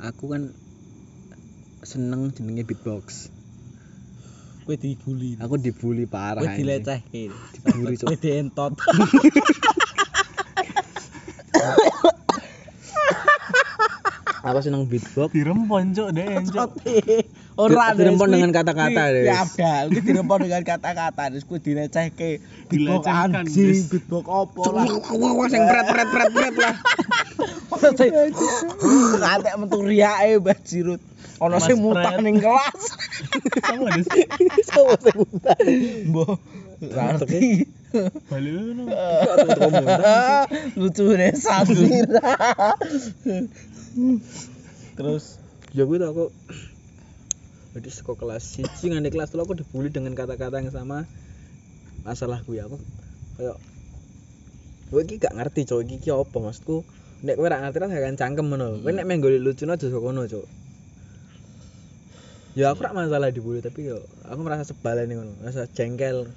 aku 0.00 0.24
kan 0.32 0.42
seneng 1.84 2.32
jenenge 2.32 2.64
beatbox 2.64 3.28
kowe 4.62 4.78
dibully. 4.78 5.36
aku 5.36 5.58
dibully 5.58 6.06
parah 6.06 6.46
anjing. 6.46 6.64
dilecehke. 6.64 7.34
Dibully. 7.34 7.98
Kowe 7.98 8.14
dientot. 8.14 8.72
aku 14.42 14.58
seneng 14.58 14.90
beatbox 14.90 15.30
Dirempon, 15.30 15.94
Cuk, 15.94 16.08
deh. 16.12 16.26
Entot. 16.26 16.70
Ora 17.54 17.92
Di- 17.92 18.02
dirempon 18.02 18.28
dengan 18.32 18.50
kata-kata, 18.50 19.02
Des. 19.14 19.28
Ya 19.28 19.44
udah, 19.46 19.76
kuwi 19.92 20.00
dirempon 20.02 20.38
dengan 20.42 20.62
kata-kata, 20.66 21.30
Des 21.30 21.46
kuwi 21.46 21.62
dilecehke. 21.62 22.42
Beatbox 22.68 23.06
Dilecehkan, 23.06 23.46
anjing, 23.46 23.86
beatbox 23.86 24.24
opo 24.26 24.62
lah. 24.74 24.86
Sing 25.46 25.62
pret 25.62 25.86
pret 25.86 26.08
pret 26.10 26.30
pret 26.34 26.54
lah. 26.58 26.74
Ngantek 29.22 29.54
metu 29.58 29.78
riake 29.82 30.38
Mbah 30.38 30.58
Jirut. 30.62 31.02
Ono 31.42 31.58
sing 31.58 31.82
mutah 31.82 32.14
ning 32.22 32.38
kelas. 32.38 32.82
Sama 33.66 33.90
Des. 33.94 34.06
Sopo 34.66 34.94
sing 35.02 35.16
muntah? 35.18 35.58
Mbah. 36.08 36.34
Ngerti. 36.82 37.66
Balik 38.32 38.52
ngono. 38.58 38.84
Lucu 40.80 41.04
deh 41.14 41.30
Samir. 41.36 42.08
Terus 44.96 45.42
Ya 45.72 45.88
gue 45.88 45.96
tau 45.96 46.12
kok. 46.12 46.30
Jadi 47.72 47.88
sekolah 47.88 48.18
kelas 48.20 48.44
siji 48.44 48.92
nganti 48.92 49.08
kelas 49.08 49.32
telu 49.32 49.48
aku 49.48 49.56
dibully 49.56 49.88
dengan 49.88 50.12
kata-kata 50.12 50.60
yang 50.60 50.68
sama. 50.68 51.08
Masalah 52.04 52.44
gue 52.44 52.60
aku 52.60 52.76
kayak 53.40 53.56
gue 54.92 55.00
iki 55.08 55.16
gak 55.16 55.32
ngerti 55.32 55.64
cowok 55.64 55.82
iki 55.88 55.96
ki 56.04 56.08
apa 56.12 56.36
maksudku 56.36 56.84
nek 57.24 57.40
kowe 57.40 57.48
ora 57.48 57.64
ngerti 57.64 57.78
ra 57.80 57.88
gak 57.88 58.04
akan 58.04 58.16
cangkem 58.20 58.46
ngono. 58.52 58.84
Kowe 58.84 58.92
nek 58.92 59.08
golek 59.24 59.40
lucu 59.40 59.64
aja 59.64 59.80
saka 59.80 59.96
kono, 60.04 60.28
Cuk. 60.28 60.44
Ya 62.52 62.68
aku 62.68 62.84
rak 62.84 62.92
masalah 62.92 63.32
dibully 63.32 63.64
tapi 63.64 63.88
yo 63.88 64.04
aku 64.28 64.44
merasa 64.44 64.68
sebal 64.68 65.00
ini 65.00 65.16
ngono, 65.16 65.32
merasa 65.40 65.64
jengkel. 65.72 66.28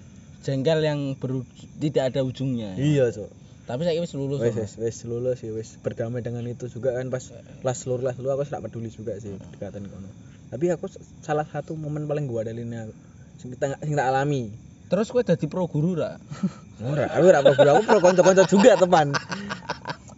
jengkel 0.47 0.79
yang 0.79 1.19
beru- 1.19 1.49
tidak 1.83 2.15
ada 2.15 2.23
ujungnya. 2.23 2.79
Iya, 2.79 3.11
Cuk. 3.11 3.27
Tapi 3.65 3.81
saya 3.81 3.97
wis 3.97 4.13
lulus. 4.13 4.37
Wes 4.37 4.53
kok. 4.53 4.61
wes 4.61 4.73
wes 4.77 4.97
lulus 5.09 5.41
sih 5.41 5.49
wes 5.49 5.81
berdamai 5.81 6.21
dengan 6.21 6.45
itu 6.45 6.69
juga 6.69 6.93
kan 6.93 7.09
pas 7.09 7.33
kelas 7.65 7.77
seluruh 7.81 8.05
kelas 8.05 8.15
dulu 8.21 8.29
aku 8.37 8.45
tidak 8.45 8.69
peduli 8.69 8.93
juga 8.93 9.17
sih 9.17 9.33
dikatakan 9.57 9.89
kono. 9.89 10.09
Tapi 10.53 10.69
aku 10.69 10.85
salah 11.25 11.49
satu 11.49 11.73
momen 11.73 12.05
paling 12.05 12.29
gua 12.29 12.45
aku 12.45 12.93
sing 13.41 13.49
kita 13.57 13.81
sing 13.81 13.97
tak 13.97 14.07
alami. 14.13 14.53
Terus 14.85 15.09
kowe 15.09 15.25
dadi 15.25 15.49
pro 15.49 15.65
guru 15.65 15.97
ra? 15.97 16.21
Ora, 16.85 17.09
aku 17.09 17.25
ora 17.31 17.39
pro 17.41 17.55
aku 17.57 17.81
pro 17.87 17.99
kanca-kanca 18.03 18.43
juga 18.45 18.77
teman. 18.77 19.17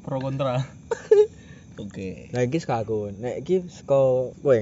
Pro 0.04 0.20
kontra. 0.20 0.60
Oke. 1.82 2.28
Nah 2.36 2.44
iki 2.44 2.60
aku. 2.68 3.16
Nek 3.16 3.48
iki 3.48 3.64
saka 3.72 4.36
kowe 4.44 4.60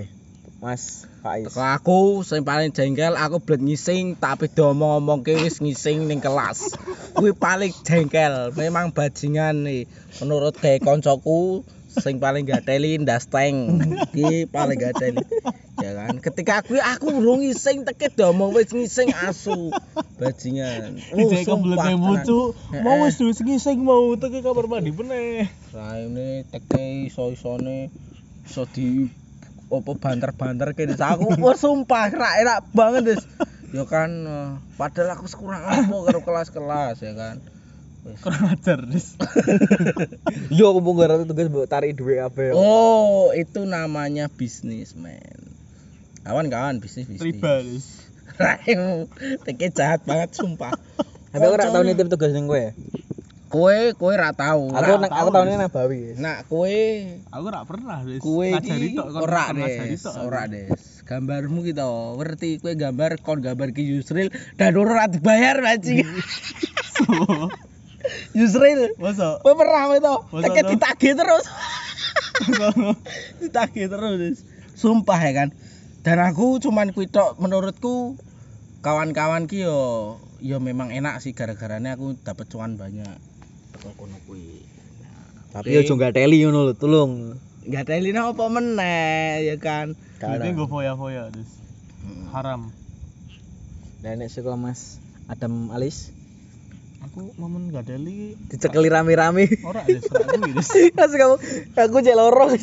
Mas 0.64 1.04
Faiz. 1.20 1.52
Teko 1.52 1.62
aku 1.62 2.00
sing 2.24 2.48
paling 2.48 2.72
jengkel 2.72 3.20
aku 3.20 3.44
blet 3.44 3.60
ngising 3.60 4.16
tapi 4.16 4.48
diomong-omongke 4.48 5.36
wis 5.36 5.60
ngising 5.60 6.08
ning 6.08 6.24
kelas. 6.24 6.80
Kuwi 7.12 7.36
paling 7.36 7.76
jengkel. 7.84 8.56
Memang 8.56 8.96
bajingan 8.96 9.68
nih. 9.68 9.84
Menurut 10.24 10.56
kayak 10.56 10.88
koncoku 10.88 11.68
sing 11.92 12.24
paling 12.24 12.48
gateli 12.48 12.96
ndasteng. 13.00 13.84
Iki 14.16 14.48
paling 14.48 14.80
gateli. 14.80 15.20
Ya 15.84 15.92
kan. 15.92 16.24
Ketika 16.24 16.64
aku 16.64 16.80
aku 16.80 17.20
urung 17.20 17.44
ngising 17.44 17.84
teke 17.84 18.08
diomong 18.16 18.56
wis 18.56 18.72
ngising 18.72 19.12
asu. 19.12 19.76
Bajingan. 20.16 21.04
Dijek 21.12 21.52
bucu. 21.52 22.56
tenan. 22.56 22.80
Mau 22.80 23.04
wis 23.04 23.20
wis 23.20 23.44
ngising 23.44 23.84
mau 23.84 24.16
teke 24.16 24.40
kamar 24.40 24.72
mandi 24.72 24.96
meneh. 24.96 25.52
Raine 25.76 26.48
teke 26.48 27.12
iso-isone 27.12 27.92
iso 28.48 28.64
di 28.72 29.12
opo 29.70 29.98
banter-banter 29.98 30.78
kene 30.78 30.94
aku 30.94 31.42
wah 31.42 31.58
sumpah 31.58 32.14
ra 32.14 32.30
enak 32.42 32.70
banget 32.72 33.02
Des. 33.16 33.24
Ya 33.74 33.84
kan 33.84 34.12
eh, 34.24 34.50
padahal 34.80 35.18
aku 35.18 35.26
kurang 35.36 35.66
apa 35.66 35.96
karo 36.06 36.20
kelas-kelas 36.24 37.02
ya 37.02 37.14
kan. 37.18 37.38
Wis. 38.06 38.22
Kurang 38.22 38.54
ajar, 38.54 38.80
Des. 38.86 39.18
Yo 40.58 40.70
aku 40.70 40.80
mau 40.86 40.94
ngarep 40.94 41.26
tugas 41.26 41.50
mbok 41.50 41.66
tarik 41.66 41.98
duit 41.98 42.22
apa 42.22 42.40
ya. 42.40 42.54
Oh, 42.54 43.34
itu 43.34 43.66
namanya 43.66 44.30
bisnis, 44.30 44.94
men. 44.94 45.58
Kawan-kawan 46.22 46.78
bisnis 46.78 47.10
bisnis. 47.10 47.26
Riba, 47.26 47.66
Des. 47.66 47.86
Raimu, 48.42 49.10
teke 49.42 49.74
jahat 49.74 50.06
banget 50.06 50.38
sumpah. 50.38 50.78
Tapi 51.34 51.44
aku 51.44 51.56
ora 51.58 51.68
tau 51.74 51.84
nitip 51.84 52.08
tugas 52.08 52.32
ning 52.32 52.46
kowe. 52.46 52.72
Kowe 53.56 53.96
kowe 53.96 54.12
ra 54.12 54.36
tahu. 54.36 54.68
Aku 54.76 55.00
nang 55.00 55.08
aku 55.16 55.30
tahun 55.32 55.48
ini 55.48 55.58
nang 55.64 55.72
Bawi. 55.72 56.20
Nah, 56.20 56.44
kowe 56.44 56.76
Aku 57.32 57.46
rak 57.48 57.64
pernah, 57.64 58.04
Des. 58.04 58.20
Kue 58.20 58.52
Ngajari 58.52 58.92
iki 58.92 59.00
ora 59.00 59.56
des, 59.56 60.04
ora 60.20 60.44
des. 60.52 60.76
Gambarmu 61.08 61.64
ki 61.64 61.72
to, 61.72 62.20
ngerti 62.20 62.60
kowe 62.60 62.76
gambar 62.76 63.16
kon 63.24 63.40
gambar 63.40 63.72
ki 63.72 63.96
Yusril 63.96 64.28
dan 64.60 64.76
ora 64.76 65.08
dibayar 65.08 65.64
bajing. 65.64 66.04
Yusril, 68.38 68.92
Masa? 69.00 69.40
kowe 69.40 69.56
pernah 69.56 69.88
kowe 69.88 70.00
to? 70.04 70.16
Masa 70.36 70.44
Teke 70.52 70.60
to? 70.60 70.70
ditagih 70.76 71.14
terus. 71.16 71.46
ditagih 73.40 73.88
terus. 73.88 74.16
Des. 74.20 74.38
Sumpah 74.76 75.20
ya 75.24 75.32
kan. 75.32 75.56
Dan 76.04 76.20
aku 76.20 76.60
cuman 76.60 76.92
kuwi 76.92 77.08
tok 77.08 77.40
menurutku 77.40 78.20
kawan-kawan 78.84 79.48
ki 79.48 79.64
yo 79.64 79.80
yo 80.44 80.60
memang 80.60 80.92
enak 80.92 81.24
sih 81.24 81.32
gara-garanya 81.32 81.96
aku 81.96 82.20
dapat 82.20 82.52
cuan 82.52 82.76
banyak. 82.76 83.35
Kono 83.94 84.18
kuwi. 84.26 84.66
Tapi 85.54 85.72
yo 85.72 85.82
aja 85.86 86.12
teli 86.12 86.42
ngono 86.42 86.72
lho, 86.72 86.74
tolong. 86.74 87.38
Enggak 87.66 87.86
ada 87.86 88.02
lina 88.02 88.26
apa 88.26 88.46
meneh 88.50 89.46
ya 89.46 89.56
kan. 89.62 89.94
Ini 90.18 90.58
gue 90.58 90.68
foya-foya. 90.68 91.30
Mm. 91.30 92.34
Haram. 92.34 92.74
Dan 94.02 94.22
nek 94.22 94.30
sekolah 94.34 94.58
Mas 94.58 95.02
Adam 95.26 95.74
Alis 95.74 96.14
Aku 97.06 97.30
momen 97.38 97.70
gak 97.70 97.86
ada 97.86 98.02
li. 98.02 98.34
dicekeli 98.50 98.90
rame-rame. 98.90 99.46
Ora, 99.62 99.86
kuwi, 99.86 100.02
Des. 100.58 100.66
Kasih 100.90 101.18
kamu, 101.22 101.36
aku 101.78 101.98
cek 102.02 102.18
loro, 102.18 102.50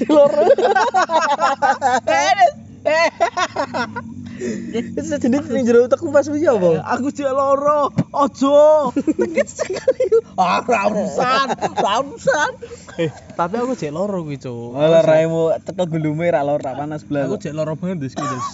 cek 4.43 4.59
loro. 4.59 4.79
Itu 4.79 5.01
sejenis 5.07 5.45
ning 5.51 5.65
jero 5.67 5.79
utekku 5.87 6.09
pas 6.11 6.27
kuwi 6.27 6.47
apa? 6.47 6.71
Aku 6.99 7.09
cek 7.15 7.33
loro, 7.33 7.93
ojo. 8.13 8.91
Tekit 8.97 9.49
sekali. 9.49 10.05
Ah, 10.37 10.61
ra 10.65 10.91
urusan, 10.91 11.47
ra 11.79 11.93
urusan. 12.03 12.53
Eh, 12.99 13.11
tapi 13.39 13.55
aku 13.57 13.73
cek 13.79 13.93
loro 13.95 14.27
kuwi, 14.27 14.37
Cuk. 14.43 14.75
Malah 14.75 15.03
raimu 15.05 15.55
teko 15.63 15.87
gulume 15.89 16.27
ra 16.29 16.43
loro 16.43 16.61
ra 16.61 16.75
panas 16.75 17.07
belas. 17.07 17.31
Aku 17.31 17.39
cek 17.39 17.55
loro 17.55 17.79
banget, 17.79 18.03
Des, 18.03 18.15
kuwi, 18.17 18.27
Des. 18.35 18.47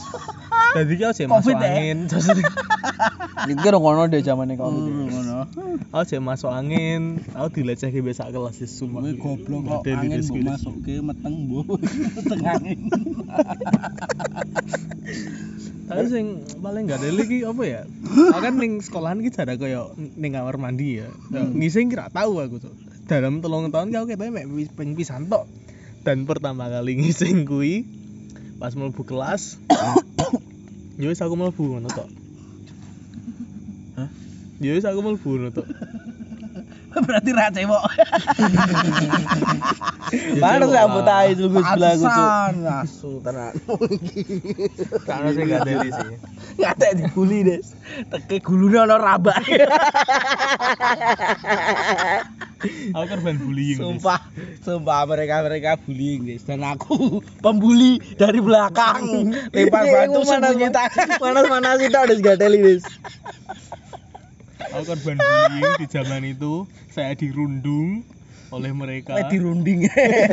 Jadi 0.68 0.92
ki 1.01 1.05
aku 1.09 1.14
cek 1.16 1.29
masuk 1.33 1.57
eh? 1.57 1.64
angin. 1.64 1.98
Ora 3.68 3.79
ngono 3.81 4.05
deh 4.11 4.20
zamane 4.20 4.59
kok. 4.59 4.68
Ngono. 4.68 5.48
aku 5.94 6.05
cek 6.05 6.20
masuk 6.20 6.51
angin. 6.53 7.22
Aku 7.33 7.48
dilecehke 7.62 8.05
biasa 8.05 8.29
kelas, 8.29 8.61
Des. 8.61 8.68
Sumpah. 8.68 9.01
Kowe 9.01 9.12
goblok 9.16 9.61
kok 9.64 9.83
angin 9.88 10.20
mbok 10.20 10.29
kuwi, 10.29 10.42
Des. 10.44 10.53
masukke 10.53 10.94
meteng 11.01 11.35
mbok. 11.48 11.66
Meteng 12.16 12.42
angin. 12.44 12.79
Tapi 15.88 16.05
sing 16.12 16.27
paling 16.61 16.85
gak 16.85 17.01
ada 17.01 17.09
lagi 17.09 17.40
apa 17.48 17.62
ya? 17.64 17.83
Aku 18.37 18.40
kan 18.44 18.55
ning 18.61 18.85
sekolahan 18.85 19.24
ki 19.24 19.33
cara 19.33 19.57
koyo 19.57 19.96
ning 19.96 20.37
kamar 20.37 20.61
mandi 20.61 21.01
ya. 21.01 21.09
Kayak 21.33 21.57
Ngising 21.57 21.88
kira 21.88 22.12
tahu 22.12 22.44
aku 22.44 22.61
tuh. 22.61 22.74
Dalam 23.09 23.40
telung 23.40 23.72
tahun 23.72 23.96
aku 23.96 24.12
ketemu 24.12 24.37
mek 24.37 24.46
ping 24.77 24.92
pisan 24.92 25.33
tok. 25.33 25.48
Dan 26.05 26.29
pertama 26.29 26.68
kali 26.68 27.01
ngising 27.01 27.48
kuwi 27.48 27.88
pas 28.61 28.77
mlebu 28.77 29.01
kelas. 29.09 29.57
ya 31.01 31.09
wis 31.09 31.24
aku 31.24 31.35
mlebu 31.40 31.64
ngono 31.72 31.88
tok. 31.88 32.09
Hah? 33.96 34.09
Ya 34.61 34.77
wis 34.77 34.85
aku 34.85 35.01
mlebu 35.01 35.31
ngono 35.40 35.51
tok. 35.57 35.66
Berarti 37.07 37.31
ra 37.37 37.53
cewek. 37.53 37.79
Mana 40.40 40.64
sih 40.64 40.81
tahu 40.81 41.05
itu 41.29 41.44
gue 41.53 41.61
sebelah 41.61 41.92
gue. 42.01 42.09
Pantesan, 42.09 42.64
asu 42.64 43.20
tenan. 43.20 43.53
Karena 45.05 45.29
saya 45.37 45.44
gak 45.44 45.61
ada 45.68 45.85
li 45.85 45.92
sih. 45.92 46.16
Ngatek 46.59 46.92
dibully, 46.96 47.44
Des. 47.44 47.77
Teke 48.09 48.40
gulune 48.40 48.81
ana 48.81 48.96
rabak. 48.96 49.44
Aku 52.96 53.05
korban 53.05 53.37
bullying. 53.37 53.77
Des. 53.77 53.85
Sumpah, 53.85 54.24
sumpah 54.64 55.05
mereka 55.05 55.44
mereka 55.44 55.77
bullying 55.85 56.24
guys 56.27 56.42
dan 56.48 56.64
aku 56.64 57.20
pembuli 57.44 58.01
dari 58.16 58.40
belakang 58.40 59.37
lempar 59.53 59.85
batu 59.87 60.24
sembunyi 60.24 60.72
tangan. 60.72 61.20
Mana 61.20 61.44
mana 61.46 61.77
sih 61.77 61.92
tak 61.92 62.09
ada 62.09 62.16
gateli 62.16 62.64
wis. 62.64 62.88
Aku 64.68 64.83
korban 64.85 65.17
bullying 65.17 65.73
di 65.77 65.87
zaman 65.87 66.23
itu. 66.25 66.67
Saya 66.88 67.15
dirundung 67.15 68.02
oleh 68.48 68.73
mereka. 68.73 69.13
Eh 69.15 69.29
dirunding. 69.29 69.85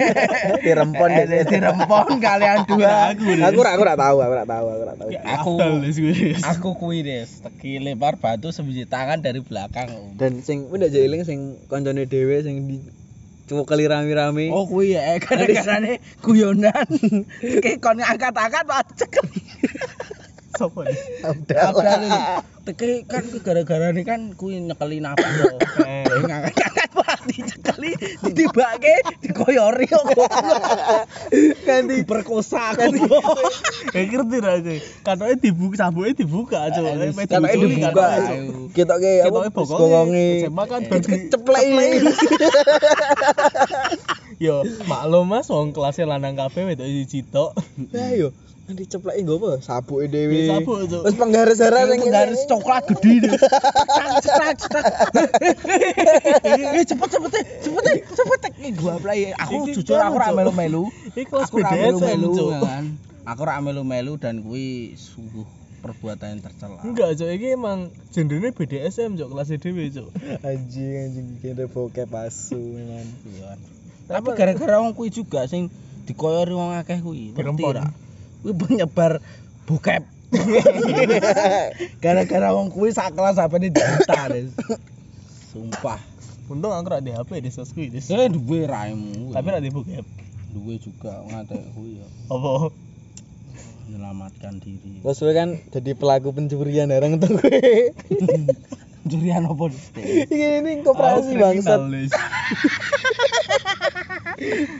Dirempon 0.65 1.09
Eh, 1.11 1.25
deh. 1.25 1.43
dirempon 1.43 2.15
kalian 2.17 2.63
dua. 2.63 3.11
Aku, 3.11 3.27
Des. 3.27 3.43
Aku 3.43 3.59
aku 3.59 3.81
rak 3.83 3.97
tahu, 3.97 4.17
aku 4.19 4.33
rak 4.33 4.47
tahu, 4.47 4.65
aku 4.65 4.83
rak 4.83 4.97
tahu. 4.97 5.09
Ya, 5.11 5.21
Aku- 5.35 5.59
Des, 5.83 5.95
kuwi, 6.71 6.99
Des. 7.03 7.27
Aku 7.27 7.49
teki 7.51 7.83
lempar 7.83 8.15
batu 8.15 8.49
sembunyi 8.49 8.87
tangan 8.87 9.19
dari 9.19 9.43
belakang. 9.43 10.15
Dan 10.15 10.39
sing 10.39 10.71
udah 10.71 10.87
jeling 10.87 11.21
sing 11.23 11.59
koncone 11.67 12.07
dhewe 12.07 12.39
sing 12.39 12.65
di 12.65 12.79
cuma 13.45 13.61
kali 13.61 13.85
rame-rame. 13.85 14.49
Oh 14.49 14.65
kui 14.65 14.95
ya, 14.95 15.15
kadang-kadang 15.21 15.99
guyonan. 16.23 16.87
Kayak 17.63 17.77
kon 17.77 17.99
angkat-angkat 17.99 18.63
pak 18.63 18.95
cekel. 18.95 19.25
Sopo 20.55 20.81
nih? 20.81 20.97
Abdal. 21.21 21.73
Teki 22.65 23.05
kan 23.05 23.21
ku 23.29 23.37
gara-gara 23.45 23.93
ini 23.93 24.01
kan 24.01 24.33
kui 24.33 24.57
nyekeli 24.57 24.97
napas 24.97 25.29
loh. 25.37 25.53
Eh. 25.85 26.01
Ngangkat-ngangkat 26.25 26.89
pak 26.97 27.19
dicekel. 27.29 27.65
kali 27.75 27.91
ditibake 28.23 28.95
dikoyori 29.19 29.85
kok 29.91 30.03
ganti 31.67 31.93
diperkosa 32.01 32.61
aku 32.71 32.95
Kayak 33.91 34.05
ngerti 34.11 34.37
ra 34.39 34.53
sih. 34.63 34.79
Katanya 35.03 35.35
dibuka, 35.39 35.75
sabuknya 35.77 36.13
dibuka, 36.15 36.59
Cuk. 36.71 36.83
Kan 36.83 37.43
dicuri, 37.43 37.75
dibuka. 37.79 37.91
katanya, 37.91 38.19
Cuk. 38.27 38.67
Kita 38.71 38.93
ke 38.99 39.11
apa? 39.23 39.27
Ketoknya 39.27 39.51
bokongnya. 39.51 39.79
Bokongnya. 39.79 40.25
SMA 40.43 40.63
kan 40.67 40.81
baru 40.87 41.15
ceplek 41.31 41.63
ini. 41.63 41.87
Yo, 44.35 44.67
maklum 44.89 45.31
Mas, 45.31 45.47
wong 45.47 45.71
kelasnya 45.71 46.11
lanang 46.11 46.35
kabeh 46.35 46.67
wedok 46.67 46.87
siji 46.87 47.23
tok. 47.23 47.55
Lah 47.95 48.11
yo, 48.11 48.35
nanti 48.65 48.83
ceplek 48.89 49.21
nggo 49.21 49.37
apa? 49.37 49.51
Sabuke 49.61 50.09
dhewe. 50.09 50.49
Ya, 50.49 50.57
sabuk, 50.57 50.89
Cuk. 50.89 51.01
Wis 51.05 51.15
penggaris-garis 51.15 51.85
sing 51.85 52.01
garis 52.09 52.41
coklat 52.49 52.83
gede 52.89 53.29
cetak 54.25 54.53
cetak 54.57 54.85
eh 56.49 56.85
cepet 56.85 57.09
cepet 57.13 57.31
cepet 57.61 57.83
cepet. 58.09 58.39
Ini 58.57 58.69
gua 58.73 58.97
play 58.97 59.29
aku 59.37 59.69
jujur 59.69 60.01
aku 60.01 60.17
ra 60.17 60.33
Cuk. 60.33 60.37
melu-melu 60.41 60.83
Ini 61.13 61.23
kelas 61.29 61.49
aku 61.53 61.57
ra 61.61 61.69
BDSM, 61.77 61.93
melu-melu 62.01 62.33
ya 62.49 62.59
kan 62.65 62.85
aku 63.29 63.41
ra 63.45 63.61
melu-melu 63.61 64.13
dan 64.17 64.41
kuwi 64.41 64.97
sungguh 64.97 65.45
perbuatan 65.85 66.27
yang 66.33 66.41
tercela 66.41 66.81
Enggak, 66.81 67.21
Cuk. 67.21 67.29
Ini 67.29 67.47
emang 67.53 67.93
gendernya 68.09 68.49
BDSM, 68.49 69.21
Cuk. 69.21 69.29
Kelasnya 69.29 69.57
dhewe, 69.61 69.83
Cuk. 69.93 70.09
anjing 70.41 70.93
anjing 71.05 71.27
kira 71.37 71.69
bokep 71.69 72.09
asu 72.09 72.57
memang. 72.57 73.05
Iya. 73.29 73.61
tapi 74.05 74.37
gara-gara 74.37 74.81
wong 74.85 74.93
kuwi 74.93 75.09
juga 75.09 75.49
sing 75.49 75.69
dikoyori 76.05 76.53
wong 76.53 76.77
akeh 76.77 77.01
kuwi 77.01 77.33
ngerti 77.33 78.04
kuwi 78.45 78.53
penyebar 78.53 79.17
bokep 79.65 80.05
gara-gara 82.03 82.53
wong 82.53 82.69
kuwi 82.69 82.93
sak 82.93 83.17
kelas 83.17 83.35
HP-ne 83.35 83.73
Des. 83.73 84.53
sumpah 85.49 85.97
Untung 86.45 86.69
aku 86.69 86.87
ra 86.87 87.01
di 87.01 87.09
HP 87.09 87.41
di 87.41 87.49
kuwi, 87.49 87.89
Des. 87.89 88.05
eh 88.05 88.29
duwe 88.29 88.69
raimu 88.69 89.33
Tapi 89.33 89.47
ra 89.49 89.57
di 89.57 89.73
bokep. 89.73 90.05
duwe 90.53 90.77
juga 90.77 91.25
ngate 91.25 91.57
kuwi 91.73 91.97
ya 91.97 92.07
Apa? 92.29 92.69
menyelamatkan 93.85 94.61
diri 94.61 95.01
Terus 95.01 95.17
gue 95.19 95.33
kan 95.33 95.49
jadi 95.71 95.91
pelaku 95.93 96.29
pencurian 96.31 96.85
barang 96.87 97.17
tuh 97.17 97.33
gue. 97.33 97.89
curian 99.05 99.41
apa 99.43 99.63
Des? 99.67 99.85
Ini 100.25 100.47
ini 100.59 100.71
koperasi 100.81 101.33
bangsat. 101.33 101.81
Des. 101.87 102.09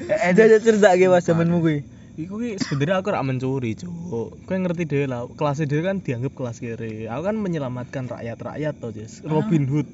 Eh, 0.06 0.20
aja 0.28 0.58
cerita 0.58 0.94
gue 0.94 1.06
pas 1.08 1.22
zamanmu 1.22 1.62
gue. 1.62 1.78
Iku 2.16 2.40
ki 2.40 2.56
sebenarnya 2.58 3.04
aku 3.04 3.12
rak 3.12 3.24
mencuri, 3.24 3.76
Cuk. 3.76 3.92
Kowe 4.40 4.56
ngerti 4.56 4.84
dhewe 4.86 5.06
lah, 5.06 5.28
kelas 5.30 5.60
dhewe 5.62 5.84
kan 5.84 6.00
dianggap 6.00 6.32
kelas 6.32 6.58
kiri. 6.58 7.06
Aku 7.06 7.22
kan 7.22 7.36
menyelamatkan 7.36 8.08
rakyat-rakyat 8.08 8.74
to, 8.78 8.90
Jess. 8.90 9.20
Robin 9.22 9.64
Hood. 9.66 9.88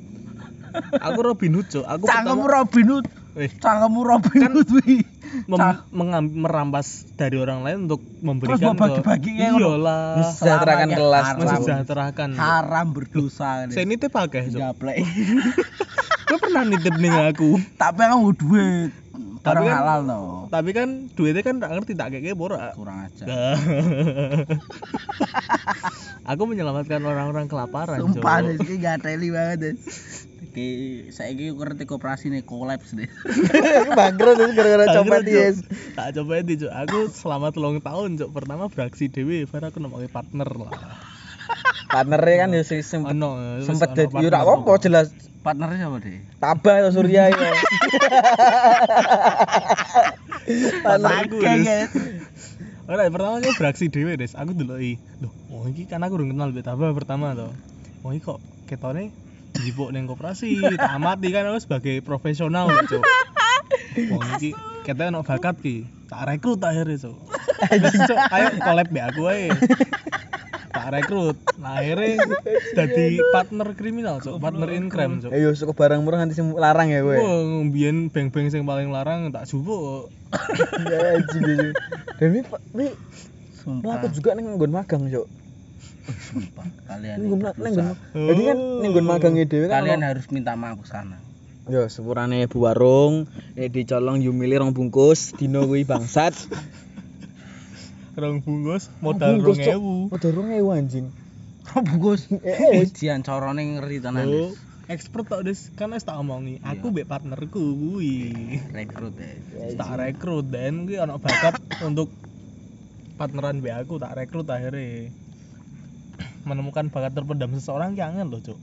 Aku 0.95 1.19
Robin 1.19 1.51
Hood, 1.51 1.67
Cuk. 1.67 1.82
Aku 1.84 2.05
cangkemmu 2.05 2.45
pertama 2.45 2.53
Robin 2.53 2.86
Hood 2.88 3.05
eh, 3.34 3.49
cangkemmu 3.49 3.99
Robin 4.01 4.39
Hood 4.45 4.67
kuwi 4.69 4.97
mem- 5.45 5.82
mengam- 5.89 6.36
merampas 6.38 6.88
dari 7.11 7.36
orang 7.36 7.63
lain 7.63 7.88
untuk 7.88 8.03
memberikan 8.19 8.53
Terus 8.53 8.65
mau 8.65 8.76
bagi-bagi 8.78 9.32
ke 9.32 9.43
iyalah 9.49 10.19
Mensejahterakan 10.19 10.67
Selamanya 10.84 10.97
kelas. 10.99 11.24
haram. 11.26 11.39
mensejahterakan 11.39 12.30
haram 12.36 12.88
berdosa 12.91 13.49
saya 13.65 13.82
ini 13.82 13.95
tuh 13.95 14.07
pakai 14.09 14.47
Cuk. 14.47 14.59
Gaplek. 14.61 14.97
Kowe 16.24 16.38
pernah 16.43 16.63
nitip 16.65 16.95
ning 16.95 17.15
aku 17.15 17.49
tapi 17.74 18.03
kamu 18.03 18.30
duit 18.36 18.91
Tapi 19.42 19.66
kan- 19.66 19.78
halal 19.82 20.02
no 20.06 20.20
tapi 20.52 20.70
kan 20.72 21.10
duitnya 21.18 21.42
kan 21.42 21.58
tak 21.58 21.72
ngerti 21.74 21.94
tak 21.98 22.14
kayak 22.14 22.38
ora 22.38 22.74
kurang 22.78 23.10
aja 23.10 23.24
Nah. 23.26 23.56
aku 26.32 26.42
menyelamatkan 26.46 27.02
orang-orang 27.02 27.50
kelaparan 27.50 27.98
sumpah 27.98 28.46
deh 28.46 28.56
ini 28.58 28.76
gak 28.78 29.02
teli 29.02 29.30
banget 29.34 29.58
deh 29.60 29.76
Oke, 30.52 30.68
saya 31.16 31.32
ini 31.32 31.48
ngerti 31.48 31.88
koperasi 31.88 32.28
nih 32.28 32.44
kolaps 32.44 32.92
deh. 32.92 33.08
Bangkrut 33.96 34.36
itu 34.36 34.52
gara-gara 34.52 34.84
copet 35.00 35.24
yes. 35.24 35.64
Tak 35.96 36.12
coba 36.20 36.44
itu 36.44 36.68
aku 36.68 37.08
selama 37.08 37.56
telung 37.56 37.80
tahun 37.80 38.20
cuk. 38.20 38.36
Pertama 38.36 38.68
beraksi 38.68 39.08
dewi 39.08 39.48
baru 39.48 39.72
aku 39.72 39.80
nemuin 39.80 40.12
partner 40.12 40.52
lah 40.52 40.76
Partnernya 41.92 42.36
kan 42.48 42.50
ya 42.56 42.64
sih 42.64 42.80
sempet 42.82 43.12
ono 43.12 43.60
sempet 43.62 43.92
dadi 43.94 44.16
partner. 44.16 44.32
rak 44.32 44.48
apa 44.48 44.72
jelas 44.80 45.08
Partnernya 45.42 45.78
siapa 45.89 45.98
deh? 46.06 46.22
tabah 46.38 46.76
atau 46.86 46.92
surya 47.02 47.34
ya. 47.34 47.52
Partner 50.86 51.26
guys. 51.34 51.89
Ora 52.86 53.10
pertama 53.10 53.42
aku 53.42 53.52
beraksi 53.58 53.89
dewi 53.89 54.20
des 54.20 54.38
aku 54.38 54.52
deloki 54.54 55.00
loh 55.24 55.32
oh 55.50 55.64
iki 55.70 55.88
kan 55.88 56.04
aku 56.04 56.20
urung 56.20 56.36
kenal 56.36 56.52
bet 56.52 56.68
apa 56.68 56.92
pertama 56.92 57.32
to 57.38 57.48
oh 58.04 58.12
iki 58.12 58.26
kok 58.26 58.39
ketone 58.68 59.16
jipuk 59.64 59.96
ning 59.96 60.10
koperasi 60.10 60.60
tak 60.76 61.00
amati 61.00 61.32
kan 61.32 61.48
aku 61.48 61.60
sebagai 61.64 62.04
profesional 62.04 62.68
cuk 62.89 63.00
oh 64.12 64.22
iki 64.36 64.52
ketone 64.84 65.16
ono 65.16 65.24
bakat 65.24 65.56
ki 65.64 65.88
tak 66.12 66.28
rekrut 66.28 66.60
akhirnya 66.60 67.00
cuk 67.00 67.18
ayo 68.36 68.48
collab 68.60 68.88
be 68.92 69.00
aku 69.00 69.22
ae 69.30 69.48
tak 70.82 70.90
rekrut 70.98 71.38
nah 71.62 71.78
akhirnya 71.78 72.18
jadi 72.74 73.22
partner 73.30 73.78
kriminal 73.78 74.18
cuk 74.18 74.42
partner 74.42 74.70
in 74.74 74.90
crime 74.90 75.22
cuk 75.22 75.30
Ayo 75.30 75.54
suka 75.54 75.78
barang 75.78 76.02
murah 76.02 76.26
nanti 76.26 76.34
sing 76.34 76.58
larang 76.58 76.90
ya 76.90 77.06
gue. 77.06 77.18
Wah, 77.22 77.62
mbiyen 77.62 78.10
beng-beng 78.10 78.50
sing 78.50 78.66
paling 78.66 78.90
larang 78.90 79.30
tak 79.30 79.46
jupuk. 79.46 80.10
Ya 80.90 81.22
anjing. 81.22 81.72
Dan 82.18 82.28
ini 82.34 82.42
ini 82.74 82.88
Sumpah. 83.62 84.02
aku 84.02 84.10
juga 84.10 84.34
ning 84.34 84.50
nggon 84.50 84.74
magang, 84.74 85.06
Cuk. 85.06 85.28
Sumpah. 86.10 86.66
Kalian 86.90 87.16
Ning 87.22 87.30
ini 87.30 87.36
nggon 87.38 87.54
ning 87.62 87.74
nggon. 87.78 87.86
berdosa. 87.86 87.94
Jadi 88.18 88.42
kan 88.42 88.58
ning 88.82 88.90
nggon 88.92 89.08
magangnya 89.08 89.46
dhewe 89.46 89.66
kan. 89.70 89.76
Kalian 89.86 90.02
harus 90.02 90.26
minta 90.34 90.58
maaf 90.58 90.82
ke 90.82 90.88
sana. 90.90 91.18
Yo 91.70 91.86
sepurane 91.88 92.50
Bu 92.50 92.66
Warung, 92.66 93.30
ini 93.54 93.70
dicolong 93.70 94.18
Yumili 94.18 94.58
rong 94.58 94.74
bungkus, 94.74 95.38
dino 95.38 95.70
kuwi 95.70 95.86
bangsat. 95.86 96.34
Rong 98.12 98.43
bungkus 98.43 98.91
modal 98.99 99.39
Cuk. 99.39 99.55
2000. 99.55 100.12
Modal 100.12 100.32
2000 100.36 100.78
anjing. 100.78 101.07
Bungkus. 101.72 102.28
Eh, 102.43 102.84
eh. 102.84 102.88
Jian 102.91 103.24
corone 103.24 103.80
ngeri 103.80 104.03
tenan. 104.03 104.28
Oh, 104.28 104.51
expert 104.91 105.32
tok 105.32 105.47
Des, 105.47 105.72
kan 105.80 105.95
wis 105.95 106.03
tak 106.03 106.20
omongi. 106.20 106.59
Aku 106.68 106.91
mbek 106.91 107.07
partnerku 107.07 107.62
kuwi. 107.62 108.36
Rekrut 108.76 109.16
deh. 109.16 109.36
Wis 109.55 109.80
Tak 109.80 109.95
rekrut 109.95 110.51
dan 110.51 110.84
kuwi 110.89 110.99
ana 110.99 111.16
bakat 111.16 111.64
untuk 111.88 112.12
partneran 113.16 113.64
mbek 113.64 113.88
aku 113.88 113.95
tak 114.01 114.20
rekrut 114.20 114.49
akhirnya 114.51 115.07
menemukan 116.49 116.91
bakat 116.91 117.16
terpendam 117.16 117.55
seseorang 117.55 117.95
angel 117.95 118.28
loh, 118.28 118.41
Cuk. 118.43 118.59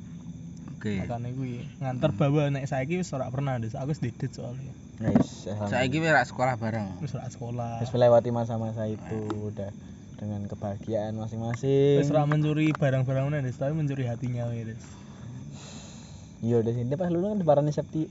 Oke. 0.78 1.02
Makane 1.02 1.34
kuwi 1.34 1.66
nganter 1.82 2.14
bawa 2.14 2.54
nek 2.54 2.70
saiki 2.70 3.02
wis 3.02 3.10
ora 3.10 3.26
pernah 3.34 3.58
Des, 3.58 3.74
aku 3.74 3.90
wis 3.90 3.98
didit 3.98 4.30
soalnya. 4.30 4.70
Guys, 5.02 5.50
Saya 5.50 5.90
ini 5.90 6.06
rak 6.06 6.30
sekolah 6.30 6.54
bareng. 6.54 7.02
Wis 7.02 7.18
ora 7.18 7.26
sekolah. 7.26 7.82
Wis 7.82 7.90
melewati 7.90 8.30
masa-masa 8.30 8.86
itu 8.86 9.18
udah 9.26 9.74
dengan 10.22 10.46
kebahagiaan 10.46 11.18
masing-masing. 11.18 11.98
Wis 11.98 12.14
ora 12.14 12.30
mencuri 12.30 12.70
barang-barang 12.70 13.42
Des, 13.42 13.58
tapi 13.58 13.74
mencuri 13.74 14.06
hatinya 14.06 14.46
we, 14.54 14.70
Des. 14.70 14.84
Iya 16.46 16.62
udah 16.62 16.70
sini 16.70 16.94
pas 16.94 17.10
lu 17.10 17.26
kan 17.26 17.42
deparane 17.42 17.74
Septi. 17.74 18.06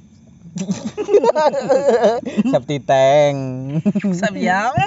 Septi 2.51 2.77
tank. 2.83 3.39
Sabiang. 4.11 4.75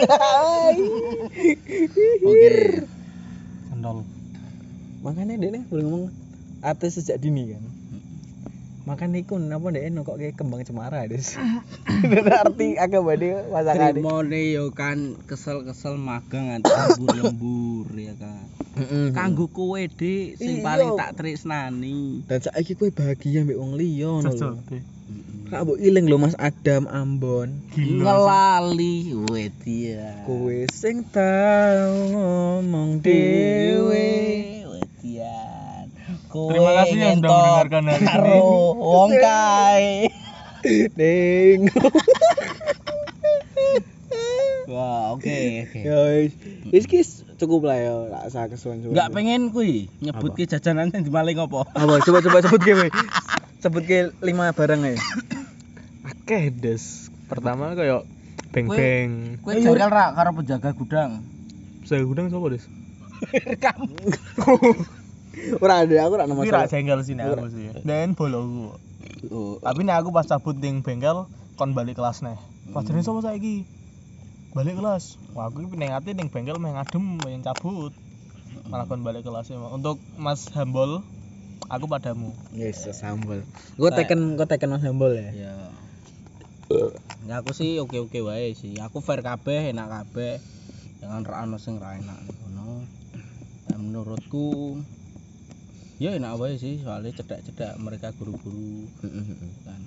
Oke. 2.29 2.85
Kendol. 3.73 4.05
Makanya 5.01 5.41
dia 5.41 5.49
nih 5.57 5.65
boleh 5.65 5.85
ngomong 5.89 6.20
ateis 6.61 7.01
sejak 7.01 7.21
dini 7.21 7.57
kan. 7.57 7.65
Makanya 8.89 9.21
iku 9.23 9.37
napa 9.37 9.71
deh 9.71 9.85
kok 10.03 10.17
kayak 10.19 10.35
kembang 10.35 10.65
cemara 10.65 11.05
des. 11.07 11.37
arti 12.43 12.75
agak 12.81 13.05
bade 13.05 13.29
masakan. 13.53 13.93
Trimone 14.03 14.41
yo 14.51 14.73
kan 14.73 15.15
kesel-kesel 15.29 15.95
magang 16.01 16.49
nganti 16.51 16.73
lembur-lembur 16.73 17.87
ya 17.95 18.15
kan. 18.19 18.45
Kanggo 19.13 19.47
kowe 19.53 19.79
Dik 19.79 20.41
sing 20.41 20.59
Iya. 20.59 20.65
paling 20.65 20.91
tak 20.97 21.13
tresnani. 21.21 22.25
Dan 22.25 22.41
saiki 22.41 22.75
kowe 22.75 22.89
bahagia 22.91 23.45
mbek 23.45 23.61
wong 23.61 23.77
liya 23.77 24.27
lho. 24.27 24.59
Kak 25.51 25.61
mbok 25.67 25.79
iling 25.79 26.07
lho 26.11 26.17
Mas 26.17 26.35
Adam 26.41 26.89
Ambon. 26.89 27.63
Ngelali 27.77 29.13
wedi 29.29 29.95
ya. 29.95 30.25
Kowe 30.27 30.67
sing 30.73 31.05
tau 31.15 31.95
ngomong 32.11 33.05
dhewe. 33.05 34.09
Kowe 36.31 36.55
Terima 36.55 36.71
kasih 36.79 36.95
yang 36.95 37.19
sudah 37.19 37.31
mendengarkan 37.35 37.83
hari 37.91 37.99
ini. 37.99 38.07
karo 38.07 38.39
wong 38.79 39.11
kae. 39.19 39.91
Ding. 40.99 41.61
Wah, 44.71 45.19
oke 45.19 45.27
oke. 45.67 45.81
Ya 45.83 45.99
wis. 46.15 46.39
Wis 46.71 46.87
ki 46.87 47.03
cukup 47.35 47.67
lah 47.67 47.83
ya, 47.83 47.95
tak 48.15 48.23
usah 48.31 48.47
kesuwen-suwen. 48.47 48.95
Enggak 48.95 49.11
pengen 49.11 49.51
kuwi 49.51 49.91
nyebut 49.99 50.39
ke 50.39 50.47
jajanan 50.47 50.95
sing 50.95 51.03
dimaling 51.03 51.35
apa? 51.35 51.67
Apa 51.75 51.99
coba 51.99 52.23
coba 52.23 52.39
sebut 52.47 52.63
ke 52.63 52.79
kowe. 52.79 52.89
Sebut 53.67 53.83
ke 53.83 54.15
lima 54.23 54.55
barang 54.55 54.87
ae. 54.87 54.95
Akeh 56.07 56.55
des. 56.55 57.11
Pertama 57.27 57.75
kayak 57.75 58.07
beng-beng. 58.55 59.43
Kowe 59.43 59.59
jangkel 59.59 59.91
ra 59.91 60.15
karo 60.15 60.31
penjaga 60.39 60.71
gudang. 60.79 61.27
Saya 61.83 62.07
gudang 62.07 62.31
sapa 62.31 62.55
des? 62.55 62.65
Rekam. 63.35 63.91
Ora 65.63 65.87
ada 65.87 65.97
aku 66.07 66.13
ora 66.19 66.27
Iki 66.27 66.51
rak 66.51 66.67
jengkel 66.71 67.01
sini 67.07 67.23
aku 67.23 67.47
sih. 67.53 67.71
Dan 67.87 68.19
boloku. 68.19 68.75
Oh. 69.31 69.57
Tapi 69.63 69.87
nek 69.87 70.03
aku 70.03 70.11
pas 70.11 70.27
cabut 70.27 70.57
ning 70.59 70.83
bengkel 70.83 71.31
kon 71.55 71.71
balik 71.77 71.99
kelas 71.99 72.25
neh. 72.27 72.39
Pelajaran 72.71 73.05
sapa 73.05 73.21
saiki? 73.23 73.67
Balik 74.57 74.81
kelas. 74.81 75.21
Wah, 75.37 75.47
aku 75.51 75.67
iki 75.67 75.77
ning 75.79 75.95
ati 75.95 76.17
ning 76.17 76.33
bengkel 76.33 76.59
meh 76.59 76.75
ngadem 76.75 77.21
yang 77.31 77.43
cabut. 77.47 77.95
Malah 78.67 78.87
kon 78.91 79.07
balik 79.07 79.23
kelas 79.23 79.51
ya. 79.51 79.59
Untuk 79.71 80.03
Mas 80.19 80.51
Hambol, 80.51 81.07
aku 81.71 81.87
padamu. 81.87 82.35
Yes, 82.51 82.87
sambal. 82.91 83.47
Gua 83.79 83.95
teken 83.95 84.35
gua 84.35 84.47
teken 84.51 84.75
Mas 84.75 84.83
Sambal 84.83 85.15
ya. 85.15 85.31
ya 85.31 85.55
ya 87.27 87.43
aku 87.43 87.51
sih 87.51 87.83
oke 87.83 87.99
oke 87.99 88.19
wae 88.23 88.55
sih 88.55 88.79
aku 88.79 89.03
fair 89.03 89.27
kabeh 89.27 89.75
enak 89.75 89.91
kabeh 89.91 90.39
jangan 91.03 91.27
ra 91.27 91.43
ono 91.43 91.59
sing 91.59 91.83
ra 91.83 91.99
enak 91.99 92.19
ngono 92.47 92.87
menurutku 93.75 94.79
ya 96.01 96.17
enak 96.17 96.33
wae 96.35 96.57
sih 96.57 96.81
soalnya 96.81 97.13
cedak-cedak 97.13 97.77
mereka 97.77 98.09
guru-guru 98.11 98.89
kan 99.63 99.81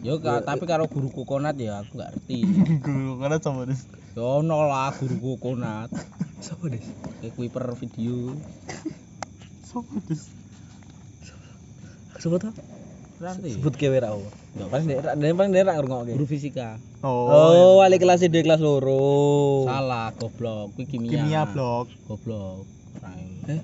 yo 0.00 0.16
ka- 0.16 0.40
tapi 0.42 0.64
karo 0.64 0.88
guru 0.88 1.12
kokonat 1.12 1.52
ya 1.54 1.78
aku 1.78 2.00
gak 2.00 2.16
ngerti 2.16 2.40
Guru 2.84 3.20
karena 3.20 3.36
sama 3.38 3.64
Des. 3.64 3.84
ya 4.10 4.24
ono 4.40 4.64
lah 4.64 4.88
guru 4.94 5.36
kokonat 5.36 5.92
Siapa 6.40 6.64
deh? 6.66 6.80
kayak 7.20 7.32
kuiper 7.34 7.64
video 7.74 8.32
Sopo 9.62 10.00
Des? 10.02 10.24
Sebut 12.16 12.40
apa? 12.42 12.62
berarti 13.14 13.52
Sebut 13.52 13.74
kewe 13.74 13.96
ra. 13.96 14.16
Enggak 14.54 14.68
paling 14.70 14.86
daerah, 14.88 15.12
daerah 15.14 15.36
paling 15.36 15.52
daerah 15.52 15.72
ngrungokke. 15.74 16.12
guru 16.14 16.24
fisika 16.26 16.80
Oh, 17.00 17.76
wali 17.78 17.96
kelas 17.96 18.24
di 18.24 18.40
kelas 18.40 18.58
loro. 18.58 19.68
salah 19.68 20.08
goblok 20.14 20.72
kuwi 20.72 20.84
kimia 20.86 21.10
kimia 21.14 21.42
blok. 21.44 21.92
goblok. 22.06 22.64
Eh, 23.46 23.60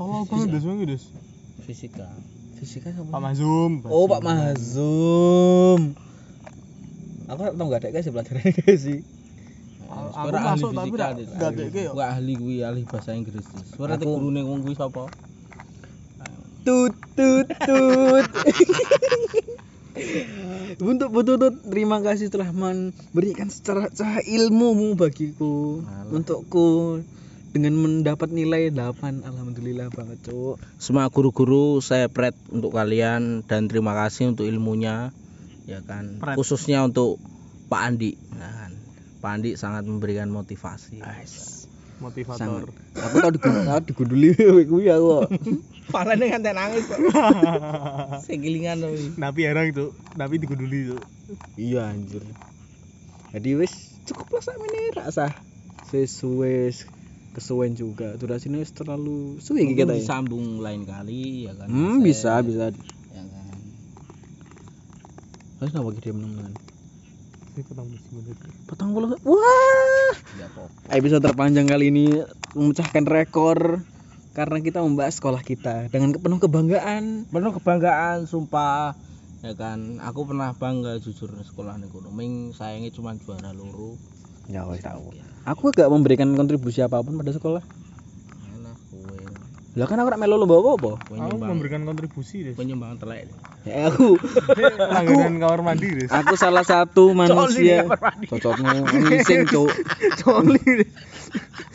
Tolong 0.00 0.24
banget 0.24 0.48
Des, 0.48 0.64
wingi 0.64 0.86
Des. 0.88 1.04
fisika 1.60 2.08
fisika 2.56 2.88
Pak 2.88 3.04
sama? 3.04 3.20
Mazum. 3.20 3.72
Oh, 3.84 4.08
Pak 4.08 4.20
Mazum. 4.24 5.92
Aku 7.28 7.40
tau 7.46 7.64
enggak 7.68 7.84
ada 7.84 7.88
guys 7.92 8.08
pelajaran 8.08 8.42
guys 8.48 8.80
sih. 8.80 9.00
Aku 9.90 10.32
masuk 10.32 10.70
tapi 10.72 10.88
nggak 10.90 11.10
ada 11.36 11.64
kayak- 11.68 11.92
Gua 11.92 12.06
ahli 12.10 12.32
kuwi 12.34 12.64
ahli 12.64 12.88
bahasa 12.88 13.12
Inggris. 13.12 13.44
Suara 13.76 14.00
Aku- 14.00 14.02
te 14.02 14.06
gurune 14.08 14.40
wong 14.40 14.64
kuwi 14.64 14.72
sapa? 14.72 15.04
Tut 16.60 16.96
tut 17.12 17.48
tut. 17.60 18.26
Untuk 20.80 21.10
bututut 21.10 21.60
terima 21.66 22.00
kasih 22.00 22.30
telah 22.30 22.48
memberikan 22.50 23.50
secara 23.50 23.90
secara 23.90 24.22
ilmumu 24.22 24.96
bagiku 24.96 25.82
Alah. 25.84 26.14
untukku 26.14 27.02
dengan 27.50 27.74
mendapat 27.74 28.30
nilai 28.30 28.70
8 28.70 29.26
alhamdulillah 29.26 29.90
banget 29.90 30.30
cuk 30.30 30.62
Semua 30.78 31.10
guru-guru 31.10 31.82
saya 31.82 32.06
pret 32.06 32.34
untuk 32.50 32.70
kalian 32.70 33.42
dan 33.46 33.66
terima 33.66 33.94
kasih 33.98 34.30
untuk 34.30 34.46
ilmunya 34.46 35.10
ya 35.66 35.82
kan. 35.82 36.18
Pret. 36.18 36.34
Khususnya 36.38 36.82
untuk 36.86 37.18
Pak 37.70 37.80
Andi. 37.82 38.18
Nah, 38.34 38.50
kan. 38.66 38.72
Pak 39.22 39.30
Andi 39.38 39.50
sangat 39.54 39.86
memberikan 39.86 40.30
motivasi. 40.30 41.02
Motivator. 42.00 42.72
aku 42.96 43.16
tau 43.20 43.28
digunduli 43.28 43.68
aku 43.76 43.82
digunduli 43.92 44.64
kuwi 44.64 44.88
aku 44.88 45.28
Palane 45.92 46.32
nganti 46.32 46.50
nangis 46.56 46.88
kok. 46.88 46.96
Segilingan 48.24 48.80
kuwi. 48.88 49.20
Napi 49.20 49.40
erang 49.44 49.68
itu, 49.68 49.92
napi 50.16 50.40
digunduli 50.40 50.90
itu. 50.90 50.96
iya 51.54 51.86
anjir 51.86 52.24
jadi 53.30 53.62
wis 53.62 53.94
cukup 54.10 54.34
lah 54.34 54.42
sak 54.42 54.58
ini 54.58 54.90
rasa 54.98 55.30
sesuai 55.94 56.74
kesuwen 57.30 57.78
juga. 57.78 58.14
Durasinya 58.18 58.58
terlalu 58.66 59.38
suwe 59.38 59.62
kita 59.70 59.94
ya 59.94 60.02
disambung 60.02 60.58
lain 60.62 60.82
kali 60.86 61.46
ya 61.46 61.54
kan. 61.54 61.68
hmm 61.70 62.02
Saya- 62.02 62.02
bisa 62.02 62.32
bisa. 62.42 62.64
Ya 63.14 63.24
kan. 63.26 63.56
Terus 65.60 65.70
kenapa 65.76 65.90
dia 65.98 66.14
menang 66.16 66.54
Ini 67.50 67.62
petang. 67.66 67.86
Petang 68.70 68.88
puluh 68.94 69.18
Wah! 69.26 70.14
Ya 70.38 70.46
apa. 70.46 70.70
Episode 70.94 71.26
terpanjang 71.26 71.66
kali 71.66 71.90
ini 71.90 72.22
Memecahkan 72.54 73.04
rekor 73.10 73.82
Karena 74.30 74.62
kita 74.62 74.78
membahas 74.86 75.18
sekolah 75.18 75.42
kita 75.42 75.90
Dengan 75.90 76.14
penuh 76.14 76.38
kebanggaan. 76.38 77.26
Penuh 77.26 77.50
kebanggaan 77.58 78.30
sumpah. 78.30 78.94
Ya 79.42 79.52
kan? 79.58 79.98
Aku 80.06 80.30
pernah 80.30 80.54
bangga 80.54 81.02
jujur 81.02 81.34
sekolah 81.42 81.80
niku. 81.82 81.98
Ming 82.14 82.54
sayangnya 82.54 82.94
cuma 82.94 83.18
juara 83.18 83.50
loro 83.50 83.98
Ya 84.50 84.66
wis 84.66 84.82
tahu 84.82 85.14
Aku 85.46 85.70
gak 85.70 85.86
memberikan 85.88 86.26
kontribusi 86.34 86.82
apa 86.82 86.98
pun 87.00 87.14
pada 87.14 87.30
sekolah 87.30 87.62
Lah 89.78 89.86
kan 89.86 90.02
aku 90.02 90.10
gak 90.10 90.18
melu 90.18 90.34
lomba 90.34 90.58
apa-apa 90.58 90.92
Aku 91.06 91.38
memberikan 91.38 91.86
kontribusi 91.86 92.42
deh. 92.42 92.52
kowe 92.58 92.66
nyumbang 92.66 92.98
telek 92.98 93.30
Ya 93.62 93.86
aku 93.88 94.18
Langganan 94.98 95.38
kamar 95.38 95.60
mandi 95.62 95.88
deh. 95.94 96.06
Aku 96.10 96.34
salah 96.34 96.66
satu 96.66 97.14
manusia 97.14 97.86
Cocokmu 98.26 98.90
ngising 98.90 99.46
cuk 99.46 99.70
Coli. 100.26 100.84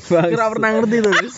Kira 0.06 0.52
pernah 0.52 0.70
ngerti 0.76 0.98
tuh, 1.02 1.14
Guys. 1.16 1.38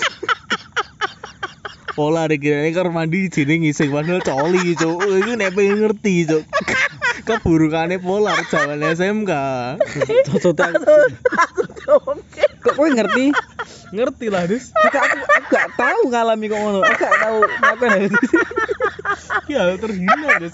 Pola 1.93 2.29
deh 2.29 2.37
kira 2.37 2.61
kamar 2.73 2.93
mandi 2.93 3.29
sini 3.33 3.65
ngising 3.65 3.89
padahal 3.89 4.21
coli, 4.21 4.77
Cuk. 4.77 5.01
Iku 5.01 5.33
nek 5.33 5.53
pengen 5.57 5.81
ngerti, 5.81 6.29
Cuk. 6.29 6.43
Keburukannya 7.27 7.99
polar 7.99 8.39
zaman 8.47 8.79
SMK. 8.79 9.31
Cocok 10.31 10.55
Kok 12.63 12.73
kowe 12.75 12.87
ngerti? 12.87 13.35
Ngerti 13.91 14.27
lah, 14.27 14.43
Des. 14.47 14.71
Aku, 14.75 14.97
aku, 14.99 15.17
gak 15.47 15.67
tahu 15.79 16.11
ngalami 16.11 16.51
kok 16.51 16.59
ngono. 16.59 16.79
Aku 16.83 16.99
gak 16.99 17.15
tahu 17.23 17.39
ngapain. 17.63 18.11
Ya 19.47 19.79
terhina, 19.79 20.39
Des. 20.43 20.51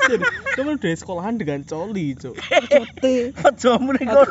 Kamu 0.53 0.77
udah 0.77 0.93
sekolahan 0.93 1.41
dengan 1.41 1.65
coli, 1.65 2.13
Cuk. 2.13 2.37
Cote. 2.69 3.33
mrene 3.81 4.05
kok 4.05 4.29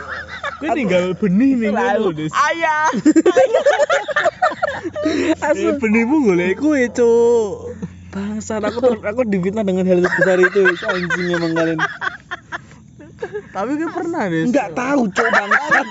Kowe 0.62 0.68
tinggal 0.78 1.18
benih 1.18 1.58
nih 1.58 1.70
ngono, 1.74 2.14
Des. 2.14 2.30
ayah 2.30 2.86
Eh, 5.42 5.74
benihmu 5.82 6.30
golek 6.30 6.62
kowe, 6.62 6.78
Cuk. 6.94 7.91
Bangsat 8.12 8.60
aku 8.60 8.78
ter, 8.84 8.92
aku 9.00 9.24
difitnah 9.24 9.64
dengan 9.64 9.88
hal 9.88 10.04
sebesar 10.04 10.36
itu. 10.36 10.60
Anjing 10.84 11.26
emang 11.32 11.56
kalian. 11.56 11.80
Tapi 13.52 13.70
kowe 13.80 13.88
pernah, 13.96 14.28
Des. 14.28 14.52
Enggak 14.52 14.68
tahu 14.76 15.08
cok 15.08 15.28
bangsat. 15.32 15.86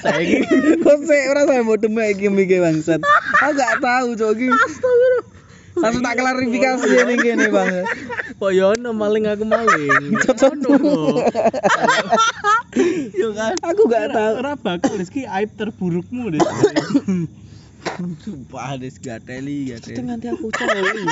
Saiki 0.00 0.38
Kok 0.80 0.96
sih 1.04 1.20
ora 1.28 1.44
sampe 1.44 1.62
mau 1.68 1.76
demek 1.76 2.16
iki 2.16 2.32
mikir 2.32 2.64
bangsat. 2.64 3.04
Aku 3.44 3.52
gak 3.52 3.84
tahu 3.84 4.16
cok 4.16 4.30
iki. 4.40 4.48
Astagfirullah. 4.48 5.40
Langsung 5.72 6.04
tak 6.04 6.20
klarifikasi 6.20 6.84
ini 6.84 7.14
gini 7.16 7.46
bang. 7.48 7.88
koyo 8.36 8.76
ono 8.76 8.92
maling 8.92 9.24
aku 9.28 9.44
maling. 9.48 10.16
Cocok. 10.20 10.52
Yo 13.16 13.28
kan. 13.36 13.52
Aku 13.60 13.82
gak 13.88 14.12
tahu. 14.12 14.32
Ora 14.40 14.52
bakal 14.56 14.96
Des 14.96 15.12
ki 15.12 15.28
aib 15.28 15.52
terburukmu, 15.56 16.36
Des. 16.36 16.44
sumpah 18.18 18.76
des 18.76 18.96
gateli 18.96 19.70
Itu 19.70 19.90
gateli 19.92 20.02
nanti 20.02 20.26
aku 20.28 20.48
coli. 20.48 21.02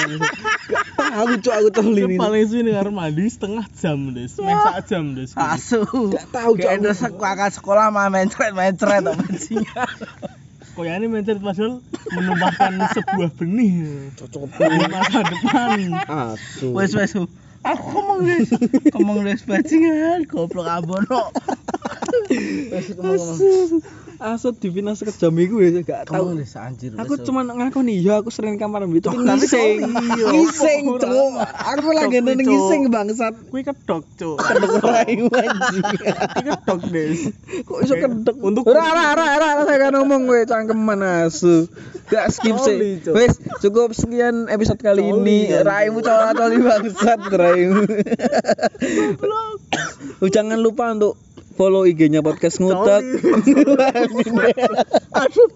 Gak 0.67 0.87
tahu 0.97 1.33
cok 1.39 1.55
aku 1.57 1.69
coli 1.73 2.01
Itu 2.01 2.09
ini. 2.09 2.17
paling 2.17 2.45
suwe 2.47 2.63
kamar 2.67 2.89
mandi 2.91 3.25
setengah 3.27 3.67
jam, 3.75 3.99
Des. 4.11 4.33
Meh 4.39 4.55
sak 4.55 4.77
jam, 4.87 5.05
Des. 5.13 5.31
asu 5.35 5.83
Gak 6.11 6.27
tahu 6.31 6.53
cok. 6.57 6.71
terus 6.81 7.01
aku 7.01 7.21
akan 7.21 7.51
sekolah 7.51 7.87
mah 7.91 8.09
mencret 8.09 8.53
mencret 8.53 9.03
apa 9.03 9.13
bajingan 9.19 9.89
Koyane 10.71 11.07
mencet 11.07 11.43
padahal 11.43 11.83
menumpahkan 12.09 12.73
sebuah 12.95 13.31
benih 13.35 13.75
Cocok. 14.15 14.47
di 14.55 14.87
masa 14.87 15.21
depan. 15.27 15.79
Asu. 16.07 16.71
wes 16.73 16.95
wes 16.95 17.13
aku 17.61 17.87
ngomong 17.93 18.21
des 18.25 18.49
ngomong 18.95 19.19
des 19.27 19.43
bajingan 19.45 20.25
goblok 20.25 20.65
abono 20.65 21.29
Asu. 23.03 23.83
Asu 24.21 24.53
difitnah 24.53 24.93
sekejam 24.93 25.33
iku 25.41 25.65
ya 25.65 25.81
gak 25.81 26.13
des 26.13 26.53
anjir 26.53 26.93
Aku 27.01 27.17
cuma 27.25 27.41
ngakoni 27.41 28.05
ya 28.05 28.21
aku 28.21 28.29
sering 28.29 28.61
kamar 28.61 28.85
itu 28.85 29.09
Tapi 29.09 29.25
ngising. 29.25 29.81
Ngising 30.29 30.83
Ora. 30.93 31.01
cok. 31.01 31.33
Aku 31.49 31.89
lagi 31.97 32.21
Cok. 32.21 32.37
ngising 32.45 32.83
bangsat. 32.93 33.35
Kuwi 33.49 33.65
kedok, 33.65 34.05
Cuk. 34.21 34.37
Kedek 34.37 34.77
rayu 34.85 35.25
anjing. 35.33 35.85
Kuwi 35.89 36.45
kedok, 36.53 36.81
Des. 36.93 37.21
Kok 37.65 37.79
iso 37.81 37.95
kedek? 37.97 38.37
Untuk- 38.45 38.69
ora 38.69 38.85
ora 38.85 39.03
ora 39.17 39.25
ora 39.41 39.49
ora, 39.57 39.63
saya 39.65 39.79
kan 39.89 39.97
ngomong 39.97 40.29
gue 40.29 40.45
cangkeman 40.45 41.01
asu. 41.25 41.65
Gak 42.13 42.29
skip 42.29 42.61
sih. 42.61 43.01
Wes, 43.17 43.41
cukup 43.65 43.97
sekian 43.97 44.53
episode 44.53 44.85
kali 44.85 45.01
Coli, 45.01 45.49
ini. 45.49 45.65
Raimu 45.65 46.05
coli 46.05 46.61
bangsat 46.61 47.25
raimu. 47.25 47.89
Oh, 50.21 50.29
Jangan 50.37 50.61
lupa 50.61 50.93
untuk 50.93 51.17
follow 51.61 51.85
IG-nya 51.85 52.25
podcast 52.25 52.57
ngutat. 52.57 53.05
aduh. 55.21 55.49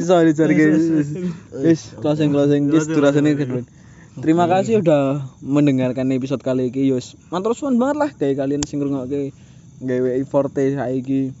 Sorry 0.00 0.32
sorry 0.32 0.54
guys. 0.56 1.92
closing 2.00 2.32
closing 2.32 2.72
guys. 2.72 2.88
Closing, 2.88 2.96
Durasinya 2.96 3.36
closing. 3.36 3.38
kedua. 3.60 3.62
Terima 4.16 4.48
kasih 4.48 4.80
udah 4.80 5.20
mendengarkan 5.44 6.08
episode 6.16 6.40
kali 6.40 6.72
ini 6.72 6.96
Yus. 6.96 7.20
Matur 7.28 7.52
suwun 7.52 7.76
banget 7.76 7.96
lah 8.00 8.10
kayak 8.16 8.40
kalian 8.40 8.64
sing 8.64 8.80
ngrungokke 8.80 9.36
gawe 9.84 10.10
forte 10.24 10.72
saiki. 10.72 11.36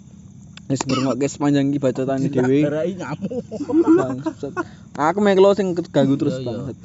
Wis 0.68 0.82
ngrungokke 0.84 1.24
sepanjang 1.30 1.72
iki 1.72 1.80
bacotane 1.80 2.28
dhewe. 2.28 2.68
Aku 5.00 5.18
mek 5.24 5.40
closing 5.40 5.72
keganggu 5.72 6.20
terus 6.20 6.36
Iya, 6.36 6.44
iya. 6.44 6.48
banget. 6.52 6.76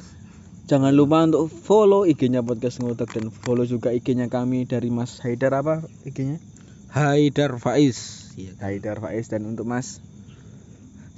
Jangan 0.70 0.94
lupa 0.94 1.26
untuk 1.26 1.50
follow 1.50 2.06
IG-nya 2.06 2.40
podcast 2.40 2.78
ngotak 2.78 3.10
dan 3.10 3.34
follow 3.34 3.66
juga 3.66 3.90
IG-nya 3.90 4.30
kami 4.30 4.62
dari 4.64 4.94
Mas 4.94 5.18
Haidar 5.20 5.58
apa 5.58 5.82
IG-nya? 6.06 6.38
Haidar 6.94 7.58
Faiz. 7.58 8.30
Iya. 8.38 8.54
Haidar 8.62 9.02
Faiz 9.02 9.26
dan 9.26 9.44
untuk 9.48 9.66
Mas 9.66 9.98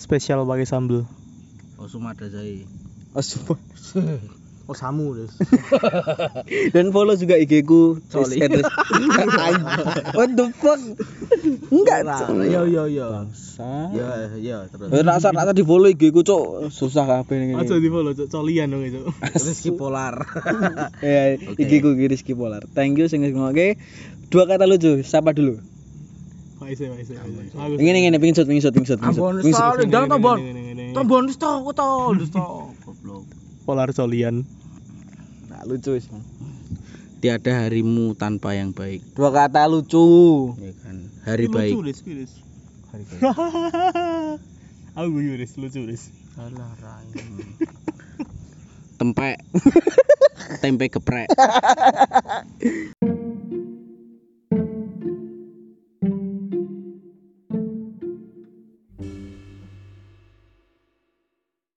spesial 0.01 0.43
pakai 0.49 0.67
sambel 0.67 1.07
Oh, 1.79 1.91
Sumada 1.91 2.31
Zai. 2.31 2.65
Oh, 4.65 4.73
samu 4.73 5.13
des 5.13 5.29
dan 6.75 6.89
follow 6.89 7.13
juga 7.21 7.37
IG-ku 7.37 8.01
Sorry. 8.09 8.41
Address. 8.41 8.65
What 10.17 10.33
the 10.41 10.57
fuck? 10.57 10.81
Enggak. 11.69 12.09
Yo 12.49 12.65
yo 12.65 12.89
yo. 12.89 13.13
Bangsa. 13.13 13.93
Yo 13.93 14.09
yo 14.41 14.65
terus. 14.73 14.89
Eh, 14.89 15.05
rasa 15.05 15.37
rasa 15.37 15.53
di 15.53 15.61
follow 15.61 15.93
IG 15.93 16.17
ku 16.17 16.25
cok 16.25 16.73
susah 16.73 17.05
kabeh 17.05 17.45
ini. 17.45 17.61
aja 17.61 17.77
di 17.77 17.93
follow 17.93 18.17
cok 18.17 18.33
colian 18.33 18.73
dong 18.73 18.89
itu 18.89 19.05
Rizky 19.45 19.77
Polar. 19.77 20.17
Ya, 21.05 21.37
Oke. 21.37 21.61
IG 21.61 21.85
ku 21.85 21.93
Rizky 21.93 22.33
Polar. 22.33 22.65
Thank 22.73 22.97
you 22.97 23.05
sing 23.13 23.21
ngoke. 23.21 23.77
Dua 24.33 24.49
kata 24.49 24.65
lucu, 24.65 25.05
siapa 25.05 25.37
dulu? 25.37 25.61
Ini 26.65 28.09
ini 28.09 28.17
pingin 28.17 28.33
shot, 28.33 28.49
pingin 28.49 28.65
shot, 28.65 28.73
pingin 28.73 28.89
shot, 28.89 28.97
pingin 28.97 29.13
shot. 29.13 29.29
Ampun, 29.29 29.45
sorry, 29.53 29.85
jangan 29.93 30.17
tombol. 30.17 30.41
Ini, 30.41 30.49
ini, 30.49 30.63
ini, 30.73 30.83
ini. 30.89 30.95
Tombol 30.97 31.29
stop 31.29 31.69
to, 31.77 32.17
stop. 32.25 32.73
Goblok. 32.81 33.34
Polar 33.65 33.91
colian 33.91 34.45
Nah, 35.49 35.63
lucu 35.65 35.95
wis. 35.95 36.09
Tiada 37.19 37.65
harimu 37.65 38.13
tanpa 38.13 38.53
yang 38.53 38.71
baik, 38.71 39.01
Dua 39.17 39.33
kata 39.33 39.65
lucu. 39.65 40.53
ya 40.61 40.73
kan. 40.85 40.97
Hari 41.25 41.49
lucu 41.49 41.57
baik. 41.57 41.73
kuwi, 41.75 42.13
des 42.21 42.33
Hari 42.93 43.05
baik. 43.09 43.23
aku 44.93 45.09
guyu 45.11 45.33
des 45.35 45.53
lucu 45.57 45.81
des 45.89 46.03
Alah, 46.35 46.75
Tempek. 48.99 49.39
Tempe 50.63 50.87
geprek. 50.91 51.29